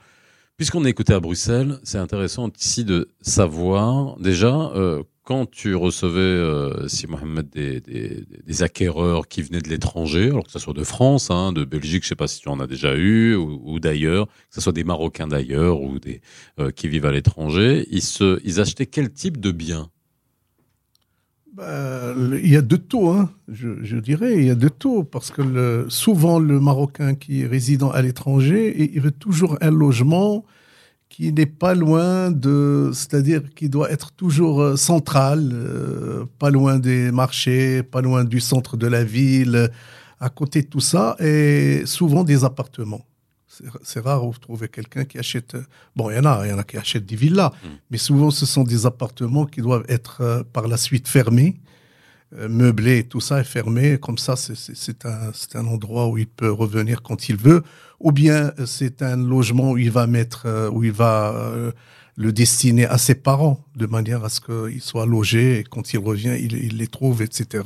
puisqu'on 0.58 0.86
est 0.86 0.90
écouté 0.90 1.14
à 1.14 1.20
Bruxelles, 1.20 1.80
c'est 1.84 1.98
intéressant 1.98 2.50
ici 2.60 2.84
de 2.84 3.10
savoir 3.22 4.18
déjà 4.20 4.72
euh, 4.76 5.04
quand 5.30 5.50
tu 5.50 5.76
recevais, 5.76 6.20
euh, 6.20 6.88
si 6.88 7.06
Mohamed, 7.06 7.50
des, 7.52 7.82
des, 7.82 8.64
acquéreurs 8.64 9.28
qui 9.28 9.44
venaient 9.44 9.62
de 9.62 9.70
l'étranger, 9.70 10.30
alors 10.30 10.44
que 10.44 10.52
ce 10.52 10.58
soit 10.58 10.74
de 10.74 10.84
France, 10.84 11.30
hein, 11.30 11.54
de 11.54 11.66
Belgique, 11.66 12.02
je 12.02 12.10
sais 12.10 12.16
pas 12.16 12.28
si 12.28 12.42
tu 12.42 12.50
en 12.50 12.60
as 12.60 12.66
déjà 12.66 12.96
eu, 12.96 13.36
ou, 13.36 13.80
d'ailleurs, 13.80 14.26
que 14.26 14.56
ce 14.56 14.62
soit 14.62 14.74
des 14.74 14.84
Marocains 14.84 15.28
d'ailleurs 15.28 15.82
ou 15.82 16.00
des 16.00 16.22
euh, 16.60 16.72
qui 16.72 16.88
vivent 16.88 17.06
à 17.06 17.12
l'étranger, 17.12 17.88
ils 17.92 18.02
ils 18.44 18.60
achetaient 18.60 18.88
quel 18.88 19.14
type 19.14 19.40
de 19.40 19.52
biens? 19.52 19.92
Ben, 21.60 22.40
il 22.42 22.50
y 22.50 22.56
a 22.56 22.62
de 22.62 22.78
tout, 22.78 23.10
hein. 23.10 23.30
je, 23.50 23.98
dirais, 23.98 24.38
il 24.38 24.46
y 24.46 24.50
a 24.50 24.56
de 24.56 24.70
tout, 24.70 25.04
parce 25.04 25.30
que 25.30 25.86
souvent 25.90 26.40
le 26.40 26.58
Marocain 26.62 27.16
qui 27.16 27.42
est 27.42 27.48
résident 27.48 27.90
à 27.92 28.02
l'étranger, 28.02 28.92
il, 28.94 29.02
veut 29.02 29.12
toujours 29.12 29.58
un 29.60 29.70
logement 29.70 30.46
qui 31.10 31.34
n'est 31.34 31.46
pas 31.46 31.74
loin 31.74 32.32
de, 32.32 32.92
c'est-à-dire 32.94 33.42
qui 33.56 33.68
doit 33.68 33.92
être 33.92 34.14
toujours 34.14 34.62
euh, 34.62 34.76
central, 34.78 35.50
euh, 35.52 36.24
pas 36.38 36.50
loin 36.50 36.80
des 36.80 37.12
marchés, 37.12 37.84
pas 37.84 38.00
loin 38.00 38.24
du 38.24 38.40
centre 38.40 38.78
de 38.78 38.88
la 38.88 39.04
ville, 39.04 39.70
à 40.22 40.30
côté 40.30 40.62
de 40.62 40.68
tout 40.68 40.80
ça, 40.80 41.18
et 41.20 41.82
souvent 41.86 42.24
des 42.24 42.46
appartements. 42.46 43.09
C'est- 43.84 44.00
rare 44.00 44.26
de 44.30 44.38
trouver 44.38 44.68
quelqu'un 44.70 45.06
qui 45.06 45.18
achète. 45.20 45.56
euh, 45.56 45.64
Bon, 45.96 46.10
il 46.10 46.16
y 46.16 46.20
en 46.20 46.26
a, 46.26 46.46
il 46.46 46.50
y 46.50 46.54
en 46.54 46.58
a 46.60 46.64
qui 46.64 46.78
achètent 46.78 47.06
des 47.06 47.16
villas, 47.16 47.52
mais 47.92 47.98
souvent 47.98 48.32
ce 48.32 48.46
sont 48.46 48.64
des 48.64 48.86
appartements 48.86 49.46
qui 49.46 49.62
doivent 49.62 49.86
être 49.90 50.22
euh, 50.22 50.44
par 50.54 50.68
la 50.68 50.78
suite 50.78 51.08
fermés, 51.08 51.60
euh, 52.38 52.48
meublés, 52.48 53.04
tout 53.06 53.20
ça 53.22 53.40
est 53.40 53.44
fermé. 53.44 53.98
Comme 54.00 54.18
ça, 54.18 54.36
c'est- 54.36 55.06
un, 55.06 55.32
un 55.56 55.66
endroit 55.68 56.08
où 56.10 56.18
il 56.18 56.28
peut 56.28 56.52
revenir 56.52 57.02
quand 57.02 57.30
il 57.30 57.36
veut, 57.38 57.64
ou 58.00 58.12
bien 58.12 58.54
c'est 58.66 59.02
un 59.02 59.18
logement 59.18 59.72
où 59.72 59.78
il 59.78 59.92
va 59.92 60.08
mettre, 60.08 60.44
euh, 60.46 60.70
où 60.70 60.84
il 60.84 60.92
va 60.92 61.34
le 62.16 62.32
destiner 62.34 62.86
à 62.86 62.98
ses 62.98 63.16
parents, 63.16 63.64
de 63.76 63.86
manière 63.86 64.24
à 64.26 64.30
ce 64.30 64.42
qu'il 64.42 64.82
soit 64.82 65.06
logé 65.06 65.60
et 65.60 65.64
quand 65.64 65.94
il 65.94 66.00
revient, 66.00 66.36
il, 66.40 66.54
il 66.54 66.78
les 66.78 66.88
trouve, 66.88 67.22
etc. 67.22 67.64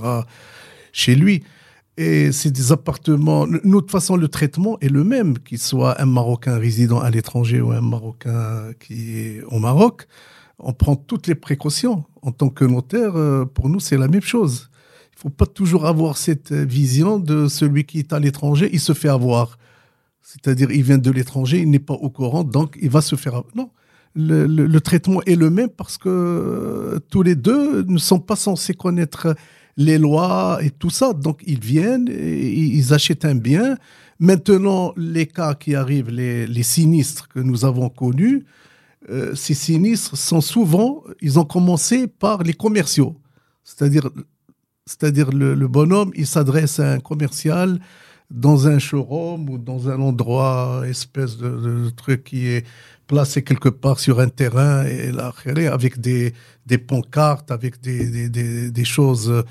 chez 0.92 1.16
lui. 1.16 1.44
Et 1.98 2.32
c'est 2.32 2.50
des 2.52 2.72
appartements. 2.72 3.46
Nous, 3.46 3.60
de 3.60 3.80
toute 3.82 3.92
façon, 3.92 4.16
le 4.16 4.28
traitement 4.28 4.80
est 4.80 4.90
le 4.90 5.04
même, 5.04 5.38
qu'il 5.38 5.60
soit 5.60 6.02
un 6.02 6.06
Marocain 6.06 6.58
résident 6.58 7.00
à 7.00 7.12
l'étranger 7.12 7.62
ou 7.62 7.72
un 7.72 7.82
Marocain 7.82 8.72
qui 8.80 9.20
est 9.20 9.44
au 9.44 9.60
Maroc. 9.60 10.08
On 10.58 10.74
prend 10.74 10.96
toutes 10.96 11.28
les 11.28 11.36
précautions. 11.36 12.04
En 12.24 12.32
tant 12.32 12.50
que 12.50 12.66
notaire, 12.66 13.16
euh, 13.16 13.46
pour 13.46 13.70
nous, 13.70 13.80
c'est 13.80 13.98
la 13.98 14.08
même 14.08 14.22
chose. 14.22 14.70
Il 15.16 15.20
faut 15.20 15.30
pas 15.30 15.46
toujours 15.46 15.86
avoir 15.86 16.18
cette 16.18 16.52
euh, 16.52 16.66
vision 16.66 17.20
de 17.20 17.48
celui 17.48 17.84
qui 17.84 18.00
est 18.00 18.12
à 18.12 18.20
l'étranger, 18.20 18.70
il 18.74 18.80
se 18.80 18.94
fait 18.94 19.10
avoir. 19.10 19.60
C'est-à-dire, 20.22 20.72
il 20.72 20.84
vient 20.84 20.98
de 20.98 21.12
l'étranger, 21.12 21.60
il 21.60 21.70
n'est 21.70 21.80
pas 21.80 21.94
au 21.94 22.10
courant, 22.10 22.44
donc 22.44 22.78
il 22.82 22.90
va 22.90 23.02
se 23.02 23.16
faire 23.16 23.36
avoir. 23.36 23.54
Non. 23.56 23.70
Le 24.16 24.80
traitement 24.80 25.24
est 25.24 25.36
le 25.36 25.50
même 25.50 25.70
parce 25.70 25.98
que 25.98 26.08
euh, 26.08 27.00
tous 27.10 27.24
les 27.24 27.36
deux 27.36 27.84
ne 27.84 27.98
sont 27.98 28.20
pas 28.20 28.36
censés 28.36 28.76
connaître 28.76 29.36
les 29.78 29.98
lois 29.98 30.60
et 30.62 30.70
tout 30.70 30.90
ça. 30.90 31.14
Donc, 31.14 31.42
ils 31.46 31.60
viennent, 31.60 32.08
ils 32.08 32.94
achètent 32.94 33.26
un 33.26 33.36
bien. 33.36 33.78
Maintenant, 34.20 34.94
les 34.98 35.26
cas 35.26 35.56
qui 35.56 35.76
arrivent, 35.76 36.10
les, 36.10 36.48
les 36.48 36.64
sinistres 36.64 37.28
que 37.28 37.40
nous 37.40 37.66
avons 37.66 37.90
connus, 37.90 38.46
euh, 39.10 39.36
ces 39.36 39.54
sinistres 39.54 40.18
sont 40.18 40.42
souvent, 40.42 41.04
ils 41.22 41.40
ont 41.40 41.46
commencé 41.46 42.08
par 42.08 42.44
les 42.44 42.54
commerciaux. 42.54 43.20
C'est-à-dire, 43.64 44.10
c'est-à-dire 44.86 45.32
le 45.32 45.68
bonhomme, 45.68 46.12
il 46.16 46.28
s'adresse 46.28 46.80
à 46.80 46.94
un 46.94 47.00
commercial 47.00 47.80
dans 48.34 48.68
un 48.68 48.80
showroom 48.80 49.50
ou 49.50 49.58
dans 49.60 49.90
un 49.90 50.02
endroit, 50.02 50.84
espèce 50.88 51.38
de, 51.38 51.90
truc 51.92 52.24
qui 52.24 52.48
est 52.48 52.66
placé 53.06 53.44
quelque 53.44 53.70
part 53.70 54.00
sur 54.00 54.20
un 54.20 54.30
terrain 54.30 54.84
et 54.86 55.12
là, 55.12 55.32
avec 55.72 56.00
des, 56.02 56.34
pancartes, 56.88 57.52
avec 57.52 57.80
des, 57.80 58.86
choses 58.86 59.46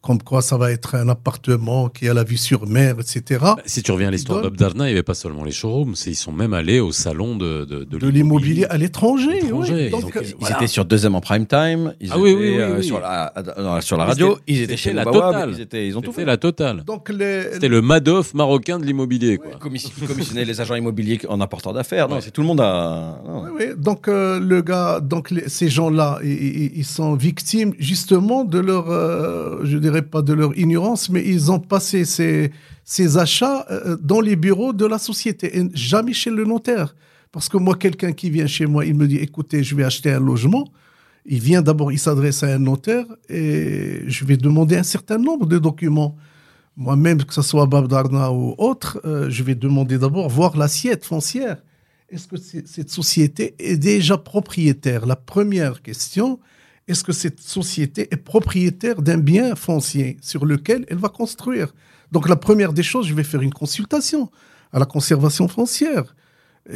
comme 0.00 0.22
quoi 0.22 0.42
ça 0.42 0.56
va 0.56 0.70
être 0.70 0.94
un 0.94 1.08
appartement 1.08 1.88
qui 1.88 2.08
a 2.08 2.14
la 2.14 2.24
vue 2.24 2.36
sur 2.36 2.66
mer, 2.66 2.96
etc. 3.00 3.40
Bah, 3.42 3.56
Si 3.66 3.82
tu 3.82 3.92
reviens 3.92 4.08
à 4.08 4.10
l'histoire 4.10 4.42
d'Abdarna, 4.42 4.84
il 4.84 4.88
n'y 4.88 4.92
avait 4.94 5.02
pas 5.02 5.14
seulement 5.14 5.44
les 5.44 5.50
showrooms, 5.50 5.94
ils 6.06 6.14
sont 6.16 6.32
même 6.32 6.54
allés 6.54 6.80
au 6.80 6.92
salon 6.92 7.36
de, 7.36 7.64
de, 7.64 7.84
de 7.84 8.08
l'immobilier 8.08 8.64
à 8.70 8.76
l'étranger. 8.78 9.40
L'étranger, 9.42 9.74
oui. 9.74 9.84
ils 9.86 9.90
Donc, 9.90 10.16
euh, 10.16 10.22
Ils 10.40 10.50
étaient 10.52 10.66
sur 10.66 10.84
deuxième 10.84 11.14
en 11.14 11.20
prime 11.20 11.46
time. 11.46 11.94
Ils 12.00 12.10
Ah 12.12 12.14
étaient, 12.14 12.22
oui, 12.22 12.34
oui, 12.38 12.56
euh, 12.58 12.76
oui. 12.78 12.84
Sur, 12.84 13.00
la, 13.00 13.32
euh, 13.36 13.80
sur 13.80 13.96
la 13.96 14.04
Mais 14.04 14.10
radio. 14.10 14.34
c'était- 14.36 14.42
Ils 14.52 14.62
étaient 14.62 14.76
chez 14.76 14.92
la 14.92 15.04
Bawab, 15.04 15.32
totale. 15.34 15.50
Ils, 15.54 15.60
étaient, 15.60 15.86
ils 15.88 15.96
ont 15.98 16.00
tout 16.00 16.10
C'était 16.12 16.22
fait. 16.22 16.26
la 16.26 16.36
totale. 16.36 16.84
Donc 16.86 17.08
les, 17.10 17.42
C'était 17.52 17.68
le 17.68 17.82
Madoff 17.82 18.34
marocain 18.34 18.78
de 18.78 18.84
l'immobilier, 18.84 19.36
quoi. 19.38 19.52
Commission- 19.58 19.90
commissionner 20.06 20.44
les 20.44 20.60
agents 20.60 20.74
immobiliers 20.76 21.20
en 21.28 21.40
apportant 21.40 21.72
d'affaires. 21.72 22.08
Non, 22.08 22.20
c'est 22.20 22.30
tout 22.30 22.40
le 22.40 22.46
monde 22.46 22.60
a. 22.60 23.20
non. 23.26 23.42
Oui, 23.44 23.50
oui. 23.58 23.64
Donc, 23.76 24.08
euh, 24.08 24.38
le 24.40 24.62
gars, 24.62 25.00
donc 25.00 25.30
les- 25.30 25.48
ces 25.48 25.68
gens-là, 25.68 26.18
ils, 26.22 26.30
ils- 26.30 26.72
ils 26.76 26.84
sont 26.84 27.14
victimes 27.14 27.74
justement 27.78 28.44
de 28.44 28.58
leur, 28.58 28.90
euh, 28.90 29.58
je 29.64 29.76
pas 30.02 30.22
de 30.22 30.32
leur 30.32 30.56
ignorance, 30.56 31.10
mais 31.10 31.24
ils 31.26 31.50
ont 31.50 31.58
passé 31.58 32.04
ces, 32.04 33.16
achats 33.16 33.66
euh, 33.70 33.96
dans 34.00 34.20
les 34.20 34.36
bureaux 34.36 34.72
de 34.72 34.86
la 34.86 34.98
société 34.98 35.58
et 35.58 35.68
jamais 35.74 36.12
chez 36.12 36.30
le 36.30 36.44
notaire. 36.44 36.94
Parce 37.32 37.48
que 37.48 37.56
moi, 37.56 37.76
quelqu'un 37.76 38.12
qui 38.12 38.30
vient 38.30 38.46
chez 38.46 38.66
moi, 38.66 38.86
il 38.86 38.94
me 38.94 39.06
dit, 39.06 39.16
écoutez, 39.16 39.62
je 39.62 39.74
vais 39.74 39.84
acheter 39.84 40.10
un 40.10 40.20
logement. 40.20 40.68
Il 41.26 41.40
vient 41.40 41.60
d'abord, 41.60 41.92
il 41.92 41.98
s'adresse 41.98 42.42
à 42.42 42.54
un 42.54 42.58
notaire 42.58 43.04
et 43.28 44.00
je 44.06 44.24
vais 44.24 44.38
demander 44.38 44.76
un 44.76 44.82
certain 44.82 45.18
nombre 45.18 45.46
de 45.46 45.58
documents. 45.58 46.16
Moi-même, 46.76 47.22
que 47.24 47.34
ce 47.34 47.42
soit 47.42 47.66
Babdarna 47.66 48.32
ou 48.32 48.54
autre, 48.56 49.00
euh, 49.04 49.28
je 49.28 49.42
vais 49.42 49.54
demander 49.54 49.98
d'abord 49.98 50.28
voir 50.28 50.56
l'assiette 50.56 51.04
foncière. 51.04 51.58
Est-ce 52.08 52.26
que 52.28 52.36
cette 52.38 52.88
société 52.88 53.54
est 53.58 53.76
déjà 53.76 54.16
propriétaire? 54.16 55.04
La 55.04 55.16
première 55.16 55.82
question, 55.82 56.38
est-ce 56.88 57.04
que 57.04 57.12
cette 57.12 57.40
société 57.40 58.08
est 58.10 58.16
propriétaire 58.16 59.02
d'un 59.02 59.18
bien 59.18 59.54
foncier 59.54 60.16
sur 60.22 60.44
lequel 60.46 60.84
elle 60.88 60.98
va 60.98 61.08
construire? 61.08 61.74
Donc 62.12 62.28
la 62.28 62.36
première 62.36 62.72
des 62.72 62.82
choses, 62.82 63.06
je 63.06 63.14
vais 63.14 63.24
faire 63.24 63.42
une 63.42 63.52
consultation 63.52 64.30
à 64.72 64.78
la 64.78 64.86
conservation 64.86 65.46
foncière. 65.48 66.14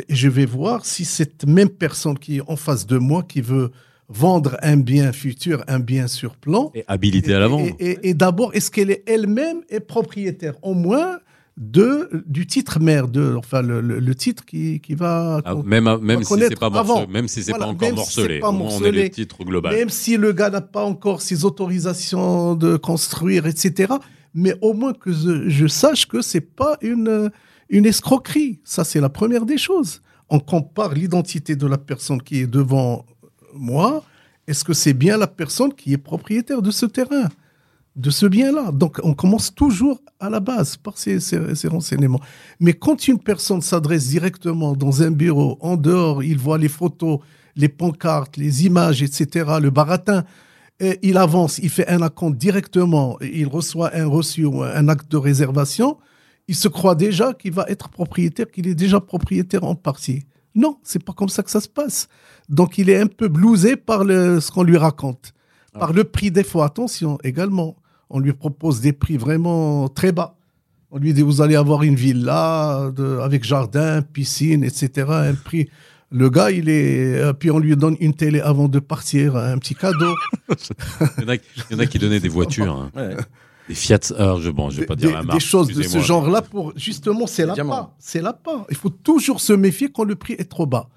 Et 0.08 0.14
je 0.14 0.28
vais 0.28 0.46
voir 0.46 0.84
si 0.86 1.04
cette 1.04 1.44
même 1.46 1.68
personne 1.68 2.18
qui 2.18 2.38
est 2.38 2.42
en 2.46 2.56
face 2.56 2.86
de 2.86 2.98
moi, 2.98 3.22
qui 3.22 3.40
veut 3.40 3.70
vendre 4.08 4.56
un 4.62 4.76
bien 4.76 5.12
futur, 5.12 5.64
un 5.68 5.78
bien 5.80 6.06
sur 6.06 6.36
plan, 6.36 6.70
Et 6.74 6.84
habilité 6.88 7.34
à 7.34 7.40
la 7.40 7.48
vente. 7.48 7.68
et, 7.78 7.90
et- 7.92 8.08
et 8.10 8.14
d'abord, 8.14 8.54
est-ce 8.54 8.70
qu'elle 8.70 8.90
est 8.90 9.02
elle-même 9.06 9.62
est 9.70 9.80
propriétaire? 9.80 10.54
Au 10.62 10.74
moins 10.74 11.18
de, 11.58 12.08
du 12.26 12.46
titre 12.46 12.80
mère, 12.80 13.08
de, 13.08 13.34
enfin 13.36 13.60
le, 13.62 13.80
le- 13.80 13.98
le 14.00 14.14
titre 14.14 14.44
qui, 14.44 14.80
qui 14.80 14.94
va... 14.94 15.40
Ah, 15.44 15.54
même 15.64 15.88
même 16.00 16.22
si 16.24 16.34
c'est 16.38 16.58
pas 16.58 16.66
avant. 16.66 16.84
morcelé, 16.84 17.06
même 17.12 17.28
si 17.28 17.40
Voilà, 17.42 17.66
pas 17.66 17.70
encore 17.70 17.88
même 17.88 17.96
si 17.98 18.12
c'est 18.14 18.20
morcelé, 18.22 18.40
on 18.42 18.54
est 18.54 18.58
morcelé, 18.58 19.02
le 19.04 19.10
titre 19.10 19.44
global. 19.44 19.74
Même 19.74 19.90
si 19.90 20.16
le 20.16 20.32
gars 20.32 20.48
n'a 20.50 20.62
pas 20.62 20.84
encore 20.84 21.20
ses 21.20 21.44
autorisations 21.44 22.54
de 22.54 22.76
construire, 22.76 23.46
etc. 23.46 23.92
mais 24.34 24.54
au 24.62 24.72
moins 24.72 24.94
que 24.94 25.12
je, 25.12 25.48
je 25.50 25.66
sache 25.66 26.06
que 26.08 26.22
c'est 26.22 26.40
pas 26.40 26.78
une, 26.80 27.30
une 27.68 27.84
escroquerie. 27.86 28.60
Ça, 28.64 28.82
c'est 28.84 29.00
la 29.00 29.10
première 29.10 29.44
des 29.44 29.58
choses. 29.58 30.00
On 30.30 30.40
compare 30.40 30.94
l'identité 30.94 31.54
de 31.56 31.66
la 31.66 31.76
personne 31.76 32.22
qui 32.22 32.38
est 32.40 32.46
devant 32.46 33.04
moi. 33.54 34.02
Est-ce 34.46 34.64
que 34.64 34.72
c'est 34.72 34.94
bien 34.94 35.18
la 35.18 35.26
personne 35.26 35.74
qui 35.74 35.92
est 35.92 35.98
propriétaire 35.98 36.62
de 36.62 36.70
ce 36.70 36.86
terrain, 36.86 37.28
de 37.96 38.10
ce 38.10 38.26
bien-là 38.26 38.72
Donc, 38.72 38.98
on 39.02 39.14
commence 39.14 39.54
toujours 39.54 40.00
à 40.18 40.30
la 40.30 40.40
base 40.40 40.76
par 40.76 40.96
ces, 40.96 41.20
ces- 41.20 41.54
ces 41.54 41.68
renseignements. 41.68 42.20
Mais 42.60 42.72
quand 42.72 43.06
une 43.08 43.18
personne 43.18 43.60
s'adresse 43.60 44.08
directement 44.08 44.74
dans 44.74 45.02
un 45.02 45.10
bureau, 45.10 45.58
en 45.60 45.76
dehors, 45.76 46.22
il 46.22 46.38
voit 46.38 46.58
les 46.58 46.68
photos, 46.68 47.18
les 47.56 47.68
pancartes, 47.68 48.36
les 48.38 48.64
images, 48.66 49.02
etc., 49.02 49.56
le 49.60 49.70
baratin, 49.70 50.24
et 50.80 50.98
il 51.02 51.16
avance, 51.18 51.58
il 51.58 51.68
fait 51.68 51.86
un 51.88 52.00
acompte 52.02 52.38
directement, 52.38 53.18
et 53.20 53.40
il 53.40 53.46
reçoit 53.46 53.94
un 53.94 54.06
reçu 54.06 54.44
ou 54.46 54.62
un 54.62 54.88
acte 54.88 55.10
de 55.10 55.16
réservation, 55.18 55.98
il 56.48 56.56
se 56.56 56.68
croit 56.68 56.94
déjà 56.94 57.34
qu'il 57.34 57.52
va 57.52 57.66
être 57.68 57.88
propriétaire, 57.90 58.50
qu'il 58.50 58.66
est 58.66 58.74
déjà 58.74 59.00
propriétaire 59.00 59.64
en 59.64 59.74
partie. 59.74 60.24
Non, 60.54 60.78
c'est 60.82 61.04
pas 61.04 61.12
comme 61.12 61.28
ça 61.28 61.42
que 61.42 61.50
ça 61.50 61.60
se 61.60 61.68
passe. 61.68 62.08
Donc 62.48 62.78
il 62.78 62.90
est 62.90 62.98
un 63.00 63.06
peu 63.06 63.28
blousé 63.28 63.76
par 63.76 64.02
le, 64.04 64.40
ce 64.40 64.50
qu'on 64.50 64.62
lui 64.64 64.76
raconte, 64.76 65.34
par 65.78 65.92
le 65.92 66.04
prix 66.04 66.30
des 66.30 66.42
fois. 66.42 66.66
Attention, 66.66 67.16
également, 67.22 67.76
on 68.12 68.20
lui 68.20 68.32
propose 68.32 68.80
des 68.80 68.92
prix 68.92 69.16
vraiment 69.16 69.88
très 69.88 70.12
bas. 70.12 70.36
On 70.92 70.98
lui 70.98 71.12
dit 71.14 71.22
vous 71.22 71.40
allez 71.40 71.56
avoir 71.56 71.82
une 71.82 71.94
villa 71.96 72.90
de- 72.94 73.18
avec 73.20 73.42
jardin, 73.44 74.02
piscine, 74.02 74.62
etc. 74.62 75.06
Un 75.08 75.34
prix. 75.34 75.68
Le 76.10 76.28
gars, 76.28 76.50
il 76.50 76.68
est. 76.68 77.14
euh, 77.18 77.32
Puis 77.32 77.50
on 77.50 77.58
lui 77.58 77.74
donne 77.74 77.96
une 77.98 78.12
télé 78.14 78.40
avant 78.40 78.68
de 78.68 78.78
partir, 78.78 79.34
un 79.36 79.56
petit 79.56 79.74
cadeau. 79.74 80.14
Il 81.18 81.22
y 81.22 81.24
en 81.24 81.28
a, 81.30 81.34
il 81.36 81.40
y 81.70 81.74
en 81.74 81.78
a 81.78 81.86
qui 81.86 81.98
donnaient 81.98 82.20
des 82.20 82.28
voitures, 82.28 82.74
hein. 82.74 82.90
Ouais. 82.94 83.16
des 83.68 83.74
Fiat. 83.74 83.98
Alors, 84.18 84.38
je, 84.40 84.50
bon, 84.50 84.68
je 84.68 84.76
vais 84.76 84.80
des, 84.82 84.86
pas 84.86 84.96
dire 84.96 85.08
des- 85.08 85.14
la 85.14 85.22
marque. 85.22 85.38
des 85.38 85.44
choses 85.44 85.68
de 85.68 85.82
ce 85.82 85.98
genre-là 86.00 86.42
pour 86.42 86.72
justement 86.76 87.26
c'est 87.26 87.46
l'appât, 87.46 87.94
c'est 87.98 88.20
l'appât. 88.20 88.66
Il 88.70 88.76
faut 88.76 88.90
toujours 88.90 89.40
se 89.40 89.54
méfier 89.54 89.90
quand 89.90 90.04
le 90.04 90.14
prix 90.16 90.34
est 90.34 90.50
trop 90.50 90.66
bas. 90.66 90.88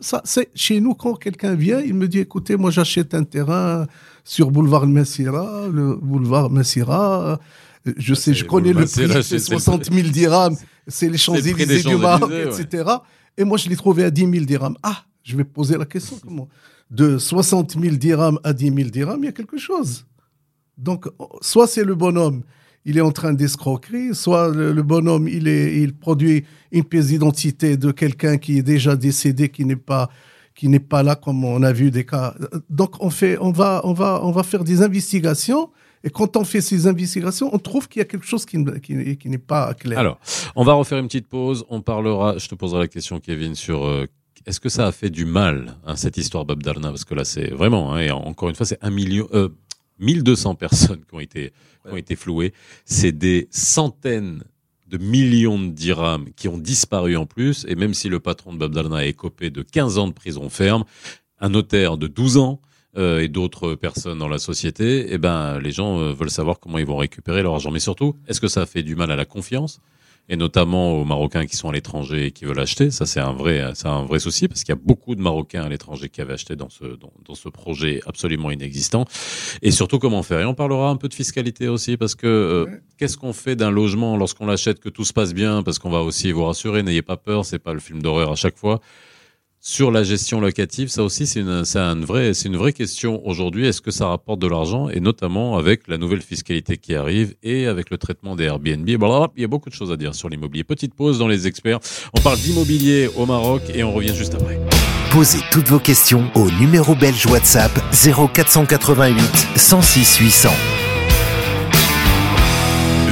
Ça, 0.00 0.20
c'est 0.24 0.50
chez 0.54 0.80
nous 0.80 0.94
quand 0.94 1.14
quelqu'un 1.14 1.54
vient, 1.54 1.80
il 1.80 1.94
me 1.94 2.08
dit 2.08 2.18
écoutez, 2.18 2.56
moi 2.56 2.70
j'achète 2.70 3.14
un 3.14 3.24
terrain 3.24 3.86
sur 4.24 4.50
boulevard 4.50 4.86
Messira, 4.86 5.68
le 5.72 5.94
boulevard 5.96 6.50
Messira. 6.50 7.38
euh, 7.86 7.92
Je 7.96 8.14
sais, 8.14 8.32
je 8.34 8.44
connais 8.46 8.72
le 8.72 8.86
prix, 8.86 8.88
c'est 8.88 9.22
c'est- 9.22 9.38
c'est 9.38 9.54
le 9.54 9.58
60 9.60 9.84
000 9.92 10.08
dirhams, 10.08 10.56
c'est 10.88 11.08
les 11.08 11.18
Champs-Élysées 11.18 11.82
du 11.90 11.96
Maroc, 12.20 12.30
etc. 12.60 12.90
Et 13.36 13.44
moi 13.44 13.56
je 13.58 13.68
l'ai 13.68 13.76
trouvé 13.76 14.04
à 14.04 14.10
10 14.10 14.22
000 14.30 14.44
dirhams. 14.46 14.76
Ah, 14.82 15.04
je 15.22 15.36
vais 15.36 15.44
poser 15.44 15.76
la 15.78 15.84
question 15.84 16.16
comment? 16.22 16.48
De 16.90 17.18
60 17.18 17.78
000 17.80 17.96
dirhams 17.96 18.38
à 18.42 18.52
10 18.52 18.72
000 18.74 18.88
dirhams, 18.90 19.20
il 19.22 19.26
y 19.26 19.28
a 19.28 19.32
quelque 19.32 19.58
chose. 19.58 20.06
Donc, 20.76 21.06
soit 21.40 21.66
c'est 21.66 21.84
le 21.84 21.94
bonhomme, 21.94 22.42
il 22.84 22.98
est 22.98 23.02
en 23.02 23.12
train 23.12 23.32
d'escroquerie, 23.32 24.14
soit 24.14 24.48
le, 24.48 24.82
bonhomme, 24.82 25.26
il, 25.28 25.94
produit 25.94 26.44
une 26.70 26.84
pièce 26.84 27.06
d'identité 27.08 27.76
de 27.76 27.90
quelqu'un 27.92 28.36
qui 28.36 28.58
est 28.58 28.62
déjà 28.62 28.96
décédé, 28.96 29.48
qui 29.48 29.64
n'est 29.64 29.76
pas 29.76 30.10
qui 30.54 30.68
n'est 30.68 30.78
pas 30.78 31.02
là 31.02 31.16
comme 31.16 31.44
on 31.44 31.62
a 31.64 31.72
vu 31.72 31.90
des 31.90 32.06
cas. 32.06 32.34
Donc 32.70 33.02
on 33.02 33.10
fait, 33.10 33.36
on 33.40 33.50
va, 33.50 33.80
on 33.82 33.92
va, 33.92 34.20
on 34.22 34.30
va 34.30 34.44
faire 34.44 34.62
des 34.62 34.82
investigations. 34.82 35.70
Et 36.04 36.10
quand 36.10 36.36
on 36.36 36.44
fait 36.44 36.60
ces 36.60 36.86
investigations, 36.86 37.52
on 37.52 37.58
trouve 37.58 37.88
qu'il 37.88 37.98
y 37.98 38.02
a 38.02 38.04
quelque 38.04 38.26
chose 38.26 38.44
qui, 38.44 38.62
qui, 38.82 39.28
n'est 39.28 39.38
pas 39.38 39.72
clair. 39.74 39.98
Alors, 39.98 40.20
on 40.54 40.62
va 40.62 40.74
refaire 40.74 40.98
une 40.98 41.06
petite 41.06 41.26
pause. 41.26 41.64
On 41.70 41.80
parlera, 41.80 42.36
je 42.38 42.46
te 42.46 42.54
poserai 42.54 42.80
la 42.80 42.88
question, 42.88 43.18
Kevin, 43.18 43.54
sur 43.54 43.84
euh, 43.84 44.06
est-ce 44.46 44.60
que 44.60 44.68
ça 44.68 44.86
a 44.86 44.92
fait 44.92 45.08
du 45.08 45.24
mal, 45.24 45.76
hein, 45.86 45.96
cette 45.96 46.18
histoire 46.18 46.44
Bob 46.44 46.62
Darna 46.62 46.90
Parce 46.90 47.04
que 47.04 47.14
là, 47.14 47.24
c'est 47.24 47.50
vraiment, 47.50 47.94
hein, 47.94 48.00
et 48.00 48.10
encore 48.10 48.50
une 48.50 48.54
fois, 48.54 48.66
c'est 48.66 48.78
un 48.82 48.90
million, 48.90 49.26
euh, 49.32 49.48
1200 49.98 50.54
personnes 50.54 51.04
qui 51.08 51.14
ont 51.14 51.20
été, 51.20 51.52
qui 51.86 51.92
ont 51.92 51.96
été 51.96 52.16
flouées. 52.16 52.52
C'est 52.84 53.12
des 53.12 53.48
centaines 53.50 54.44
de 54.86 54.98
millions 54.98 55.58
de 55.58 55.70
dirhams 55.70 56.26
qui 56.36 56.48
ont 56.48 56.58
disparu 56.58 57.16
en 57.16 57.26
plus. 57.26 57.64
Et 57.68 57.74
même 57.74 57.94
si 57.94 58.08
le 58.08 58.20
patron 58.20 58.52
de 58.52 58.58
Bob 58.58 58.74
Darna 58.74 59.04
est 59.04 59.10
écopé 59.10 59.50
de 59.50 59.62
15 59.62 59.98
ans 59.98 60.08
de 60.08 60.12
prison 60.12 60.48
ferme, 60.48 60.84
un 61.40 61.48
notaire 61.48 61.96
de 61.96 62.06
12 62.06 62.38
ans, 62.38 62.60
euh, 62.96 63.20
et 63.20 63.28
d'autres 63.28 63.74
personnes 63.74 64.20
dans 64.20 64.28
la 64.28 64.38
société, 64.38 65.06
eh 65.08 65.18
ben, 65.18 65.58
les 65.58 65.72
gens 65.72 65.98
euh, 65.98 66.12
veulent 66.12 66.30
savoir 66.30 66.60
comment 66.60 66.78
ils 66.78 66.86
vont 66.86 66.96
récupérer 66.96 67.42
leur 67.42 67.54
argent. 67.54 67.72
Mais 67.72 67.80
surtout, 67.80 68.14
est-ce 68.28 68.40
que 68.40 68.46
ça 68.46 68.66
fait 68.66 68.84
du 68.84 68.94
mal 68.94 69.10
à 69.10 69.16
la 69.16 69.24
confiance? 69.24 69.80
Et 70.28 70.36
notamment 70.36 70.92
aux 70.92 71.04
Marocains 71.04 71.44
qui 71.46 71.56
sont 71.56 71.68
à 71.68 71.72
l'étranger 71.72 72.26
et 72.26 72.30
qui 72.30 72.46
veulent 72.46 72.60
acheter. 72.60 72.90
Ça, 72.90 73.04
c'est 73.04 73.20
un 73.20 73.32
vrai, 73.32 73.72
c'est 73.74 73.88
un 73.88 74.04
vrai 74.04 74.18
souci 74.18 74.48
parce 74.48 74.64
qu'il 74.64 74.74
y 74.74 74.78
a 74.78 74.80
beaucoup 74.82 75.14
de 75.14 75.20
Marocains 75.20 75.64
à 75.64 75.68
l'étranger 75.68 76.08
qui 76.08 76.20
avaient 76.20 76.32
acheté 76.32 76.56
dans 76.56 76.70
ce, 76.70 76.84
dans, 76.84 77.12
dans 77.26 77.34
ce 77.34 77.48
projet 77.48 78.00
absolument 78.06 78.50
inexistant. 78.50 79.04
Et 79.60 79.70
surtout, 79.70 79.98
comment 79.98 80.22
faire? 80.22 80.40
Et 80.40 80.44
on 80.46 80.54
parlera 80.54 80.88
un 80.88 80.96
peu 80.96 81.08
de 81.08 81.14
fiscalité 81.14 81.68
aussi 81.68 81.96
parce 81.96 82.14
que 82.14 82.26
euh, 82.26 82.66
qu'est-ce 82.96 83.18
qu'on 83.18 83.34
fait 83.34 83.56
d'un 83.56 83.70
logement 83.70 84.16
lorsqu'on 84.16 84.46
l'achète 84.46 84.80
que 84.80 84.88
tout 84.88 85.04
se 85.04 85.12
passe 85.12 85.34
bien? 85.34 85.62
Parce 85.62 85.78
qu'on 85.78 85.90
va 85.90 86.00
aussi 86.00 86.32
vous 86.32 86.44
rassurer, 86.44 86.82
n'ayez 86.82 87.02
pas 87.02 87.18
peur, 87.18 87.44
c'est 87.44 87.58
pas 87.58 87.74
le 87.74 87.80
film 87.80 88.00
d'horreur 88.00 88.32
à 88.32 88.36
chaque 88.36 88.56
fois. 88.56 88.80
Sur 89.66 89.90
la 89.90 90.02
gestion 90.02 90.40
locative, 90.40 90.88
ça 90.88 91.02
aussi, 91.02 91.26
c'est 91.26 91.40
une, 91.40 91.64
c'est 91.64 91.78
une 91.78 92.04
vraie, 92.04 92.34
c'est 92.34 92.48
une 92.48 92.56
vraie 92.58 92.74
question 92.74 93.26
aujourd'hui. 93.26 93.66
Est-ce 93.66 93.80
que 93.80 93.90
ça 93.90 94.08
rapporte 94.08 94.38
de 94.38 94.46
l'argent? 94.46 94.90
Et 94.90 95.00
notamment 95.00 95.56
avec 95.56 95.88
la 95.88 95.96
nouvelle 95.96 96.20
fiscalité 96.20 96.76
qui 96.76 96.94
arrive 96.94 97.34
et 97.42 97.64
avec 97.64 97.88
le 97.88 97.96
traitement 97.96 98.36
des 98.36 98.44
Airbnb. 98.44 98.84
Blablabla. 98.84 99.28
Il 99.36 99.40
y 99.40 99.44
a 99.46 99.48
beaucoup 99.48 99.70
de 99.70 99.74
choses 99.74 99.90
à 99.90 99.96
dire 99.96 100.14
sur 100.14 100.28
l'immobilier. 100.28 100.64
Petite 100.64 100.92
pause 100.92 101.18
dans 101.18 101.28
les 101.28 101.46
experts. 101.46 101.78
On 102.12 102.20
parle 102.20 102.36
d'immobilier 102.40 103.08
au 103.16 103.24
Maroc 103.24 103.62
et 103.74 103.82
on 103.82 103.94
revient 103.94 104.14
juste 104.14 104.34
après. 104.34 104.60
Posez 105.10 105.40
toutes 105.50 105.68
vos 105.68 105.78
questions 105.78 106.30
au 106.34 106.50
numéro 106.50 106.94
belge 106.94 107.24
WhatsApp 107.24 107.72
0488 107.94 109.16
106 109.56 110.18
800. 110.18 110.50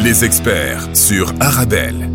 Les 0.05 0.23
experts 0.23 0.95
sur 0.95 1.33
Arabelle. 1.41 2.11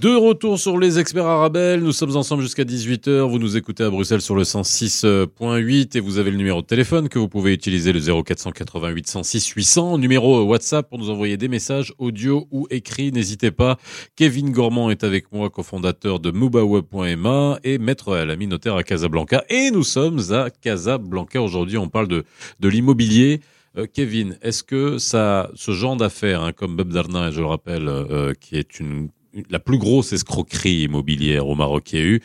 De 0.00 0.14
retour 0.14 0.60
sur 0.60 0.78
les 0.78 1.00
experts 1.00 1.26
Arabelle, 1.26 1.80
nous 1.82 1.90
sommes 1.90 2.14
ensemble 2.16 2.44
jusqu'à 2.44 2.62
18h, 2.62 3.28
vous 3.28 3.40
nous 3.40 3.56
écoutez 3.56 3.82
à 3.82 3.90
Bruxelles 3.90 4.20
sur 4.20 4.36
le 4.36 4.44
106.8 4.44 5.96
et 5.96 6.00
vous 6.00 6.18
avez 6.18 6.30
le 6.30 6.36
numéro 6.36 6.62
de 6.62 6.66
téléphone 6.66 7.08
que 7.08 7.18
vous 7.18 7.28
pouvez 7.28 7.52
utiliser 7.52 7.92
le 7.92 7.98
0488 8.22 9.08
106 9.08 9.48
800, 9.48 9.98
numéro 9.98 10.44
WhatsApp 10.44 10.88
pour 10.88 11.00
nous 11.00 11.10
envoyer 11.10 11.36
des 11.36 11.48
messages 11.48 11.92
audio 11.98 12.46
ou 12.52 12.68
écrits, 12.70 13.10
n'hésitez 13.10 13.50
pas. 13.50 13.76
Kevin 14.14 14.52
Gormand 14.52 14.90
est 14.90 15.02
avec 15.02 15.32
moi, 15.32 15.50
cofondateur 15.50 16.20
de 16.20 16.30
mubaweb.ma 16.30 17.58
et 17.64 17.78
maître 17.78 18.14
à 18.16 18.24
l'ami 18.24 18.46
notaire 18.46 18.76
à 18.76 18.84
Casablanca. 18.84 19.42
Et 19.50 19.72
nous 19.72 19.82
sommes 19.82 20.20
à 20.30 20.50
Casablanca. 20.50 21.42
Aujourd'hui, 21.42 21.76
on 21.76 21.88
parle 21.88 22.06
de, 22.06 22.22
de 22.60 22.68
l'immobilier. 22.68 23.40
Euh, 23.76 23.86
Kevin, 23.92 24.38
est-ce 24.42 24.62
que 24.62 24.98
ça, 24.98 25.50
ce 25.56 25.72
genre 25.72 25.96
d'affaires, 25.96 26.42
hein, 26.42 26.52
comme 26.52 26.76
Bob 26.76 26.92
Darna, 26.92 27.32
je 27.32 27.40
le 27.40 27.46
rappelle, 27.46 27.88
euh, 27.88 28.32
qui 28.40 28.54
est 28.56 28.78
une- 28.78 29.08
la 29.50 29.58
plus 29.58 29.78
grosse 29.78 30.12
escroquerie 30.12 30.82
immobilière 30.82 31.46
au 31.46 31.54
Maroc 31.54 31.92
a 31.94 31.98
eu, 31.98 32.22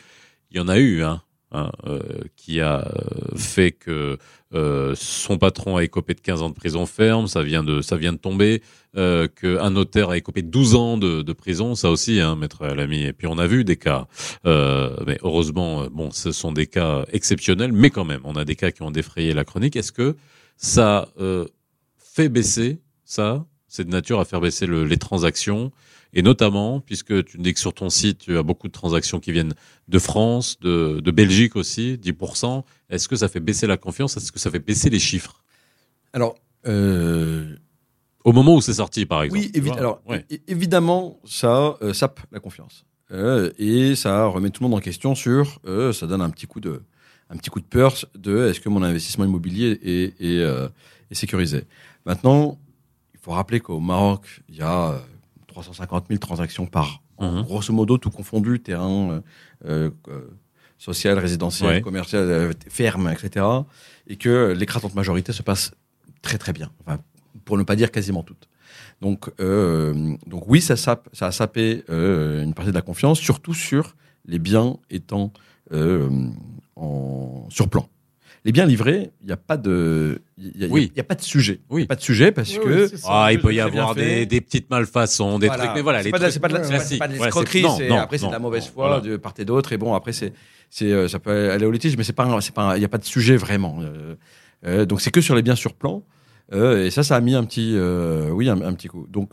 il 0.50 0.56
y 0.56 0.60
en 0.60 0.68
a 0.68 0.78
eu, 0.78 1.02
hein, 1.02 1.22
hein, 1.52 1.70
euh, 1.86 2.00
qui 2.36 2.60
a 2.60 2.86
euh, 2.86 3.36
fait 3.36 3.72
que 3.72 4.18
euh, 4.54 4.94
son 4.96 5.38
patron 5.38 5.76
a 5.76 5.84
écopé 5.84 6.14
de 6.14 6.20
15 6.20 6.42
ans 6.42 6.48
de 6.50 6.54
prison 6.54 6.86
ferme, 6.86 7.26
ça 7.26 7.42
vient 7.42 7.64
de, 7.64 7.80
ça 7.80 7.96
vient 7.96 8.12
de 8.12 8.18
tomber, 8.18 8.62
euh, 8.96 9.26
qu'un 9.26 9.70
notaire 9.70 10.10
a 10.10 10.16
écopé 10.16 10.42
de 10.42 10.48
12 10.48 10.74
ans 10.76 10.96
de, 10.96 11.32
prison, 11.32 11.74
ça 11.74 11.90
aussi, 11.90 12.20
hein, 12.20 12.36
maître 12.36 12.64
l'ami. 12.66 13.02
Et 13.02 13.12
puis 13.12 13.26
on 13.26 13.38
a 13.38 13.46
vu 13.46 13.64
des 13.64 13.76
cas, 13.76 14.06
mais 14.44 15.18
heureusement, 15.22 15.86
bon, 15.90 16.10
ce 16.12 16.30
sont 16.30 16.52
des 16.52 16.66
cas 16.66 17.04
exceptionnels, 17.12 17.72
mais 17.72 17.90
quand 17.90 18.04
même, 18.04 18.20
on 18.24 18.36
a 18.36 18.44
des 18.44 18.54
cas 18.54 18.70
qui 18.70 18.82
ont 18.82 18.92
défrayé 18.92 19.32
la 19.34 19.44
chronique. 19.44 19.74
Est-ce 19.74 19.92
que 19.92 20.16
ça 20.56 21.08
fait 21.98 22.28
baisser 22.28 22.78
ça? 23.04 23.44
C'est 23.66 23.84
de 23.84 23.90
nature 23.90 24.20
à 24.20 24.24
faire 24.24 24.40
baisser 24.40 24.66
le- 24.66 24.84
les 24.84 24.98
transactions? 24.98 25.72
Et 26.14 26.22
notamment, 26.22 26.80
puisque 26.80 27.24
tu 27.24 27.38
dis 27.38 27.52
que 27.52 27.60
sur 27.60 27.74
ton 27.74 27.90
site, 27.90 28.18
tu 28.18 28.38
as 28.38 28.42
beaucoup 28.42 28.68
de 28.68 28.72
transactions 28.72 29.20
qui 29.20 29.32
viennent 29.32 29.54
de 29.88 29.98
France, 29.98 30.58
de, 30.60 31.00
de 31.00 31.10
Belgique 31.10 31.56
aussi, 31.56 31.98
10%. 31.98 32.64
Est-ce 32.88 33.08
que 33.08 33.16
ça 33.16 33.28
fait 33.28 33.40
baisser 33.40 33.66
la 33.66 33.76
confiance? 33.76 34.16
Est-ce 34.16 34.30
que 34.32 34.38
ça 34.38 34.50
fait 34.50 34.58
baisser 34.60 34.90
les 34.90 34.98
chiffres? 35.00 35.42
Alors, 36.12 36.36
euh, 36.66 37.56
Au 38.24 38.32
moment 38.32 38.54
où 38.54 38.60
c'est 38.60 38.74
sorti, 38.74 39.04
par 39.06 39.22
exemple 39.22 39.44
oui, 39.44 39.50
évi- 39.54 39.76
alors, 39.76 40.00
Ouais. 40.08 40.24
évidemment, 40.48 41.18
ça 41.24 41.76
euh, 41.82 41.92
sape 41.92 42.20
la 42.32 42.40
confiance. 42.40 42.84
Euh, 43.10 43.50
et 43.58 43.94
ça 43.96 44.24
remet 44.26 44.48
tout 44.50 44.62
le 44.62 44.68
monde 44.70 44.78
en 44.78 44.80
question 44.82 45.14
sur, 45.14 45.60
ça 45.92 46.06
donne 46.06 46.22
un 46.22 46.30
petit 46.30 46.46
coup 46.46 46.60
de, 46.60 46.80
un 47.28 47.36
petit 47.36 47.50
coup 47.50 47.60
de 47.60 47.66
peur 47.66 47.92
de 48.16 48.48
est-ce 48.48 48.60
que 48.60 48.68
mon 48.70 48.82
investissement 48.82 49.24
immobilier 49.26 49.78
est, 49.82 50.20
est, 50.24 50.40
est 51.10 51.14
sécurisé? 51.14 51.64
Maintenant, 52.06 52.58
il 53.12 53.20
faut 53.20 53.32
rappeler 53.32 53.60
qu'au 53.60 53.78
Maroc, 53.80 54.42
il 54.48 54.56
y 54.56 54.62
a 54.62 55.02
350 55.54 56.06
000 56.08 56.18
transactions 56.18 56.66
par 56.66 57.00
an, 57.18 57.30
Mhm. 57.32 57.42
grosso 57.44 57.72
modo, 57.72 57.96
tout 57.98 58.10
confondu, 58.10 58.60
terrain, 58.60 59.22
euh, 59.66 59.90
euh, 60.08 60.20
social, 60.78 61.18
résidentiel, 61.18 61.68
Ouais. 61.76 61.80
commercial, 61.80 62.22
euh, 62.28 62.52
ferme, 62.68 63.08
etc. 63.08 63.46
Et 64.08 64.16
que 64.16 64.52
l'écrasante 64.52 64.94
majorité 64.94 65.32
se 65.32 65.42
passe 65.42 65.72
très 66.22 66.38
très 66.38 66.52
bien. 66.52 66.70
Enfin, 66.84 66.98
pour 67.44 67.56
ne 67.56 67.62
pas 67.62 67.76
dire 67.76 67.90
quasiment 67.90 68.22
toutes. 68.22 68.48
Donc, 69.00 69.30
euh, 69.40 70.16
donc 70.26 70.44
oui, 70.48 70.60
ça, 70.60 70.76
sape, 70.76 71.08
ça 71.12 71.26
a 71.26 71.32
sapé 71.32 71.84
euh, 71.90 72.42
une 72.42 72.54
partie 72.54 72.70
de 72.70 72.74
la 72.76 72.82
confiance, 72.82 73.18
surtout 73.20 73.54
sur 73.54 73.94
les 74.26 74.38
biens 74.38 74.76
étant 74.90 75.32
euh, 75.72 76.08
en 76.76 77.46
surplan. 77.50 77.88
Les 78.44 78.52
biens 78.52 78.66
livrés, 78.66 79.10
il 79.22 79.26
n'y 79.26 79.32
a 79.32 79.36
pas 79.38 79.56
de, 79.56 80.20
il 80.36 80.60
y 80.60 80.64
a, 80.64 80.68
Oui. 80.68 80.90
il 80.94 80.96
y 80.98 81.00
a 81.00 81.04
pas 81.04 81.14
de 81.14 81.22
sujet. 81.22 81.60
Oui. 81.70 81.82
Il 81.82 81.84
y 81.84 81.86
a 81.86 81.88
pas 81.88 81.94
de 81.96 82.00
sujet 82.02 82.30
parce 82.32 82.50
Oui, 82.56 82.64
que 82.64 82.68
oui, 82.82 82.88
c'est 82.90 82.96
ça. 82.98 83.08
Ah, 83.10 83.32
il 83.32 83.40
peut 83.40 83.54
y 83.54 83.60
avoir 83.60 83.94
des, 83.94 84.26
des 84.26 84.40
petites 84.40 84.68
malfaçons, 84.70 85.38
des 85.38 85.48
trucs, 85.48 85.70
mais 85.74 85.80
voilà, 85.80 86.00
c'est 86.00 86.04
les 86.06 86.10
pas, 86.10 86.18
trucs 86.18 86.40
pas 86.40 86.48
de 86.48 86.54
la- 86.54 86.62
c'est 86.64 86.68
pas- 86.68 86.68
c'est 86.68 86.74
classiques. 86.76 86.98
pas 86.98 87.08
de 87.08 87.14
Voilà, 87.16 87.32
c'est- 87.32 87.38
l'escroquerie, 87.40 87.64
c'est- 87.88 87.96
après 87.96 88.18
c'est 88.18 88.26
de 88.26 88.32
la 88.32 88.38
mauvaise 88.38 88.66
foi 88.66 88.86
voilà. 88.88 89.00
de 89.00 89.16
part 89.16 89.34
et 89.38 89.44
d'autre. 89.44 89.72
Et 89.72 89.78
bon, 89.78 89.94
après 89.94 90.12
c'est, 90.12 90.32
c'est, 90.70 90.92
euh, 90.92 91.08
ça 91.08 91.18
peut 91.18 91.50
aller 91.50 91.64
au 91.66 91.70
litige, 91.70 91.96
mais 91.96 92.04
c'est 92.04 92.12
pas, 92.12 92.40
c'est 92.40 92.54
pas, 92.54 92.76
il 92.76 92.82
y 92.82 92.84
a 92.84 92.88
pas 92.88 92.98
de 92.98 93.04
sujet 93.04 93.36
vraiment. 93.36 93.78
Euh, 93.80 94.14
euh, 94.66 94.84
donc 94.86 95.00
c'est 95.00 95.10
que 95.10 95.20
sur 95.20 95.34
les 95.34 95.42
biens 95.42 95.54
sur 95.56 95.72
plan. 95.74 96.02
Euh, 96.52 96.84
et 96.84 96.90
ça, 96.90 97.02
ça 97.02 97.16
a 97.16 97.20
mis 97.20 97.34
un 97.34 97.44
petit, 97.44 97.72
euh, 97.74 98.28
oui, 98.30 98.50
un, 98.50 98.60
un 98.60 98.74
petit 98.74 98.88
coup. 98.88 99.06
Donc, 99.08 99.30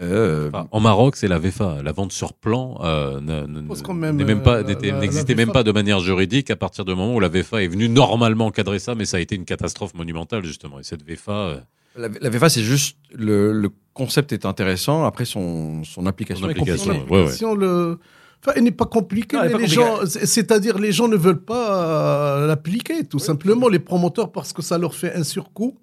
euh, 0.00 0.48
Enfin, 0.48 0.66
en 0.72 0.80
Maroc, 0.80 1.16
c'est 1.16 1.28
la 1.28 1.38
VFA. 1.38 1.78
La 1.82 1.92
vente 1.92 2.12
sur 2.12 2.32
plan 2.32 2.78
euh, 2.82 3.20
même, 3.20 4.16
même 4.24 4.42
pas- 4.42 4.62
la- 4.62 5.00
n'existait 5.00 5.34
même 5.34 5.52
pas 5.52 5.62
de 5.62 5.72
manière 5.72 6.00
juridique 6.00 6.50
à 6.50 6.56
partir 6.56 6.84
du 6.84 6.94
moment 6.94 7.14
où 7.14 7.20
la 7.20 7.28
VFA 7.28 7.62
est 7.62 7.68
venue 7.68 7.88
normalement 7.88 8.46
encadrer 8.46 8.78
ça, 8.78 8.94
mais 8.94 9.04
ça 9.04 9.18
a 9.18 9.20
été 9.20 9.34
une 9.36 9.44
catastrophe 9.44 9.94
monumentale 9.94 10.44
justement. 10.44 10.80
Et 10.80 10.82
cette 10.82 11.02
VFA, 11.04 11.32
euh, 11.32 11.56
la, 11.96 12.08
la 12.20 12.28
VFA, 12.28 12.48
c'est 12.48 12.62
juste 12.62 12.96
le, 13.14 13.52
le 13.52 13.70
concept 13.92 14.32
est 14.32 14.46
intéressant. 14.46 15.04
Après 15.04 15.24
son, 15.24 15.84
son 15.84 16.06
application. 16.06 16.44
Son 16.46 16.48
est 16.48 16.52
application, 16.52 16.86
compliquée. 16.94 17.10
ouais, 17.12 17.16
ouais. 17.18 17.22
L'application, 17.24 17.54
le... 17.54 17.98
Enfin, 18.46 18.52
elle 18.56 18.64
n'est 18.64 18.72
pas 18.72 18.84
compliquée, 18.84 19.38
est 19.38 19.66
gens, 19.68 20.00
c'est-à-dire 20.04 20.76
les 20.78 20.92
gens 20.92 21.08
ne 21.08 21.16
veulent 21.16 21.40
pas 21.44 22.42
euh, 22.42 22.46
l'appliquer, 22.46 23.04
tout 23.04 23.18
simplement, 23.18 23.68
les 23.68 23.78
promoteurs, 23.78 24.32
parce 24.32 24.52
que 24.52 24.60
ça 24.60 24.76
leur 24.76 24.94
fait 24.94 25.14
un 25.14 25.24
surcoût 25.24 25.78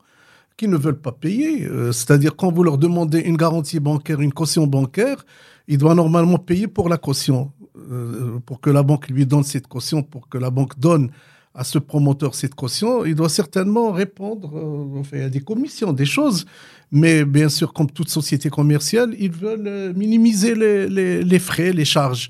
qu'ils 0.57 0.69
ne 0.69 0.77
veulent 0.77 0.99
pas 0.99 1.11
payer. 1.11 1.65
Euh, 1.65 1.91
c'est-à-dire 1.91 2.35
quand 2.35 2.51
vous 2.51 2.63
leur 2.63 2.77
demandez 2.77 3.19
une 3.19 3.37
garantie 3.37 3.79
bancaire, 3.79 4.19
une 4.21 4.33
caution 4.33 4.67
bancaire, 4.67 5.25
ils 5.67 5.77
doivent 5.77 5.95
normalement 5.95 6.37
payer 6.37 6.67
pour 6.67 6.89
la 6.89 6.97
caution, 6.97 7.51
euh, 7.91 8.39
pour 8.45 8.59
que 8.61 8.69
la 8.69 8.83
banque 8.83 9.09
lui 9.09 9.25
donne 9.25 9.43
cette 9.43 9.67
caution, 9.67 10.03
pour 10.03 10.27
que 10.29 10.37
la 10.37 10.49
banque 10.49 10.77
donne 10.79 11.09
à 11.53 11.63
ce 11.65 11.79
promoteur 11.79 12.33
cette 12.33 12.55
caution, 12.55 13.03
il 13.05 13.13
doit 13.15 13.27
certainement 13.27 13.91
répondre, 13.91 14.51
euh, 14.55 14.99
enfin, 14.99 15.17
il 15.17 15.23
a 15.23 15.29
des 15.29 15.41
commissions, 15.41 15.91
des 15.91 16.05
choses, 16.05 16.45
mais 16.91 17.25
bien 17.25 17.49
sûr, 17.49 17.73
comme 17.73 17.91
toute 17.91 18.07
société 18.09 18.49
commerciale, 18.49 19.13
ils 19.19 19.31
veulent 19.33 19.67
euh, 19.67 19.93
minimiser 19.93 20.55
les, 20.55 20.87
les- 20.87 21.23
les 21.23 21.39
frais, 21.39 21.73
les 21.73 21.83
charges. 21.85 22.29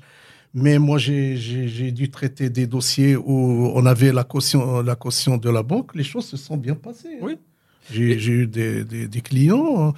Mais 0.54 0.78
moi, 0.78 0.98
j'ai- 0.98 1.92
dû 1.92 2.10
traiter 2.10 2.50
des 2.50 2.66
dossiers 2.66 3.16
où 3.16 3.70
on 3.74 3.86
avait 3.86 4.12
la 4.12 4.24
caution, 4.24 4.82
la 4.82 4.96
caution 4.96 5.38
de 5.38 5.48
la 5.48 5.62
banque. 5.62 5.94
Les 5.94 6.04
choses 6.04 6.26
se 6.26 6.36
sont 6.36 6.56
bien 6.58 6.74
passées. 6.74 7.14
hein. 7.14 7.22
Oui. 7.22 7.38
J'ai 7.90 8.32
eu 8.32 8.46
des, 8.46 8.84
des- 8.84 9.08
des 9.08 9.20
clients. 9.20 9.92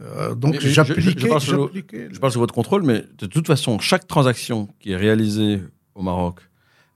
euh, 0.00 0.34
donc, 0.34 0.54
mais 0.54 0.60
je- 0.60 0.64
je- 0.66 0.68
je 0.68 0.74
j'appliquais. 0.74 1.28
parle 1.28 1.40
j'appliquais- 1.40 2.08
Je 2.12 2.30
sous 2.30 2.38
votre 2.38 2.54
contrôle, 2.54 2.82
mais 2.82 3.04
de 3.18 3.26
toute 3.26 3.46
façon, 3.46 3.78
chaque 3.78 4.06
transaction 4.06 4.68
qui 4.80 4.92
est 4.92 4.96
réalisée 4.96 5.60
au 5.94 6.02
Maroc 6.02 6.40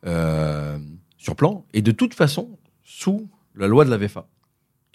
euh, 0.07 0.78
sur 1.18 1.36
plan 1.36 1.64
est 1.74 1.82
de 1.82 1.93
toute 1.93 2.14
façon 2.14 2.59
sous 2.82 3.28
la 3.55 3.66
loi 3.68 3.84
de 3.84 3.91
la 3.91 3.97
VFA. 3.99 4.26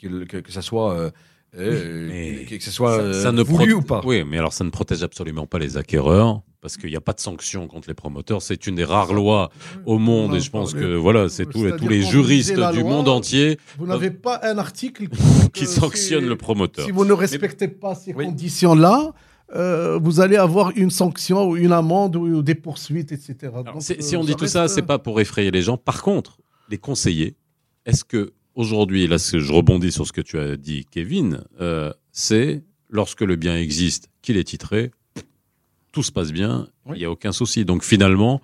Que, 0.02 0.24
que, 0.26 0.38
que 0.38 0.52
ça 0.52 0.62
soit, 0.62 0.94
euh, 0.94 1.10
euh, 1.58 2.08
Mais 2.10 2.46
que, 2.46 2.56
que 2.56 2.64
ça 2.64 2.72
soit 2.72 2.96
ça, 2.98 3.02
euh, 3.02 3.14
ça 3.24 3.32
ne 3.32 3.42
voulu 3.42 3.74
ou 3.74 3.82
pas. 3.82 4.02
Oui, 4.04 4.24
mais 4.26 4.38
alors 4.38 4.52
ça 4.54 4.64
ne 4.64 4.70
protège 4.70 5.04
absolument 5.04 5.46
pas 5.48 5.58
les 5.60 5.78
acquéreurs 5.78 6.42
parce 6.66 6.78
qu'il 6.78 6.90
n'y 6.90 6.96
a 6.96 7.02
pas 7.02 7.14
de 7.14 7.20
sanction 7.20 7.68
contre 7.68 7.90
les 7.90 7.94
promoteurs. 7.94 8.42
C'est 8.42 8.66
une 8.66 8.74
des 8.74 8.84
rares 8.86 9.14
lois 9.14 9.52
au 9.86 10.00
monde 10.00 10.34
et 10.34 10.40
je 10.40 10.50
pense 10.50 10.74
que 10.74 10.96
voilà, 10.96 11.30
c'est 11.30 11.46
tous 11.46 11.64
les 11.88 12.02
juristes 12.02 12.54
du 12.56 12.56
loi, 12.60 12.74
monde 12.90 13.08
entier 13.08 13.60
Vous 13.78 13.86
n'avez 13.86 14.10
pas 14.10 14.40
un 14.42 14.58
article 14.58 15.08
qui 15.54 15.66
sanctionne 15.68 16.24
si- 16.24 16.28
le 16.28 16.36
promoteur. 16.36 16.84
Si 16.86 16.90
vous 16.90 17.06
ne 17.06 17.14
respectez 17.14 17.68
pas 17.68 17.94
ces 17.94 18.16
Oui. 18.16 18.26
conditions-là, 18.26 19.14
euh, 19.56 20.00
vous 20.02 20.22
allez 20.22 20.38
avoir 20.38 20.72
une 20.76 20.90
sanction 20.90 21.48
ou 21.50 21.56
une 21.56 21.72
amende 21.72 22.16
ou 22.16 22.42
des 22.42 22.56
poursuites, 22.56 23.12
etc. 23.12 23.36
Alors, 23.44 23.64
Donc, 23.66 23.76
c'est- 23.84 24.00
euh, 24.00 24.02
si 24.02 24.18
on 24.18 24.24
dit 24.24 24.36
tout 24.36 24.48
ça, 24.48 24.68
c'est 24.68 24.82
pas 24.82 24.98
pour 24.98 25.22
effrayer 25.22 25.52
les 25.52 25.62
gens. 25.62 25.78
Par 25.78 26.02
contre, 26.02 26.40
les 26.72 26.80
conseillers, 26.80 27.36
est-ce 27.86 28.04
que 28.04 28.34
aujourd'hui, 28.56 29.06
là, 29.06 29.18
je 29.18 29.54
rebondis 29.54 29.92
sur 29.92 30.08
ce 30.08 30.14
que 30.14 30.22
tu 30.22 30.40
as 30.40 30.58
dit, 30.58 30.88
Kevin, 30.90 31.44
euh, 31.62 31.94
c'est 32.12 32.64
lorsque 32.90 33.22
le 33.22 33.36
bien 33.36 33.56
existe, 33.56 34.10
qu'il 34.24 34.38
est 34.38 34.46
titré, 34.46 34.90
tout 35.96 36.04
se 36.04 36.12
passe 36.12 36.34
bien, 36.34 36.68
il 36.88 36.92
Oui. 36.92 36.98
n'y 37.00 37.06
a 37.06 37.10
aucun 37.12 37.32
souci. 37.32 37.64
Donc 37.64 37.82
finalement, 37.84 38.42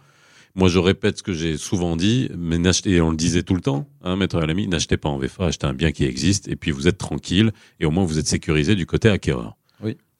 moi 0.56 0.70
je 0.70 0.80
répète 0.80 1.18
ce 1.18 1.24
que 1.24 1.34
j'ai 1.34 1.58
souvent 1.58 1.98
dit, 1.98 2.30
mais 2.38 2.58
n'achetez, 2.58 2.92
et 2.92 3.02
on 3.02 3.12
le 3.12 3.18
disait 3.18 3.44
tout 3.44 3.56
le 3.56 3.62
temps, 3.62 3.90
hein, 4.04 4.16
maître 4.16 4.40
l'ami, 4.40 4.68
n'achetez 4.70 4.96
pas 4.96 5.10
en 5.10 5.18
VFA, 5.18 5.48
achetez 5.48 5.68
un 5.68 5.74
bien 5.74 5.92
qui 5.92 6.06
existe, 6.06 6.48
et 6.48 6.56
puis 6.56 6.72
vous 6.72 6.88
êtes 6.88 6.98
tranquille, 6.98 7.52
et 7.82 7.86
au 7.86 7.92
moins 7.92 8.06
vous 8.06 8.18
êtes 8.20 8.28
sécurisé 8.28 8.76
du 8.76 8.86
côté 8.86 9.10
acquéreur. 9.10 9.58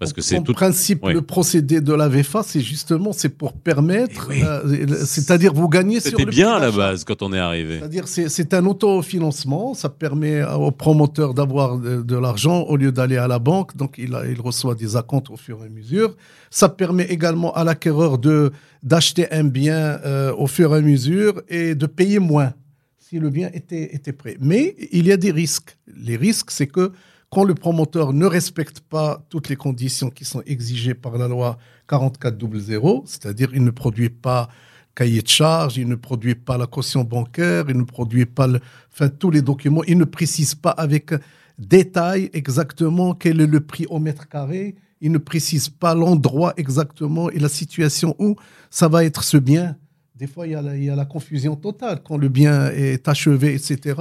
Parce 0.02 0.14
que 0.14 0.22
En 0.22 0.24
c'est 0.24 0.44
tout. 0.44 0.54
principe, 0.54 1.02
Oui. 1.06 1.14
le 1.14 1.22
procédé 1.22 1.80
de 1.80 1.94
la 1.94 2.10
VFA, 2.10 2.42
c'est 2.44 2.60
justement 2.60 3.14
c'est 3.14 3.30
pour 3.30 3.54
permettre, 3.54 4.30
Eh 4.32 4.34
oui. 4.34 4.44
euh, 4.44 4.96
c'est-à-dire 5.06 5.54
vous 5.54 5.70
gagnez 5.70 6.00
sur 6.00 6.10
C'était 6.10 6.26
bien 6.26 6.52
à 6.54 6.60
la 6.60 6.72
base 6.72 7.04
quand 7.04 7.22
on 7.22 7.32
est 7.34 7.38
arrivé. 7.40 7.78
C'est-à-dire 7.78 8.08
c'est 8.08 8.54
un 8.56 8.66
autofinancement, 8.66 9.74
ça 9.76 9.90
permet 9.90 10.44
aux 10.44 10.72
promoteurs 10.72 11.34
d'avoir 11.36 11.78
de, 11.78 12.02
de 12.02 12.18
l'argent 12.18 12.62
au 12.64 12.78
lieu 12.78 12.92
d'aller 12.92 13.18
à 13.18 13.28
la 13.28 13.40
banque, 13.40 13.78
donc 13.78 13.96
il, 14.00 14.16
a- 14.16 14.26
il 14.28 14.42
reçoit 14.42 14.74
des 14.76 14.96
acomptes 14.96 15.30
au 15.30 15.38
fur 15.38 15.60
et 15.62 15.68
à 15.68 15.70
mesure. 15.70 16.16
Ça 16.50 16.68
permet 16.68 17.04
également 17.06 17.54
à 17.54 17.64
l'acquéreur 17.64 18.18
de 18.18 18.52
d'acheter 18.84 19.32
un 19.32 19.44
bien 19.44 20.00
euh, 20.06 20.34
au 20.36 20.48
fur 20.48 20.74
et 20.74 20.80
à 20.80 20.82
mesure 20.82 21.42
et 21.48 21.76
de 21.76 21.86
payer 21.86 22.18
moins 22.18 22.54
si 22.98 23.20
le 23.20 23.30
bien 23.30 23.50
était, 23.54 23.94
était 23.94 24.14
prêt. 24.14 24.38
Mais 24.40 24.76
il 24.92 25.06
y 25.06 25.12
a 25.12 25.18
des 25.18 25.32
risques. 25.32 25.78
Les 25.96 26.16
risques, 26.16 26.50
c'est 26.50 26.66
que 26.68 26.92
quand 27.32 27.46
le 27.46 27.56
promoteur 27.56 28.12
ne 28.12 28.26
respecte 28.26 28.82
pas 28.82 29.26
toutes 29.30 29.48
les 29.48 29.56
conditions 29.56 30.10
qui 30.10 30.26
sont 30.26 30.44
exigées 30.46 30.94
par 30.94 31.18
la 31.18 31.30
loi 31.30 31.58
4400, 31.88 33.04
c'est-à-dire 33.06 33.50
il 33.54 33.64
ne 33.64 33.72
produit 33.72 34.10
pas 34.10 34.50
cahier 34.94 35.22
de 35.22 35.28
charge, 35.30 35.78
il 35.78 35.88
ne 35.88 35.96
produit 35.96 36.36
pas 36.36 36.58
la 36.58 36.68
caution 36.68 37.06
bancaire, 37.06 37.66
il 37.70 37.78
ne 37.78 37.84
produit 37.84 38.26
pas 38.26 38.50
enfin, 38.92 39.08
tous 39.08 39.32
les 39.32 39.42
documents, 39.42 39.84
il 39.86 39.98
ne 39.98 40.04
précise 40.04 40.56
pas 40.56 40.72
avec 40.72 41.14
détail 41.58 42.30
exactement 42.34 43.14
quel 43.14 43.40
est 43.40 43.48
le 43.48 43.62
prix 43.62 43.86
au 43.90 44.00
mètre 44.00 44.28
carré, 44.28 44.76
il 45.00 45.14
ne 45.14 45.18
précise 45.18 45.70
pas 45.70 45.96
l'endroit 45.96 46.54
exactement 46.58 47.30
et 47.30 47.40
la 47.40 47.48
situation 47.48 48.14
où 48.20 48.36
ça 48.70 48.90
va 48.90 49.06
être 49.06 49.24
ce 49.24 49.38
bien. 49.38 49.78
Des 50.16 50.28
fois, 50.28 50.48
il 50.48 50.52
y 50.52 50.90
a 50.90 50.96
la 50.96 51.06
confusion 51.06 51.56
totale. 51.56 52.02
Quand 52.04 52.18
le 52.18 52.28
bien 52.28 52.68
est 52.72 53.08
achevé, 53.08 53.56
etc., 53.56 53.96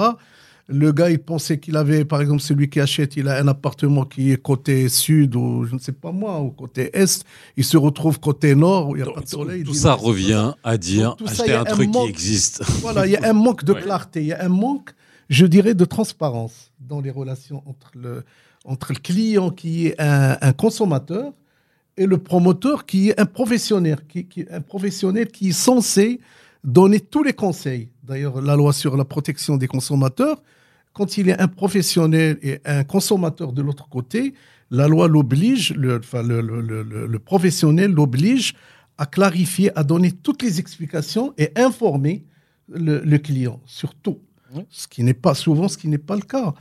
le 0.73 0.93
gars, 0.93 1.11
il 1.11 1.19
pensait 1.19 1.59
qu'il 1.59 1.77
avait, 1.77 2.05
par 2.05 2.21
exemple, 2.21 2.41
celui 2.41 2.71
qui 2.71 2.79
achète, 2.81 3.17
il 3.17 3.27
a 3.29 3.39
un 3.41 3.49
appartement 3.49 4.05
qui 4.05 4.31
est 4.33 4.37
côté 4.41 4.89
sud 4.89 5.35
ou 5.35 5.65
je 5.65 5.75
ne 5.75 5.81
sais 5.81 5.93
pas 5.93 6.13
moi, 6.13 6.41
ou 6.41 6.51
côté 6.51 6.91
est. 6.97 7.25
Il 7.57 7.65
se 7.65 7.77
retrouve 7.77 8.21
côté 8.21 8.55
nord 8.55 8.89
où 8.91 8.97
il 8.97 9.03
n'y 9.03 9.09
a 9.09 9.13
pas 9.13 9.21
de 9.21 9.29
soleil. 9.29 9.61
il 9.61 9.67
Tout 9.67 9.75
ça 9.75 9.95
revient 9.95 10.53
à 10.63 10.79
dire 10.79 11.17
Donc, 11.17 11.29
ça, 11.29 11.43
acheter 11.43 11.55
un 11.55 11.65
truc 11.65 11.91
qui 11.91 11.99
existe. 12.09 12.63
Voilà, 12.81 13.07
il 13.07 13.13
y 13.13 13.17
a 13.17 13.29
un 13.29 13.33
manque 13.33 13.65
de 13.65 13.73
clarté, 13.73 14.21
il 14.21 14.27
y 14.29 14.33
a 14.33 14.45
un 14.45 14.49
manque, 14.49 14.91
je 15.29 15.45
dirais, 15.47 15.75
de 15.75 15.85
transparence 15.85 16.71
dans 16.79 17.01
les 17.01 17.11
relations 17.11 17.63
entre 17.67 17.91
le, 17.95 18.23
entre 18.65 18.93
le 18.93 18.99
client 19.01 19.51
qui 19.51 19.89
est 19.89 20.01
un, 20.01 20.37
un 20.41 20.53
consommateur 20.53 21.33
et 21.97 22.07
le 22.07 22.19
promoteur 22.19 22.87
qui 22.87 23.11
est 23.11 23.21
un 23.21 23.27
professionnel, 23.27 23.99
qui, 24.09 24.25
qui- 24.27 24.47
un 24.51 24.61
professionnel 24.61 25.27
qui 25.29 25.49
est 25.49 25.53
censé 25.53 26.21
donner 26.63 27.01
tous 27.01 27.23
les 27.23 27.33
conseils. 27.33 27.89
D'ailleurs, 28.05 28.41
la 28.41 28.55
loi 28.55 28.73
sur 28.73 28.97
la 28.97 29.05
protection 29.05 29.57
des 29.57 29.67
consommateurs, 29.67 30.41
quand 30.93 31.17
il 31.19 31.29
y 31.29 31.33
a 31.33 31.37
un 31.41 31.49
professionnel 31.49 32.39
et 32.43 32.61
un 32.65 32.85
consommateur 32.85 33.53
de 33.53 33.63
l'autre 33.63 33.89
côté, 33.89 34.35
la 34.71 34.87
loi 34.89 35.09
l'oblige, 35.09 35.73
le, 35.75 35.99
enfin, 35.99 36.23
le, 36.23 36.41
le- 36.41 36.61
le- 36.61 36.83
le- 36.83 37.07
le 37.07 37.19
professionnel 37.19 37.93
l'oblige 37.93 38.55
à 38.99 39.07
clarifier, 39.07 39.77
à 39.79 39.83
donner 39.85 40.13
toutes 40.13 40.43
les 40.43 40.61
explications 40.61 41.33
et 41.39 41.51
informer 41.57 42.25
le, 42.69 43.17
client 43.19 43.61
sur 43.67 43.95
tout. 43.95 44.19
Oui. 44.55 44.63
Ce 44.69 44.87
qui 44.87 45.03
n'est 45.03 45.15
pas 45.15 45.35
souvent, 45.35 45.69
ce 45.69 45.79
qui 45.79 45.89
n'est 45.89 45.99
pas 45.99 46.17
le 46.17 46.23
cas. 46.23 46.55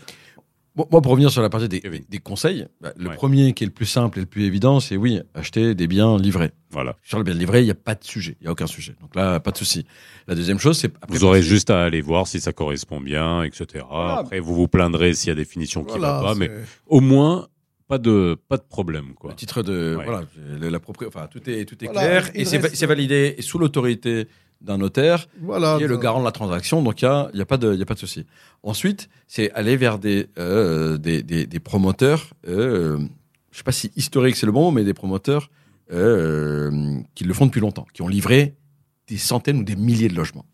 Bon, 0.79 0.87
moi, 0.93 1.01
pour 1.01 1.11
revenir 1.11 1.29
sur 1.29 1.41
la 1.41 1.49
partie 1.49 1.67
des, 1.67 1.81
conseils, 2.19 2.65
bah, 2.79 2.93
le 2.95 3.09
Ouais. 3.09 3.15
premier 3.15 3.51
qui 3.51 3.65
est 3.65 3.67
le 3.67 3.73
plus 3.73 3.85
simple 3.85 4.17
et 4.17 4.21
le 4.21 4.25
plus 4.27 4.45
évident, 4.45 4.79
c'est 4.79 4.95
oui, 4.95 5.19
acheter 5.33 5.75
des 5.75 5.87
biens 5.87 6.17
livrés. 6.17 6.51
Voilà. 6.71 6.95
Sur 7.03 7.17
le 7.17 7.25
bien 7.25 7.33
livré, 7.33 7.59
il 7.59 7.65
n'y 7.65 7.71
a 7.71 7.75
pas 7.75 7.95
de 7.95 8.03
sujet, 8.05 8.37
il 8.39 8.43
n'y 8.45 8.47
a 8.47 8.51
aucun 8.53 8.65
sujet. 8.65 8.95
Donc 9.01 9.13
là, 9.13 9.41
pas 9.41 9.51
de 9.51 9.57
souci. 9.57 9.85
La 10.29 10.35
deuxième 10.35 10.57
chose, 10.57 10.77
c'est 10.77 10.89
Vous 11.09 11.25
aurez 11.25 11.41
juste 11.41 11.69
à 11.69 11.83
aller 11.83 11.99
voir 11.99 12.27
si 12.27 12.39
ça 12.39 12.53
correspond 12.53 13.01
bien, 13.01 13.43
etc. 13.43 13.83
Voilà. 13.89 14.19
Après, 14.19 14.39
vous 14.39 14.55
vous 14.55 14.69
plaindrez 14.69 15.13
s'il 15.15 15.27
y 15.27 15.31
a 15.33 15.35
des 15.35 15.43
finitions 15.43 15.83
qui 15.83 15.95
ne 15.95 15.99
Voilà, 15.99 16.19
vont 16.19 16.25
pas, 16.27 16.35
mais 16.35 16.49
au 16.87 17.01
moins, 17.01 17.49
pas 17.89 17.97
de, 17.97 18.37
pas 18.47 18.55
de 18.55 18.63
problème, 18.63 19.15
quoi. 19.15 19.31
le 19.31 19.35
titre 19.35 19.61
de 19.63 19.97
Ouais. 19.97 20.05
voilà, 20.05 20.23
la 20.69 20.79
propri- 20.79 21.07
enfin 21.07 21.27
tout 21.29 21.41
est 21.49 21.65
tout 21.65 21.83
est 21.83 21.87
Voilà, 21.87 22.21
clair 22.21 22.31
et 22.35 22.45
c'est 22.45 22.85
validé 22.85 23.35
sous 23.41 23.57
l'autorité 23.59 24.27
d'un 24.61 24.77
notaire 24.77 25.27
voilà, 25.41 25.77
qui 25.77 25.83
est 25.83 25.87
le 25.87 25.97
garant 25.97 26.19
de 26.19 26.25
la 26.25 26.31
transaction. 26.31 26.81
Donc 26.83 27.01
il 27.01 27.05
y 27.05 27.07
a 27.07 27.29
y 27.33 27.41
a 27.41 27.45
pas 27.45 27.57
de 27.57 27.75
y 27.75 27.81
a 27.81 27.85
pas 27.85 27.93
de 27.93 27.99
souci. 27.99 28.25
Ensuite, 28.63 29.09
c'est 29.27 29.51
aller 29.51 29.77
vers 29.77 29.99
des 29.99 30.27
euh, 30.37 30.97
des, 30.97 31.23
des, 31.23 31.45
des 31.47 31.59
promoteurs. 31.59 32.27
Euh, 32.47 32.99
je 33.51 33.57
sais 33.57 33.63
pas 33.63 33.71
si 33.71 33.91
historique 33.95 34.35
c'est 34.35 34.45
le 34.45 34.51
bon 34.51 34.65
mot, 34.65 34.71
mais 34.71 34.83
des 34.83 34.93
promoteurs 34.93 35.49
euh, 35.91 36.99
qui 37.15 37.23
le 37.23 37.33
font 37.33 37.45
depuis 37.45 37.61
longtemps, 37.61 37.87
qui 37.93 38.01
ont 38.01 38.07
livré 38.07 38.55
des 39.07 39.17
centaines 39.17 39.57
ou 39.59 39.63
des 39.63 39.75
milliers 39.75 40.07
de 40.09 40.15
logements. 40.15 40.45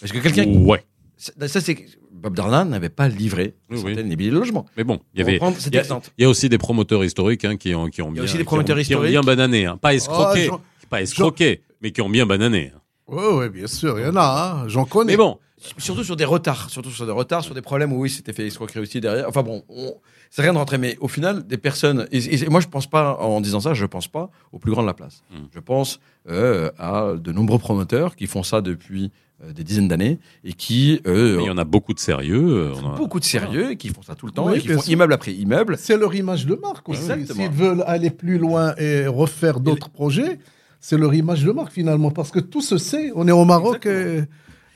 Parce 0.00 0.12
que 0.12 0.18
quelqu'un 0.18 0.46
Ouais. 0.46 0.84
ça 1.16 1.32
ça, 1.48 1.60
c'est 1.60 1.86
Bob 2.12 2.36
Darlan 2.36 2.66
n'avait 2.66 2.88
pas 2.90 3.08
livré 3.08 3.46
des 3.46 3.54
Oui, 3.70 3.76
oui. 3.76 3.90
centaines 3.94 4.06
et 4.06 4.10
des 4.10 4.16
milliers 4.16 4.30
de 4.30 4.36
logements. 4.38 4.66
Mais 4.76 4.84
bon, 4.84 5.00
il 5.14 5.20
y 5.20 5.22
avait. 5.22 5.36
il 5.38 5.74
y 5.74 5.78
a- 5.78 6.00
y 6.18 6.26
aussi 6.26 6.48
des 6.48 6.58
promoteurs 6.58 7.02
historiques 7.04 7.44
hein, 7.46 7.56
qui 7.56 7.74
ont, 7.74 7.88
qui 7.88 8.02
ont 8.02 8.08
Il 8.08 8.10
y 8.10 8.12
bien. 8.14 8.22
a 8.22 8.24
aussi 8.24 8.34
des 8.34 8.40
qui 8.40 8.44
promoteurs 8.44 8.76
ont- 8.76 8.80
qui 8.82 8.94
ont 8.94 8.98
historiques. 9.02 9.10
bien 9.12 9.22
banané, 9.22 9.66
hein. 9.66 9.76
pas 9.78 9.94
escroqué, 9.94 10.46
j'en- 10.46 10.60
pas 10.90 11.00
escroqué, 11.02 11.62
mais 11.80 11.90
qui 11.92 12.00
ont 12.02 12.10
bien 12.10 12.26
banané. 12.26 12.72
hein. 12.74 12.79
Oui, 13.10 13.24
oui, 13.32 13.48
bien 13.48 13.66
sûr, 13.66 13.98
il 13.98 14.06
y 14.06 14.08
en 14.08 14.16
a, 14.16 14.62
hein, 14.62 14.68
j'en 14.68 14.84
connais. 14.84 15.12
Mais 15.12 15.16
bon, 15.16 15.38
Surtout 15.76 16.04
sur 16.04 16.16
des 16.16 16.24
retards, 16.24 16.70
surtout 16.70 16.88
sur 16.90 17.04
des 17.04 17.12
retards, 17.12 17.44
sur 17.44 17.54
des 17.54 17.60
problèmes 17.60 17.92
où 17.92 18.00
oui, 18.00 18.08
c'était 18.08 18.32
fait 18.32 18.46
escroquerie 18.46 18.80
aussi 18.80 18.98
derrière. 18.98 19.28
Enfin 19.28 19.42
bon, 19.42 19.62
on- 19.68 19.94
c'est 20.30 20.40
rien 20.40 20.54
de 20.54 20.58
rentrer, 20.58 20.78
mais 20.78 20.96
au 21.02 21.08
final, 21.08 21.46
des 21.46 21.58
personnes. 21.58 22.06
Et, 22.12 22.42
et 22.44 22.48
moi, 22.48 22.60
je 22.60 22.66
pense 22.68 22.86
pas, 22.86 23.18
en 23.18 23.42
disant 23.42 23.60
ça, 23.60 23.74
je 23.74 23.84
pense 23.84 24.08
pas 24.08 24.30
au 24.52 24.58
plus 24.58 24.70
grand 24.72 24.80
de 24.80 24.86
la 24.86 24.94
place. 24.94 25.22
Mm. 25.30 25.36
Je 25.54 25.60
pense 25.60 26.00
euh, 26.30 26.70
à 26.78 27.12
de 27.14 27.30
nombreux 27.30 27.58
promoteurs 27.58 28.16
qui 28.16 28.26
font 28.26 28.42
ça 28.42 28.62
depuis 28.62 29.10
euh, 29.44 29.52
des 29.52 29.62
dizaines 29.62 29.88
d'années 29.88 30.18
et 30.44 30.54
qui 30.54 31.02
euh, 31.06 31.36
Mais 31.36 31.42
il 31.42 31.46
y 31.48 31.50
en 31.50 31.58
a 31.58 31.64
beaucoup 31.64 31.92
de 31.92 32.00
sérieux. 32.00 32.72
on 32.82 32.94
a- 32.94 32.96
beaucoup 32.96 33.20
de 33.20 33.24
sérieux 33.26 33.74
qui 33.74 33.88
font 33.90 34.00
ça 34.02 34.14
tout 34.14 34.24
le 34.24 34.32
temps 34.32 34.46
Oui, 34.46 34.56
et 34.56 34.60
qui 34.62 34.68
font 34.68 34.80
immeuble 34.82 35.12
après 35.12 35.34
immeuble. 35.34 35.76
C'est 35.78 35.98
leur 35.98 36.14
image 36.14 36.46
de 36.46 36.54
marque 36.54 36.88
aussi. 36.88 37.02
S'ils 37.26 37.50
veulent 37.50 37.84
aller 37.86 38.08
plus 38.10 38.38
loin 38.38 38.74
et 38.78 39.06
refaire 39.06 39.60
d'autres 39.60 39.90
projets, 39.90 40.38
c'est 40.80 40.98
leur 40.98 41.14
image 41.14 41.44
de 41.44 41.52
marque 41.52 41.72
finalement. 41.72 42.10
Parce 42.10 42.30
que 42.30 42.40
tout 42.40 42.62
se 42.62 42.78
sait. 42.78 43.12
On 43.14 43.28
est 43.28 43.32
au 43.32 43.44
Maroc 43.44 43.86
et, 43.86 44.22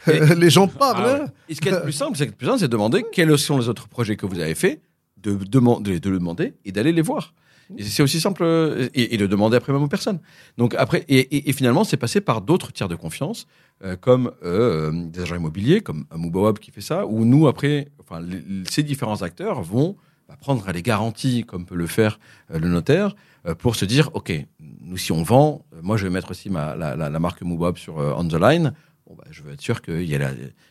Et- 0.07 0.35
les 0.37 0.51
gens 0.51 0.69
parlent. 0.69 1.05
Ah 1.07 1.25
hein. 1.25 1.33
Et 1.49 1.55
ce 1.55 1.61
qui 1.61 1.69
est 1.69 1.73
le 1.73 1.83
plus 1.83 1.93
simple, 1.93 2.17
c'est 2.17 2.27
que 2.27 2.31
le 2.33 2.37
plus 2.37 2.47
simple, 2.47 2.59
c'est 2.61 2.67
de 2.69 2.73
demander 2.73 3.05
quels 3.13 3.37
sont 3.39 3.59
les 3.59 3.69
autres 3.69 3.89
projets 3.89 4.17
que 4.17 4.27
vous 4.27 4.39
avez 4.39 4.55
faits, 4.55 4.81
de, 5.23 5.35
demander, 5.35 5.99
de 6.01 6.11
le 6.11 6.19
demander 6.19 6.55
et 6.65 6.73
d'aller 6.73 6.93
les 6.93 7.03
voir. 7.03 7.33
C'est 7.81 8.03
aussi 8.03 8.21
simple 8.21 8.43
euh, 8.45 8.89
et, 8.93 9.15
et 9.15 9.17
de 9.17 9.27
demander 9.27 9.57
après 9.57 9.73
même 9.73 9.83
aux 9.83 9.89
personnes. 9.89 10.21
Donc 10.59 10.75
après 10.77 11.07
et, 11.09 11.51
finalement, 11.55 11.83
c'est 11.85 11.97
passé 11.97 12.21
par 12.21 12.43
d'autres 12.43 12.73
tiers 12.75 12.89
de 12.89 12.95
confiance, 12.95 13.47
euh, 13.83 13.97
comme 13.97 14.33
euh, 14.45 14.93
des 14.93 15.23
agents 15.23 15.37
immobiliers, 15.37 15.81
comme 15.81 16.05
Moubawab 16.15 16.59
qui 16.59 16.71
fait 16.71 16.83
ça, 16.83 17.07
où 17.07 17.25
nous 17.25 17.49
après, 17.49 17.89
enfin 17.99 18.21
les- 18.21 18.43
ces 18.69 18.83
différents 18.83 19.23
acteurs 19.23 19.63
vont 19.63 19.97
bah, 20.29 20.37
prendre 20.39 20.71
les 20.73 20.83
garanties, 20.83 21.45
comme 21.45 21.65
peut 21.65 21.75
le 21.75 21.87
faire 21.87 22.21
euh, 22.53 22.59
le 22.59 22.69
notaire, 22.69 23.17
pour 23.53 23.77
se 23.77 23.85
dire, 23.85 24.09
ok, 24.15 24.33
nous 24.61 24.97
si 24.97 25.13
on 25.13 25.23
vend, 25.23 25.67
euh, 25.75 25.81
moi 25.83 25.97
je 25.99 26.05
vais 26.05 26.11
mettre 26.11 26.31
aussi 26.31 26.49
ma, 26.49 26.75
la, 26.77 26.97
la- 26.97 27.19
marque 27.19 27.43
Moubawab 27.43 27.77
sur 27.77 27.99
euh, 27.99 28.15
on 28.17 28.27
the 28.27 28.35
line. 28.35 28.73
Bon, 29.07 29.15
bah, 29.17 29.25
je 29.31 29.43
veux 29.43 29.53
être 29.53 29.61
sûr 29.61 29.83
qu'il 29.83 30.05
y 30.05 30.15
a 30.15 30.19
la, 30.19 30.31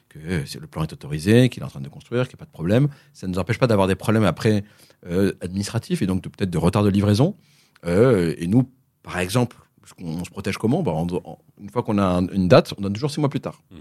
que 0.09 0.17
euh, 0.19 0.43
le 0.59 0.65
plan 0.67 0.81
est 0.83 0.91
autorisé, 0.93 1.49
qu'il 1.49 1.61
est 1.61 1.65
en 1.65 1.69
train 1.69 1.81
de 1.81 1.89
construire, 1.89 2.27
qu'il 2.27 2.35
n'y 2.35 2.39
a 2.39 2.43
pas 2.45 2.45
de 2.45 2.51
problème. 2.51 2.87
Ça 3.13 3.27
ne 3.27 3.33
nous 3.33 3.39
empêche 3.39 3.59
pas 3.59 3.67
d'avoir 3.67 3.87
des 3.87 3.95
problèmes 3.95 4.23
après 4.23 4.63
euh, 5.05 5.33
administratifs 5.41 6.01
et 6.01 6.07
donc 6.07 6.23
peut-être 6.23 6.49
de 6.49 6.57
retard 6.57 6.83
de 6.83 6.89
livraison. 6.89 7.35
Euh, 7.85 8.33
et 8.39 8.47
nous, 8.47 8.63
par 9.03 9.19
exemple, 9.19 9.57
on 9.99 10.23
se 10.23 10.29
protège 10.31 10.57
comment? 10.57 10.81
Bah, 10.81 10.93
Une 11.61 11.69
fois 11.69 11.83
qu'on 11.83 11.97
a 11.99 12.03
un- 12.05 12.27
une 12.29 12.47
date, 12.47 12.73
on 12.77 12.81
donne 12.81 12.93
toujours 12.93 13.11
six 13.11 13.19
mois 13.19 13.29
plus 13.29 13.41
tard. 13.41 13.61
Mm. 13.69 13.75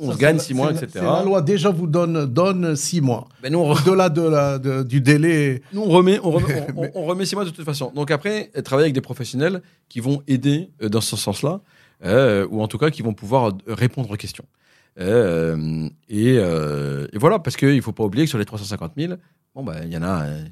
On 0.00 0.10
Ça, 0.12 0.18
gagne 0.18 0.38
six 0.38 0.54
mois, 0.54 0.72
etc. 0.72 0.88
La 1.04 1.22
loi 1.22 1.40
déjà 1.40 1.70
vous 1.70 1.86
donne, 1.86 2.26
donne 2.26 2.74
six 2.76 3.00
mois. 3.00 3.28
Ben, 3.42 3.52
nous, 3.52 3.60
Au-delà 3.60 4.08
de 4.08 4.22
la, 4.22 4.58
de- 4.58 4.82
du 4.82 5.00
délai. 5.00 5.62
nous, 5.72 5.82
on 5.82 5.88
remet, 5.88 6.18
on, 6.22 6.30
remet, 6.32 6.66
on- 6.76 6.80
Mais- 6.82 6.92
on- 6.94 7.02
on 7.02 7.06
remet 7.06 7.24
six 7.26 7.34
mois 7.36 7.44
de 7.44 7.50
toute 7.50 7.64
façon. 7.64 7.92
Donc 7.94 8.10
après, 8.10 8.50
travailler 8.64 8.86
avec 8.86 8.94
des 8.94 9.00
professionnels 9.00 9.62
qui 9.88 10.00
vont 10.00 10.22
aider 10.26 10.70
euh, 10.82 10.88
dans 10.88 11.00
ce 11.00 11.16
sens-là, 11.16 11.60
euh, 12.04 12.46
ou 12.50 12.60
en 12.60 12.66
tout 12.68 12.78
cas 12.78 12.90
qui 12.90 13.02
vont 13.02 13.14
pouvoir 13.14 13.48
euh, 13.48 13.52
répondre 13.68 14.10
aux 14.10 14.16
questions. 14.16 14.44
Euh, 15.00 15.88
et, 16.08 16.36
euh, 16.38 17.06
et 17.12 17.18
voilà, 17.18 17.38
parce 17.38 17.56
qu'il 17.56 17.74
ne 17.76 17.80
faut 17.80 17.92
pas 17.92 18.04
oublier 18.04 18.24
que 18.24 18.30
sur 18.30 18.38
les 18.38 18.44
350 18.44 18.92
000, 18.96 19.14
bon, 19.54 19.62
bah, 19.62 19.76
il 19.84 19.92
y 19.92 19.96
en 19.96 20.02
a 20.02 20.22
euh, 20.24 20.44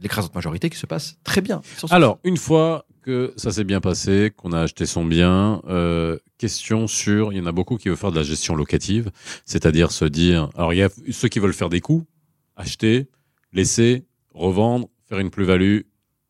l'écrasante 0.00 0.34
majorité 0.34 0.70
qui 0.70 0.78
se 0.78 0.86
passe 0.86 1.16
très 1.24 1.40
bien. 1.40 1.60
Alors, 1.90 2.18
une 2.24 2.36
fois 2.36 2.86
que 3.02 3.32
ça 3.36 3.50
s'est 3.50 3.64
bien 3.64 3.80
passé, 3.80 4.32
qu'on 4.36 4.52
a 4.52 4.60
acheté 4.60 4.86
son 4.86 5.04
bien, 5.04 5.60
euh, 5.68 6.18
question 6.38 6.86
sur, 6.86 7.32
il 7.32 7.38
y 7.38 7.40
en 7.40 7.46
a 7.46 7.52
beaucoup 7.52 7.76
qui 7.76 7.88
veulent 7.88 7.96
faire 7.96 8.12
de 8.12 8.16
la 8.16 8.22
gestion 8.22 8.54
locative, 8.54 9.10
c'est-à-dire 9.44 9.90
se 9.90 10.04
dire, 10.04 10.50
alors 10.54 10.72
il 10.72 10.78
y 10.78 10.82
a 10.82 10.88
ceux 11.10 11.28
qui 11.28 11.38
veulent 11.38 11.52
faire 11.52 11.68
des 11.68 11.80
coups, 11.80 12.06
acheter, 12.56 13.08
laisser, 13.52 14.04
revendre, 14.34 14.88
faire 15.08 15.18
une 15.18 15.30
plus-value, 15.30 15.80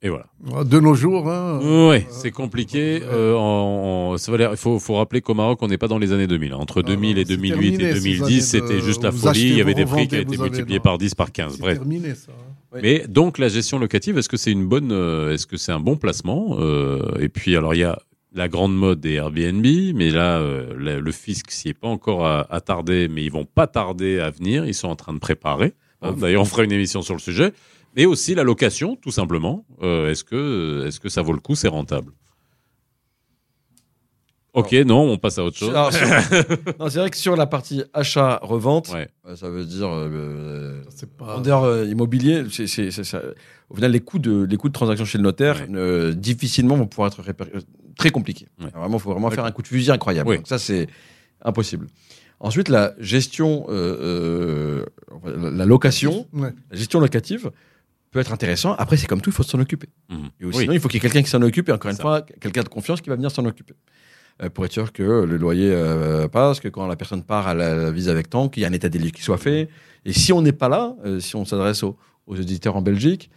et 0.02 0.08
voilà. 0.08 0.26
De 0.64 0.80
nos 0.80 0.94
jours. 0.94 1.28
hein. 1.30 1.60
Oui, 1.62 2.04
c'est 2.10 2.30
compliqué. 2.30 3.00
Euh, 3.04 4.16
ça 4.16 4.32
il 4.38 4.56
faut, 4.56 4.78
faut 4.78 4.94
rappeler 4.96 5.20
qu'au 5.20 5.34
Maroc, 5.34 5.58
on 5.62 5.68
n'est 5.68 5.76
pas 5.78 5.88
dans 5.88 5.98
les 5.98 6.12
années 6.12 6.26
2000. 6.26 6.54
Entre 6.54 6.80
Ah 6.84 6.88
2000 6.88 7.16
non, 7.16 7.20
et 7.20 7.24
c'est 7.26 7.36
2008 7.36 7.74
et 7.74 7.78
terminé, 7.78 7.94
ces 7.94 8.00
2010, 8.00 8.22
années 8.22 8.36
de- 8.36 8.40
c'était 8.68 8.84
juste 8.84 9.02
la 9.04 9.12
folie. 9.12 9.40
Il 9.48 9.56
y 9.58 9.60
avait 9.60 9.74
des 9.74 9.84
prix 9.84 10.08
qui 10.08 10.16
vous 10.24 10.34
avez- 10.34 10.50
multipliés 10.50 10.80
par 10.80 10.96
10, 10.98 11.14
par 11.14 11.32
15. 11.32 11.54
C'est 11.54 11.60
Bref. 11.60 11.78
terminé 11.78 12.14
ça. 12.14 12.32
hein. 12.32 12.44
Oui. 12.72 12.80
Mais 12.82 13.04
donc 13.08 13.38
la 13.38 13.48
gestion 13.48 13.78
locative, 13.78 14.16
est-ce 14.16 14.28
que 14.28 14.36
c'est 14.36 14.52
une 14.52 14.66
bonne, 14.66 14.92
euh, 14.92 15.34
est-ce 15.34 15.46
que 15.46 15.56
c'est 15.56 15.72
un 15.72 15.80
bon 15.80 15.96
placement 15.96 16.56
Euh, 16.60 17.02
Et 17.20 17.28
puis 17.28 17.56
alors 17.56 17.74
il 17.74 17.80
y 17.80 17.84
a 17.84 17.98
la 18.32 18.48
grande 18.48 18.74
mode 18.76 19.00
des 19.00 19.14
Airbnb, 19.14 19.66
mais 19.96 20.10
là 20.10 20.38
euh, 20.38 20.72
le, 20.78 21.00
le 21.00 21.12
fisc 21.12 21.50
s'y 21.50 21.68
est 21.70 21.74
pas 21.74 21.88
encore 21.88 22.24
attardé, 22.48 23.08
mais 23.08 23.24
ils 23.24 23.32
vont 23.32 23.44
pas 23.44 23.66
tarder 23.66 24.20
à 24.20 24.30
venir. 24.30 24.64
Ils 24.66 24.74
sont 24.74 24.88
en 24.88 24.94
train 24.96 25.12
de 25.12 25.18
préparer. 25.18 25.74
Hein, 26.02 26.14
D'ailleurs, 26.16 26.42
on 26.42 26.46
fera 26.46 26.62
une 26.64 26.72
émission 26.72 27.02
sur 27.02 27.12
le 27.14 27.20
sujet. 27.20 27.52
Mais 27.96 28.06
aussi 28.06 28.34
la 28.34 28.42
location, 28.44 28.96
tout 28.96 29.10
simplement. 29.10 29.64
Euh, 29.82 30.10
est-ce 30.10 30.22
que 30.24 30.84
est-ce 30.86 31.00
que 31.00 31.08
ça 31.08 31.22
vaut 31.22 31.32
le 31.32 31.40
coup 31.40 31.54
C'est 31.56 31.68
rentable? 31.68 32.12
Ok, 34.52 34.72
non, 34.84 35.02
on 35.12 35.16
passe 35.16 35.38
à 35.38 35.44
autre 35.44 35.56
chose. 35.56 35.70
Alors, 35.70 35.92
sur- 35.92 36.06
non, 36.80 36.88
c'est 36.90 36.98
vrai 36.98 37.10
que 37.10 37.16
sur 37.16 37.36
la 37.36 37.46
partie 37.46 37.84
achat-revente, 37.94 38.88
Ouais. 38.92 39.08
euh, 39.26 39.36
ça 39.36 39.48
veut 39.48 39.64
dire 39.64 39.88
euh, 39.88 40.82
pas. 41.18 41.36
vendeur 41.36 41.62
euh, 41.62 41.84
immobilier, 41.84 42.42
c'est, 42.50 42.66
c'est- 42.66 42.90
c'est 42.90 43.04
ça. 43.04 43.22
au 43.68 43.76
final, 43.76 43.92
les 43.92 44.00
coûts, 44.00 44.18
de, 44.18 44.42
les 44.42 44.56
coûts 44.56 44.66
de 44.68 44.72
transaction 44.72 45.04
chez 45.04 45.18
le 45.18 45.24
notaire, 45.24 45.60
Ouais. 45.60 45.76
euh, 45.76 46.12
difficilement 46.12 46.74
vont 46.76 46.88
pouvoir 46.88 47.08
être 47.12 47.22
réper- 47.22 47.62
très 47.96 48.10
compliqués. 48.10 48.48
Ouais. 48.60 48.70
Vraiment, 48.74 48.96
il 48.96 49.00
faut 49.00 49.12
vraiment 49.12 49.30
faire 49.30 49.44
un 49.44 49.52
coup 49.52 49.62
de 49.62 49.68
fusil 49.68 49.92
incroyable. 49.92 50.28
Oui. 50.30 50.36
Donc 50.38 50.48
ça, 50.48 50.58
c'est 50.58 50.88
impossible. 51.42 51.86
Ensuite, 52.40 52.68
la 52.70 52.94
gestion, 52.98 53.66
euh, 53.68 54.84
euh, 55.26 55.50
la- 55.52 55.64
location, 55.64 56.26
Ouais. 56.32 56.52
la 56.72 56.76
gestion 56.76 56.98
locative 56.98 57.52
peut 58.10 58.18
être 58.18 58.32
intéressant. 58.32 58.74
Après, 58.74 58.96
c'est 58.96 59.06
comme 59.06 59.20
tout, 59.20 59.30
il 59.30 59.32
faut 59.32 59.42
s'en 59.42 59.60
occuper. 59.60 59.88
Mhm. 60.08 60.18
Et 60.40 60.44
Oui. 60.46 60.54
sinon, 60.54 60.72
il 60.72 60.80
faut 60.80 60.88
qu'il 60.88 60.96
y 60.96 60.98
ait 60.98 61.08
quelqu'un 61.08 61.22
qui 61.22 61.30
s'en 61.30 61.42
occupe, 61.42 61.68
et 61.68 61.72
encore 61.72 61.90
une 61.90 61.96
Ça. 61.96 62.02
fois, 62.02 62.22
quelqu'un 62.22 62.62
de 62.62 62.68
confiance 62.68 63.00
qui 63.00 63.08
va 63.08 63.16
venir 63.16 63.30
s'en 63.30 63.44
occuper. 63.44 63.74
Euh, 64.42 64.48
pour 64.50 64.64
être 64.64 64.72
sûr 64.72 64.92
que 64.92 65.02
le 65.02 65.36
loyer 65.36 65.70
euh, 65.72 66.26
passe, 66.28 66.60
que 66.60 66.68
quand 66.68 66.86
la 66.86 66.96
personne 66.96 67.22
part, 67.22 67.48
elle 67.50 67.58
la 67.58 67.90
vise 67.90 68.08
avec 68.08 68.30
temps, 68.30 68.48
qu'il 68.48 68.62
y 68.62 68.66
a 68.66 68.68
un 68.68 68.72
état 68.72 68.88
des 68.88 68.98
lieux 68.98 69.10
qui 69.10 69.22
soit 69.22 69.38
fait. 69.38 69.68
Et 70.04 70.12
si 70.12 70.32
on 70.32 70.40
n'est 70.42 70.52
pas 70.52 70.68
là, 70.68 70.96
euh, 71.04 71.20
si 71.20 71.36
on 71.36 71.44
s'adresse 71.44 71.82
aux, 71.82 71.96
aux 72.26 72.36
éditeurs 72.36 72.76
en 72.76 72.82
Belgique, 72.82 73.30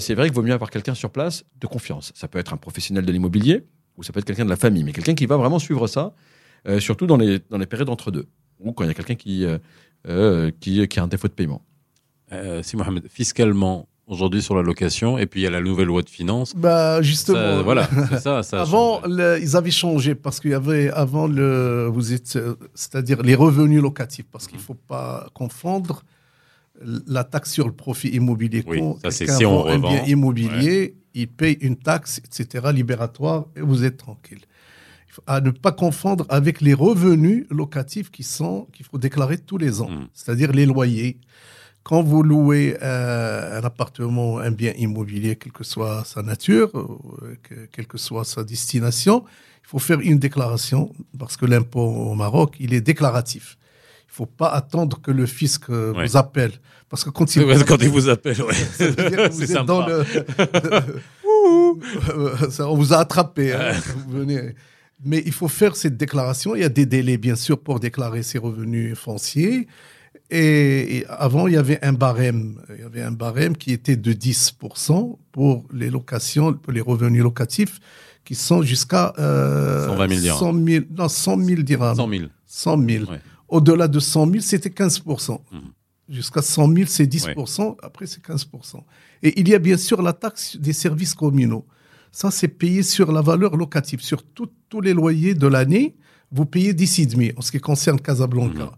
c'est 0.00 0.14
vrai 0.14 0.26
qu'il 0.26 0.34
vaut 0.34 0.42
mieux 0.42 0.52
avoir 0.52 0.68
quelqu'un 0.70 0.94
sur 0.94 1.08
place 1.10 1.44
de 1.58 1.66
confiance. 1.66 2.12
Ça 2.14 2.28
peut 2.28 2.38
être 2.38 2.52
un 2.52 2.58
professionnel 2.58 3.06
de 3.06 3.12
l'immobilier, 3.12 3.64
ou 3.96 4.02
ça 4.02 4.12
peut 4.12 4.18
être 4.20 4.26
quelqu'un 4.26 4.44
de 4.44 4.50
la 4.50 4.56
famille, 4.56 4.84
mais 4.84 4.92
quelqu'un 4.92 5.14
qui 5.14 5.24
va 5.24 5.38
vraiment 5.38 5.58
suivre 5.58 5.86
ça, 5.86 6.12
surtout 6.78 7.06
dans 7.06 7.16
les, 7.16 7.40
dans 7.48 7.56
les 7.56 7.64
périodes 7.64 7.88
entre 7.88 8.10
deux, 8.10 8.26
ou 8.60 8.72
quand 8.72 8.84
il 8.84 8.88
y 8.88 8.90
a 8.90 8.94
quelqu'un 8.94 9.14
qui, 9.14 9.46
qui, 10.60 10.88
qui 10.88 11.00
a 11.00 11.02
un 11.02 11.06
défaut 11.06 11.26
de 11.28 11.32
paiement. 11.32 11.62
Si 12.60 12.76
Mohamed, 12.76 13.08
fiscalement 13.08 13.88
aujourd'hui 14.06 14.42
sur 14.42 14.54
la 14.54 14.62
location, 14.62 15.16
et 15.18 15.26
puis 15.26 15.40
il 15.40 15.44
y 15.44 15.46
a 15.46 15.50
la 15.50 15.60
nouvelle 15.60 15.86
loi 15.86 16.02
de 16.02 16.08
finances. 16.08 16.54
Bah, 16.56 17.00
justement. 17.02 17.38
Ça, 17.58 17.62
voilà, 17.62 17.88
ça. 18.20 18.42
ça 18.42 18.60
Avant, 18.60 19.00
le- 19.06 19.38
ils 19.40 19.56
avaient 19.56 19.70
changé 19.70 20.14
parce 20.14 20.40
qu'il 20.40 20.50
y 20.50 20.54
avait 20.54 20.90
avant 20.90 21.26
le, 21.26 21.86
vous 21.92 22.12
êtes, 22.12 22.36
euh, 22.36 22.54
c'est-à-dire 22.74 23.22
les 23.22 23.34
revenus 23.34 23.80
locatifs, 23.82 24.26
parce 24.30 24.46
qu'il 24.48 24.58
faut 24.58 24.74
pas 24.74 25.28
confondre 25.34 26.02
la 27.06 27.22
taxe 27.24 27.52
sur 27.52 27.66
le 27.66 27.72
profit 27.72 28.08
immobilier. 28.08 28.64
Oui, 28.66 28.80
ça, 29.02 29.10
c'est 29.10 29.30
si 29.30 29.46
on 29.46 29.62
vend 29.62 29.66
un 29.68 29.78
bien 29.78 29.90
revend. 29.90 30.04
immobilier, 30.06 30.96
il 31.14 31.28
paye 31.28 31.56
une 31.60 31.76
taxe, 31.76 32.18
etc., 32.18 32.66
libératoire, 32.72 33.46
et 33.56 33.60
vous 33.60 33.84
êtes 33.84 33.98
tranquille. 33.98 34.40
À 35.26 35.40
ne 35.42 35.50
pas 35.50 35.72
confondre 35.72 36.24
avec 36.30 36.60
les 36.62 36.72
revenus 36.72 37.44
locatifs 37.50 38.10
qui 38.10 38.22
sont 38.22 38.66
qu'il 38.72 38.86
faut 38.86 38.96
déclarer 38.98 39.36
tous 39.38 39.58
les 39.58 39.80
ans, 39.82 39.90
Mm. 39.90 40.08
c'est-à-dire 40.14 40.52
les 40.52 40.64
loyers. 40.66 41.18
Quand 41.84 42.02
vous 42.02 42.22
louez 42.22 42.76
euh, 42.82 43.58
un 43.60 43.64
appartement, 43.64 44.38
un 44.38 44.50
bien 44.52 44.72
immobilier, 44.76 45.34
quelle 45.36 45.52
que 45.52 45.64
soit 45.64 46.04
sa 46.04 46.22
nature, 46.22 46.70
euh, 46.74 47.36
que- 47.42 47.66
quelle 47.72 47.86
que 47.88 47.98
soit 47.98 48.24
sa 48.24 48.44
destination, 48.44 49.24
il 49.64 49.68
faut 49.68 49.78
faire 49.80 50.00
une 50.00 50.18
déclaration 50.18 50.92
parce 51.18 51.36
que 51.36 51.44
l'impôt 51.46 51.80
au 51.84 52.14
Maroc, 52.14 52.54
il 52.60 52.72
est 52.72 52.80
déclaratif. 52.80 53.58
Il 54.08 54.14
faut 54.14 54.26
pas 54.26 54.48
attendre 54.48 55.00
que 55.00 55.10
le 55.10 55.26
fisc 55.26 55.70
euh, 55.70 55.92
Ouais. 55.94 56.06
vous 56.06 56.16
appelle. 56.16 56.52
Parce 56.88 57.02
que 57.02 57.10
quand 57.10 57.34
il, 57.34 57.42
Ouais, 57.46 57.56
Quand 57.66 57.80
il 57.82 57.88
vous 57.88 58.08
appelle, 58.08 58.40
ouais. 58.42 58.54
c'est 59.32 59.46
sympa. 59.46 59.64
dans 59.64 59.86
le. 59.86 60.04
Ça, 62.50 62.68
on 62.68 62.76
vous 62.76 62.92
a 62.92 62.98
attrapé. 62.98 63.52
hein. 63.54 63.72
Vous 64.06 64.18
venez. 64.18 64.54
Mais 65.04 65.22
il 65.26 65.32
faut 65.32 65.48
faire 65.48 65.74
cette 65.74 65.96
déclaration. 65.96 66.54
Il 66.54 66.60
y 66.60 66.64
a 66.64 66.68
des 66.68 66.86
délais, 66.86 67.16
bien 67.16 67.34
sûr, 67.34 67.58
pour 67.58 67.80
déclarer 67.80 68.22
ses 68.22 68.38
revenus 68.38 68.96
fonciers. 68.96 69.66
Et, 70.34 70.96
et 70.98 71.06
avant, 71.08 71.46
il 71.46 71.54
y 71.54 71.56
avait 71.58 71.78
un 71.84 71.92
barème. 71.92 72.60
Il 72.74 72.80
y 72.80 72.84
avait 72.84 73.02
un 73.02 73.12
barème 73.12 73.54
qui 73.56 73.70
était 73.72 73.96
de 73.96 74.12
10% 74.12 75.16
pour 75.30 75.64
les 75.72 75.90
locations, 75.90 76.54
pour 76.54 76.72
les 76.72 76.80
revenus 76.80 77.22
locatifs, 77.22 77.78
qui 78.24 78.34
sont 78.34 78.62
jusqu'à 78.62 79.12
euh, 79.18 79.86
120 79.88 80.08
000 80.08 80.20
dirhams. 80.20 80.38
100 80.38 80.66
000, 80.66 80.84
non, 80.96 81.08
100 81.08 81.38
000 81.44 81.62
dirhams. 81.62 81.96
100 81.96 82.08
000. 82.08 82.24
100 82.46 82.88
000. 82.88 83.04
Ouais. 83.10 83.20
Au-delà 83.48 83.88
de 83.88 84.00
100 84.00 84.26
000, 84.30 84.40
c'était 84.40 84.70
15 84.70 85.02
Mhm. 85.06 85.60
Jusqu'à 86.08 86.42
100 86.42 86.74
000, 86.74 86.86
c'est 86.88 87.06
10% 87.06 87.76
Après, 87.82 88.06
c'est 88.06 88.22
15% 88.22 88.82
Et 89.22 89.38
il 89.40 89.48
y 89.48 89.54
a 89.54 89.58
bien 89.58 89.76
sûr 89.76 90.00
la 90.02 90.12
taxe 90.14 90.56
des 90.56 90.72
services 90.72 91.14
communaux. 91.14 91.66
Ça, 92.10 92.30
c'est 92.30 92.48
payé 92.48 92.82
sur 92.82 93.12
la 93.12 93.20
valeur 93.22 93.56
locative. 93.56 94.00
Sur 94.00 94.22
tout- 94.22 94.48
tous 94.68 94.80
les 94.80 94.94
loyers 94.94 95.34
de 95.34 95.46
l'année, 95.46 95.94
vous 96.30 96.46
payez 96.46 96.72
10,5 96.74 97.32
en 97.36 97.40
ce 97.42 97.50
qui 97.52 97.60
concerne 97.60 98.00
Casablanca. 98.00 98.64
Mhm. 98.64 98.70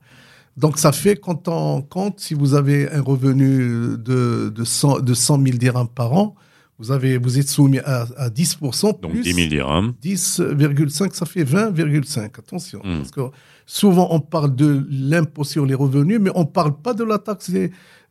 Donc, 0.57 0.79
ça 0.79 0.93
fait, 0.93 1.17
quand 1.17 1.49
on 1.49 1.83
compte, 1.83 2.21
si 2.21 2.35
vous 2.35 2.55
avez 2.55 2.91
un 2.91 3.01
revenu 3.03 3.97
de, 3.99 4.51
de, 4.55 4.65
100, 4.65 5.01
de 5.01 5.15
100 5.15 5.43
000 5.43 5.59
dirhams 5.59 5.89
par 5.89 6.13
an, 6.13 6.35
vous, 6.79 6.91
avez, 6.91 7.19
vous 7.19 7.39
êtes 7.39 7.49
soumis 7.49 7.79
à, 7.81 8.07
à 8.17 8.29
10%. 8.31 9.01
Donc 9.01 9.13
plus 9.13 9.23
10 9.23 9.33
000 9.35 9.49
dirhams. 9.49 9.95
10,5, 10.03 11.15
ça 11.15 11.27
fait 11.27 11.45
20,5. 11.45 12.25
Attention. 12.39 12.81
Hmm. 12.85 12.99
Parce 12.99 13.11
que 13.11 13.21
souvent, 13.67 14.09
on 14.11 14.21
parle 14.21 14.55
de 14.55 14.87
l'impôt 14.91 15.45
sur 15.45 15.67
les 15.67 15.75
revenus, 15.75 16.19
mais 16.21 16.31
on 16.35 16.41
ne 16.41 16.45
parle 16.47 16.77
pas 16.77 16.95
de 16.95 17.05
la 17.05 17.19
taxe 17.19 17.51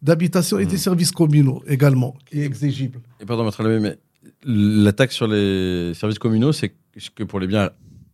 d'habitation 0.02 0.60
et 0.60 0.66
des 0.66 0.76
Hmm. 0.76 0.80
services 0.80 1.12
communaux 1.12 1.62
également, 1.68 2.16
qui 2.26 2.42
est 2.42 2.46
exigible. 2.46 3.00
Et 3.20 3.26
pardon, 3.26 3.44
maître 3.46 3.64
mais 3.64 3.98
la 4.46 4.92
taxe 4.94 5.16
sur 5.16 5.28
les 5.28 5.94
services 5.94 6.20
communaux, 6.20 6.52
c'est 6.54 6.74
que 7.16 7.24
pour 7.24 7.40
les 7.40 7.48
biens 7.48 7.70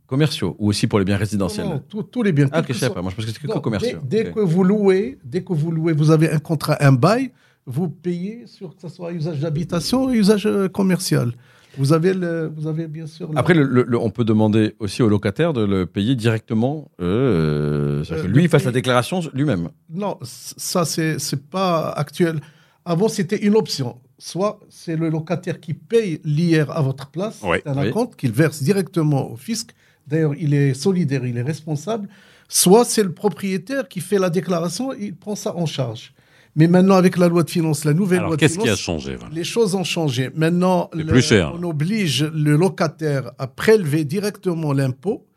commerciaux 0.09 0.55
ou 0.59 0.69
aussi 0.69 0.87
pour 0.87 0.99
les 0.99 1.05
biens 1.05 1.17
résidentiels 1.17 1.67
Non, 1.67 1.81
tous- 1.87 2.03
tous 2.03 2.23
les 2.23 2.31
biens. 2.33 2.49
Ah, 2.51 2.59
ok, 2.61 2.67
que 2.67 2.73
je 2.73 2.79
sais 2.79 2.89
pas. 2.89 3.01
Moi, 3.01 3.11
je 3.11 3.15
pense 3.15 3.25
que 3.25 3.31
c'est 3.31 3.39
que 3.41 3.47
Non, 3.47 3.61
commerciaux. 3.61 3.99
Dès, 4.03 4.31
que 4.31 4.39
vous 4.39 4.63
louez, 4.63 5.17
dès 5.23 5.41
que 5.43 5.53
vous 5.53 5.71
louez, 5.71 5.93
vous 5.93 6.09
avez 6.11 6.29
un 6.31 6.39
contrat, 6.39 6.77
un 6.81 6.91
bail, 6.91 7.31
vous 7.65 7.87
payez 7.89 8.43
sur 8.47 8.75
que 8.75 8.81
ce 8.81 8.89
soit 8.89 9.11
usage 9.11 9.39
d'habitation 9.39 10.05
ou 10.05 10.09
usage 10.11 10.45
euh, 10.47 10.67
commercial. 10.67 11.31
Vous 11.77 11.93
avez, 11.93 12.13
le, 12.15 12.51
vous 12.55 12.65
avez 12.67 12.87
bien 12.87 13.05
sûr. 13.05 13.31
le- 13.31 13.37
Après, 13.37 13.53
le- 13.53 13.63
le- 13.63 13.85
le- 13.87 13.99
on 13.99 14.09
peut 14.09 14.25
demander 14.25 14.75
aussi 14.79 15.03
au 15.03 15.07
locataire 15.07 15.53
de 15.53 15.63
le 15.63 15.85
payer 15.85 16.15
directement. 16.15 16.89
Euh, 16.99 18.03
Euh, 18.11 18.21
que 18.23 18.27
lui, 18.27 18.43
il 18.43 18.49
fasse 18.49 18.63
la 18.65 18.71
déclaration 18.71 19.21
lui-même. 19.33 19.69
Non, 19.89 20.17
ça, 20.23 20.83
c'est 20.85 21.19
c'est 21.19 21.43
pas 21.57 21.89
actuel. 21.91 22.39
Avant, 22.85 23.07
c'était 23.07 23.37
une 23.47 23.55
option. 23.55 23.97
Soit 24.17 24.59
c'est 24.69 24.95
le 24.97 25.07
locataire 25.09 25.59
qui 25.59 25.73
paye 25.73 26.19
l'IR 26.25 26.71
à 26.71 26.81
votre 26.81 27.07
place, 27.15 27.39
Oui, 27.43 27.57
c'est 27.63 27.69
un 27.69 27.83
oui. 27.83 27.91
compte 27.91 28.15
qu'il 28.15 28.31
verse 28.31 28.63
directement 28.63 29.31
au 29.31 29.35
fisc. 29.37 29.69
D'ailleurs, 30.09 30.33
il 30.37 30.53
est 30.53 30.73
solidaire, 30.73 31.25
il 31.25 31.37
est 31.37 31.41
responsable. 31.43 32.09
Soit 32.47 32.83
c'est 32.85 33.03
le 33.03 33.11
propriétaire 33.13 33.87
qui 33.87 33.99
fait 34.01 34.17
la 34.19 34.29
déclaration, 34.29 34.91
il 34.93 35.15
prend 35.15 35.35
ça 35.35 35.55
en 35.55 35.65
charge. 35.65 36.13
Mais 36.55 36.67
maintenant, 36.67 36.95
avec 36.95 37.15
la 37.17 37.27
loi 37.27 37.43
de 37.43 37.49
finances, 37.49 37.85
la 37.85 37.93
nouvelle 37.93 38.19
Alors 38.19 38.29
loi 38.31 38.35
de 38.37 38.39
qu'est-ce 38.41 38.55
qui 38.55 38.61
a 38.61 38.63
finances, 38.75 38.79
changé 38.79 39.15
voilà 39.15 39.33
les 39.35 39.43
choses 39.43 39.75
ont 39.75 39.83
changé. 39.83 40.31
Maintenant, 40.35 40.89
le- 40.93 41.05
plus 41.05 41.21
cher. 41.21 41.53
on 41.55 41.61
oblige 41.63 42.23
le 42.23 42.55
locataire 42.57 43.31
à 43.37 43.45
prélever 43.47 44.03
directement 44.03 44.73
l'impôt, 44.73 45.27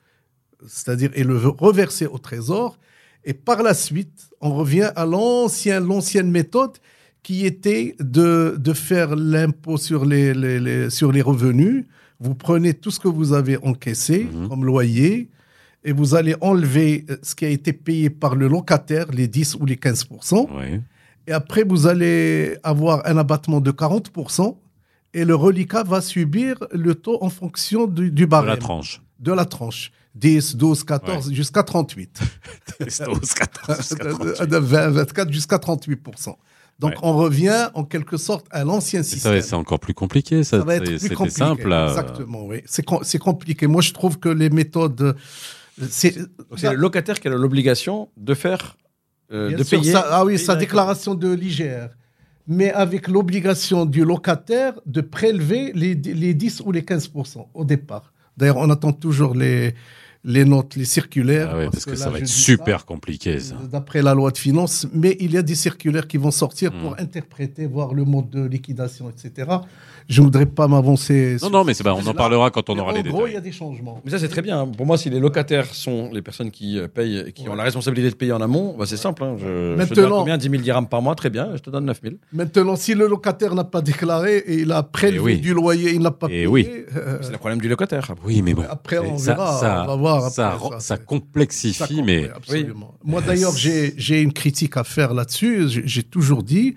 c'est-à-dire 0.66 1.10
et 1.14 1.22
le 1.24 1.36
reverser 1.36 2.06
au 2.06 2.18
trésor. 2.18 2.78
Et 3.24 3.34
par 3.34 3.62
la 3.62 3.74
suite, 3.74 4.30
on 4.40 4.54
revient 4.54 4.90
à 4.96 5.04
l'ancien, 5.04 5.80
l'ancienne 5.80 6.30
méthode 6.30 6.72
qui 7.22 7.46
était 7.46 7.94
de, 8.00 8.56
de 8.58 8.72
faire 8.72 9.14
l'impôt 9.14 9.76
sur 9.76 10.04
les, 10.04 10.34
les- 10.34 10.58
les- 10.60 10.90
sur 10.90 11.12
les 11.12 11.22
revenus. 11.22 11.84
Vous 12.22 12.34
prenez 12.34 12.72
tout 12.74 12.90
ce 12.90 13.00
que 13.00 13.08
vous 13.08 13.32
avez 13.32 13.56
encaissé 13.64 14.28
Mhm. 14.32 14.48
comme 14.48 14.64
loyer 14.64 15.28
et 15.84 15.92
vous 15.92 16.14
allez 16.14 16.36
enlever 16.40 17.04
euh, 17.10 17.16
ce 17.22 17.34
qui 17.34 17.44
a 17.44 17.48
été 17.48 17.72
payé 17.72 18.10
par 18.10 18.36
le 18.36 18.46
locataire, 18.48 19.06
les 19.12 19.26
10 19.28 19.56
ou 19.56 19.66
les 19.66 19.76
15 19.76 20.06
Ouais. 20.56 20.80
et 21.26 21.32
après, 21.32 21.64
vous 21.64 21.86
allez 21.86 22.56
avoir 22.62 23.04
un 23.06 23.16
abattement 23.16 23.60
de 23.60 23.70
40%. 23.72 24.56
Et 25.14 25.24
le 25.26 25.34
reliquat 25.34 25.82
va 25.82 26.00
subir 26.00 26.56
le 26.72 26.94
taux 26.94 27.18
en 27.22 27.28
fonction 27.28 27.86
du, 27.86 28.10
du 28.10 28.22
De 28.22 28.26
barème. 28.26 28.48
la 28.48 28.56
tranche. 28.56 29.02
De 29.20 29.30
la 29.32 29.44
tranche. 29.44 29.92
10, 30.14 30.56
12, 30.56 30.84
14, 30.84 31.32
jusqu'à 31.32 31.62
38. 31.62 32.20
Testos, 32.78 33.34
14, 33.34 33.94
48. 33.98 34.46
de 34.48 34.56
20, 34.56 34.88
24 34.90 35.30
jusqu'à 35.32 35.56
38%. 35.58 36.36
Donc, 36.82 36.90
Ouais. 36.90 36.98
on 37.02 37.16
revient 37.16 37.68
en 37.74 37.84
quelque 37.84 38.16
sorte 38.18 38.46
à 38.50 38.64
l'ancien 38.64 39.02
système. 39.02 39.40
C'est 39.40 39.54
encore 39.54 39.80
plus 39.80 39.94
compliqué. 39.94 40.42
Ça, 40.44 40.58
Ça 40.58 40.64
va 40.64 40.74
être 40.76 40.84
C'est- 40.84 40.90
plus 40.90 40.98
C'était 41.00 41.14
compliqué. 41.14 41.38
simple. 41.38 41.68
là. 41.68 41.88
Exactement, 41.88 42.44
oui. 42.46 42.58
C'est 42.66 42.84
com- 42.84 43.00
c'est 43.02 43.18
compliqué. 43.18 43.66
Moi, 43.66 43.80
je 43.82 43.92
trouve 43.92 44.18
que 44.18 44.28
les 44.28 44.50
méthodes. 44.50 45.00
euh, 45.00 45.14
C'est 45.88 46.14
le 46.16 46.74
locataire 46.74 47.18
qui 47.20 47.28
a 47.28 47.30
l'obligation 47.30 48.10
de 48.18 48.34
faire, 48.34 48.76
euh, 49.32 49.56
de 49.56 49.62
sûr, 49.64 49.80
payer. 49.80 49.94
ah 49.96 50.24
oui, 50.24 50.34
payer 50.34 50.44
sa 50.44 50.54
déclaration 50.56 51.14
de 51.14 51.32
l'IGR. 51.32 51.88
Mais 52.46 52.70
avec 52.72 53.06
l'obligation 53.08 53.86
du 53.86 54.04
locataire 54.04 54.74
de 54.84 55.00
prélever 55.00 55.70
les, 55.74 55.94
les 55.94 56.34
10 56.34 56.60
ou 56.66 56.72
les 56.72 56.82
15% 56.82 57.48
au 57.54 57.64
départ. 57.64 58.12
D'ailleurs, 58.36 58.56
on 58.58 58.68
attend 58.70 58.92
toujours 58.92 59.34
les, 59.34 59.74
les 60.24 60.44
notes, 60.44 60.76
les 60.76 60.84
circulaires. 60.84 61.50
Ah 61.52 61.56
ouais, 61.58 61.68
parce 61.70 61.84
que, 61.84 61.90
là, 61.90 61.96
ça 61.96 62.10
va 62.10 62.18
être 62.18 62.28
super 62.28 62.80
ça, 62.80 62.84
compliqué, 62.86 63.40
ça. 63.40 63.56
D'après 63.70 64.02
la 64.02 64.14
loi 64.14 64.30
de 64.30 64.38
finances, 64.38 64.86
mais 64.92 65.16
il 65.20 65.32
y 65.32 65.36
a 65.36 65.42
des 65.42 65.54
circulaires 65.56 66.06
qui 66.06 66.16
vont 66.16 66.30
sortir 66.30 66.70
Hmm. 66.72 66.80
pour 66.80 67.00
interpréter, 67.00 67.66
voir 67.66 67.92
le 67.92 68.04
mode 68.04 68.30
de 68.30 68.44
liquidation, 68.46 69.10
etc. 69.10 69.48
Je 70.08 70.20
ne 70.20 70.24
voudrais 70.26 70.46
pas 70.46 70.68
m'avancer. 70.68 71.32
Non, 71.34 71.38
sur 71.38 71.50
non, 71.50 71.64
mais 71.64 71.74
ce 71.74 71.78
c'est 71.78 71.84
pas, 71.84 71.94
on 71.94 72.06
en 72.06 72.14
parlera 72.14 72.50
quand 72.50 72.68
on 72.70 72.74
Mais 72.74 72.80
aura 72.80 72.92
en 72.92 72.94
les 72.94 73.02
gros, 73.02 73.26
il 73.26 73.32
y 73.34 73.36
a 73.36 73.40
des 73.40 73.52
changements. 73.52 74.00
Mais 74.04 74.10
ça, 74.10 74.18
c'est 74.18 74.28
très 74.28 74.42
bien. 74.42 74.60
hein. 74.60 74.66
Pour 74.76 74.84
moi, 74.86 74.96
si 74.98 75.10
les 75.10 75.20
locataires 75.20 75.66
sont 75.74 76.10
les 76.12 76.22
personnes 76.22 76.50
qui 76.50 76.78
euh, 76.78 76.88
payent 76.88 77.24
et 77.28 77.32
qui 77.32 77.48
ont 77.48 77.54
la 77.54 77.62
responsabilité 77.64 78.10
de 78.10 78.14
payer 78.16 78.32
en 78.32 78.40
amont, 78.40 78.76
bah, 78.78 78.84
c'est 78.86 78.96
simple. 78.96 79.22
hein. 79.24 79.36
Je, 79.38 79.44
je 79.44 79.72
te 79.74 79.78
Maintenant- 79.78 79.94
donne 80.08 80.18
combien? 80.18 80.38
10 80.38 80.50
000 80.50 80.62
dirhams 80.62 80.88
par 80.88 81.02
mois, 81.02 81.14
très 81.14 81.30
bien, 81.30 81.50
je 81.54 81.60
te 81.62 81.70
donne 81.70 81.84
9 81.86 82.00
000. 82.02 82.14
Maintenant, 82.32 82.76
si 82.76 82.94
le 82.94 83.06
locataire 83.06 83.54
n'a 83.54 83.64
pas 83.64 83.80
déclaré 83.80 84.38
et 84.38 84.60
il 84.60 84.72
a 84.72 84.82
prélevé 84.82 85.32
Eh 85.32 85.36
oui. 85.36 85.40
du 85.40 85.54
loyer, 85.54 85.92
il 85.94 86.00
n'a 86.00 86.10
pas 86.10 86.26
Eh 86.30 86.30
payé. 86.30 86.46
oui. 86.46 86.68
euh, 86.96 87.18
C'est 87.22 87.32
le 87.32 87.38
problème 87.38 87.60
du 87.60 87.68
locataire. 87.68 88.12
Oui, 88.24 88.42
mais 88.42 88.54
bon. 88.54 88.64
Après, 88.68 88.98
on 88.98 89.18
ça, 89.18 89.34
verra, 89.34 89.52
ça, 89.60 89.82
on 89.84 89.86
va 89.88 89.96
voir 89.96 90.11
ça, 90.30 90.52
après, 90.52 90.70
ça, 90.70 90.80
ça 90.80 90.96
complexifie, 90.96 91.74
Ça 91.74 91.88
mais 92.04 92.30
oui. 92.48 92.66
Moi, 93.04 93.20
d'ailleurs, 93.22 93.56
j'ai 93.56 94.20
une 94.20 94.32
critique 94.32 94.76
à 94.76 94.84
faire 94.84 95.14
là-dessus. 95.14 95.68
J'ai 95.68 95.82
j'ai 95.86 96.02
toujours 96.02 96.42
dit 96.42 96.74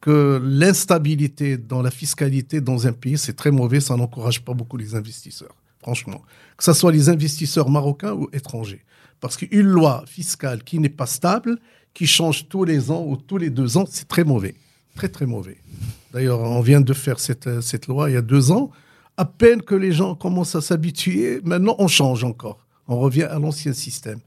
que 0.00 0.40
l'instabilité 0.42 1.56
dans 1.56 1.82
la 1.82 1.90
fiscalité 1.90 2.60
dans 2.60 2.86
un 2.86 2.92
pays, 2.92 3.18
c'est 3.18 3.34
très 3.34 3.50
mauvais. 3.50 3.80
Ça 3.80 3.96
n'encourage 3.96 4.40
pas 4.42 4.54
beaucoup 4.54 4.76
les 4.76 4.94
investisseurs, 4.94 5.54
franchement. 5.80 6.22
Que 6.56 6.64
ce 6.64 6.72
soit 6.72 6.92
les 6.92 7.08
investisseurs 7.08 7.70
marocains 7.70 8.12
ou 8.12 8.28
étrangers. 8.32 8.84
Parce 9.20 9.36
qu'une 9.36 9.66
loi 9.66 10.04
fiscale 10.06 10.62
qui 10.62 10.78
n'est 10.78 10.88
pas 10.88 11.06
stable, 11.06 11.58
qui 11.94 12.06
change 12.06 12.48
tous 12.48 12.64
les 12.64 12.90
ans 12.90 13.04
ou 13.06 13.16
tous 13.16 13.38
les 13.38 13.50
deux 13.50 13.76
ans, 13.76 13.86
c'est 13.90 14.06
très 14.06 14.24
mauvais. 14.24 14.54
Très, 14.94 15.08
très 15.08 15.26
mauvais. 15.26 15.58
D'ailleurs, 16.12 16.40
on 16.40 16.60
vient 16.60 16.80
de 16.80 16.92
faire 16.92 17.18
cette, 17.18 17.60
cette 17.60 17.86
loi 17.86 18.10
il 18.10 18.14
y 18.14 18.16
a 18.16 18.22
deux 18.22 18.50
ans. 18.50 18.70
À 19.16 19.24
peine 19.24 19.62
que 19.62 19.74
les 19.74 19.92
gens 19.92 20.14
commencent 20.14 20.54
à 20.54 20.60
s'habituer, 20.60 21.40
maintenant 21.44 21.74
on 21.78 21.88
change 21.88 22.22
encore. 22.22 22.65
On 22.88 22.98
revient 22.98 23.24
à 23.24 23.38
l'ancien 23.38 23.72
système. 23.72 24.18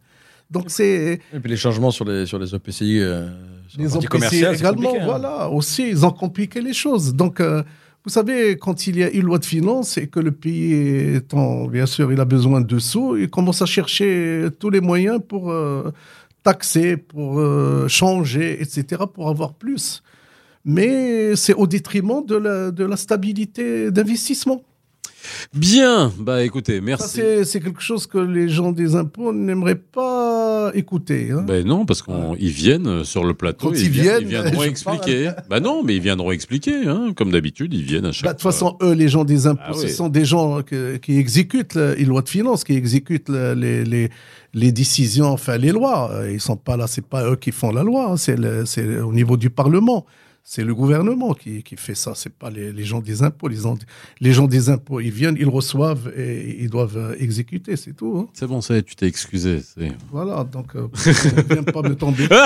Donc 0.49 0.65
c'est 0.67 1.19
Et 1.33 1.39
puis 1.39 1.49
les 1.49 1.57
changements 1.57 1.91
sur 1.91 2.05
les, 2.05 2.25
sur 2.25 2.39
les 2.39 2.53
OPCI, 2.53 2.99
euh, 2.99 3.27
sur 3.67 4.01
les 4.01 4.07
commerciale, 4.07 4.55
c'est 4.55 4.61
également, 4.61 4.95
hein. 4.95 5.05
voilà, 5.05 5.49
aussi, 5.49 5.87
ils 5.89 6.05
ont 6.05 6.11
compliqué 6.11 6.59
les 6.59 6.73
choses. 6.73 7.13
Donc, 7.13 7.39
euh, 7.39 7.61
vous 8.03 8.09
savez, 8.09 8.57
quand 8.57 8.87
il 8.87 8.97
y 8.97 9.03
a 9.03 9.11
une 9.11 9.23
loi 9.23 9.37
de 9.37 9.45
finances 9.45 9.97
et 9.97 10.07
que 10.07 10.19
le 10.19 10.31
pays 10.31 10.73
est 10.73 11.33
en, 11.35 11.67
bien 11.67 11.85
sûr, 11.85 12.11
il 12.11 12.19
a 12.19 12.25
besoin 12.25 12.61
de 12.61 12.79
sous, 12.79 13.15
il 13.15 13.29
commence 13.29 13.61
à 13.61 13.67
chercher 13.67 14.47
tous 14.59 14.71
les 14.71 14.81
moyens 14.81 15.19
pour 15.27 15.51
euh, 15.51 15.91
taxer, 16.43 16.97
pour 16.97 17.43
changer, 17.87 18.59
etc., 18.61 19.03
pour 19.13 19.29
avoir 19.29 19.53
plus. 19.53 20.01
Mais 20.65 21.35
c'est 21.35 21.53
au 21.53 21.67
détriment 21.67 22.25
de 22.25 22.35
la, 22.35 22.71
de 22.71 22.85
la 22.85 22.97
stabilité 22.97 23.91
d'investissement. 23.91 24.63
Bien. 25.53 26.11
Bah 26.19 26.43
écoutez, 26.43 26.81
merci. 26.81 27.21
c'est 27.43 27.59
quelque 27.61 27.81
chose 27.81 28.07
que 28.07 28.17
les 28.17 28.49
gens 28.49 28.71
des 28.71 28.95
impôts 28.95 29.33
n'aimeraient 29.33 29.75
pas 29.75 30.71
écouter. 30.73 31.29
hein. 31.31 31.43
Ben 31.47 31.65
non, 31.65 31.85
parce 31.85 32.01
qu'ils 32.01 32.49
viennent 32.49 33.03
sur 33.03 33.23
le 33.23 33.33
plateau. 33.33 33.69
Quand 33.69 33.75
et 33.75 33.81
ils 33.81 33.89
viennent, 33.89 34.21
ils 34.21 34.27
viendront 34.27 34.63
expliquer. 34.63 35.31
Bah 35.49 35.59
non, 35.59 35.83
mais 35.83 35.95
ils 35.95 36.01
viendront 36.01 36.31
expliquer, 36.31 36.87
hein, 36.87 37.13
comme 37.15 37.31
d'habitude, 37.31 37.73
ils 37.73 37.83
viennent 37.83 38.05
à 38.05 38.11
chaque 38.11 38.25
Bah, 38.25 38.33
de 38.33 38.37
toute 38.37 38.43
façon, 38.43 38.77
eux, 38.81 38.93
les 38.93 39.07
gens 39.09 39.23
des 39.25 39.47
impôts, 39.47 39.61
Ah 39.67 39.73
ce 39.73 39.85
oui. 39.85 39.89
sont 39.91 40.09
des 40.09 40.25
gens 40.25 40.61
que- 40.61 40.97
qui 40.97 41.17
exécutent 41.17 41.75
les 41.75 42.05
lois 42.05 42.21
de 42.21 42.29
finances, 42.29 42.63
qui 42.63 42.73
exécutent 42.73 43.29
les, 43.29 43.83
les, 43.83 44.09
les 44.53 44.71
décisions, 44.71 45.27
enfin 45.27 45.57
les 45.57 45.71
lois. 45.71 46.11
Euh, 46.13 46.31
Ils 46.31 46.41
sont 46.41 46.57
pas 46.57 46.77
là, 46.77 46.87
c'est 46.87 47.05
pas 47.05 47.29
eux 47.29 47.35
qui 47.35 47.51
font 47.51 47.71
la 47.71 47.83
loi, 47.83 48.11
hein, 48.11 48.17
c'est 48.17 48.37
au 49.01 49.13
niveau 49.13 49.37
du 49.37 49.49
Parlement. 49.49 50.05
C'est 50.51 50.63
le 50.63 50.73
gouvernement 50.73 51.35
qui, 51.35 51.61
qui 51.61 51.75
fait 51.75 51.93
ça, 51.93 52.13
c'est 52.15 52.33
pas 52.33 52.49
les, 52.49 52.73
les 52.73 52.83
gens 52.83 53.01
des 53.01 53.21
impôts. 53.21 53.47
Les, 53.49 53.57
gens- 53.57 53.77
les 54.19 54.33
gens 54.33 54.47
des 54.47 54.69
impôts, 54.69 54.99
ils 54.99 55.11
viennent, 55.11 55.35
ils 55.39 55.47
reçoivent 55.47 56.11
et 56.17 56.63
ils 56.63 56.71
doivent 56.71 56.97
euh, 56.97 57.15
exécuter, 57.19 57.75
c'est 57.75 57.93
tout. 57.93 58.17
hein. 58.17 58.27
C'est 58.33 58.47
bon, 58.47 58.59
ça 58.59 58.73
y 58.73 58.77
est, 58.79 58.81
tu 58.81 58.95
t'es 58.95 59.05
excusé. 59.05 59.61
Voilà, 60.11 60.43
donc 60.43 60.75
euh, 60.75 60.87
on 61.51 61.53
vient 61.53 61.61
pas 61.61 61.83
me 61.83 61.93
tomber. 61.95 62.27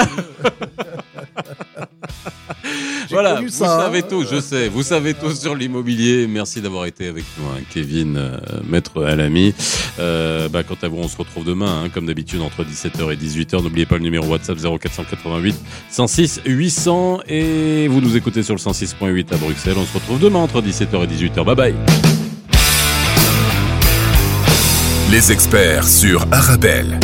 Voilà, 3.10 3.42
vous 3.42 3.50
ça, 3.50 3.68
savez 3.68 4.00
hein. 4.00 4.08
tout, 4.10 4.26
je 4.30 4.40
sais. 4.40 4.70
Vous 4.70 4.84
savez 4.84 5.14
tout 5.14 5.32
sur 5.32 5.56
l'immobilier. 5.56 6.28
Merci 6.28 6.62
d'avoir 6.62 6.86
été 6.86 7.08
avec 7.08 7.24
nous, 7.38 7.46
hein, 7.48 7.62
Kevin, 7.70 8.18
euh, 8.18 8.38
maître 8.68 9.04
Alami. 9.04 9.54
Euh, 10.00 10.50
bah, 10.50 10.64
quant 10.64 10.78
à 10.82 10.88
vous, 10.88 10.98
on 10.98 11.08
se 11.08 11.18
retrouve 11.18 11.46
demain, 11.46 11.84
hein, 11.84 11.90
comme 11.90 12.06
d'habitude, 12.06 12.42
entre 12.42 12.64
17h 12.64 13.14
et 13.14 13.18
18h. 13.18 13.62
N'oubliez 13.62 13.86
pas 13.86 13.98
le 13.98 14.04
numéro 14.04 14.26
WhatsApp 14.28 14.58
0488 14.58 15.56
106 15.90 16.42
800. 16.46 17.20
Et 17.28 17.88
vous 17.88 18.02
nous 18.02 18.16
écoutez 18.18 18.44
sur 18.44 18.56
le 18.56 18.60
106.8 18.60 19.34
à 19.34 19.38
Bruxelles. 19.38 19.76
On 19.78 19.86
se 19.86 19.94
retrouve 19.94 20.20
demain 20.20 20.40
entre 20.40 20.62
17h 20.62 21.04
et 21.04 21.08
18h. 21.08 21.44
Bye 21.46 21.56
bye. 21.56 21.76
Les 25.12 25.32
experts 25.32 25.88
sur 25.88 26.26
Arabelle. 26.32 27.00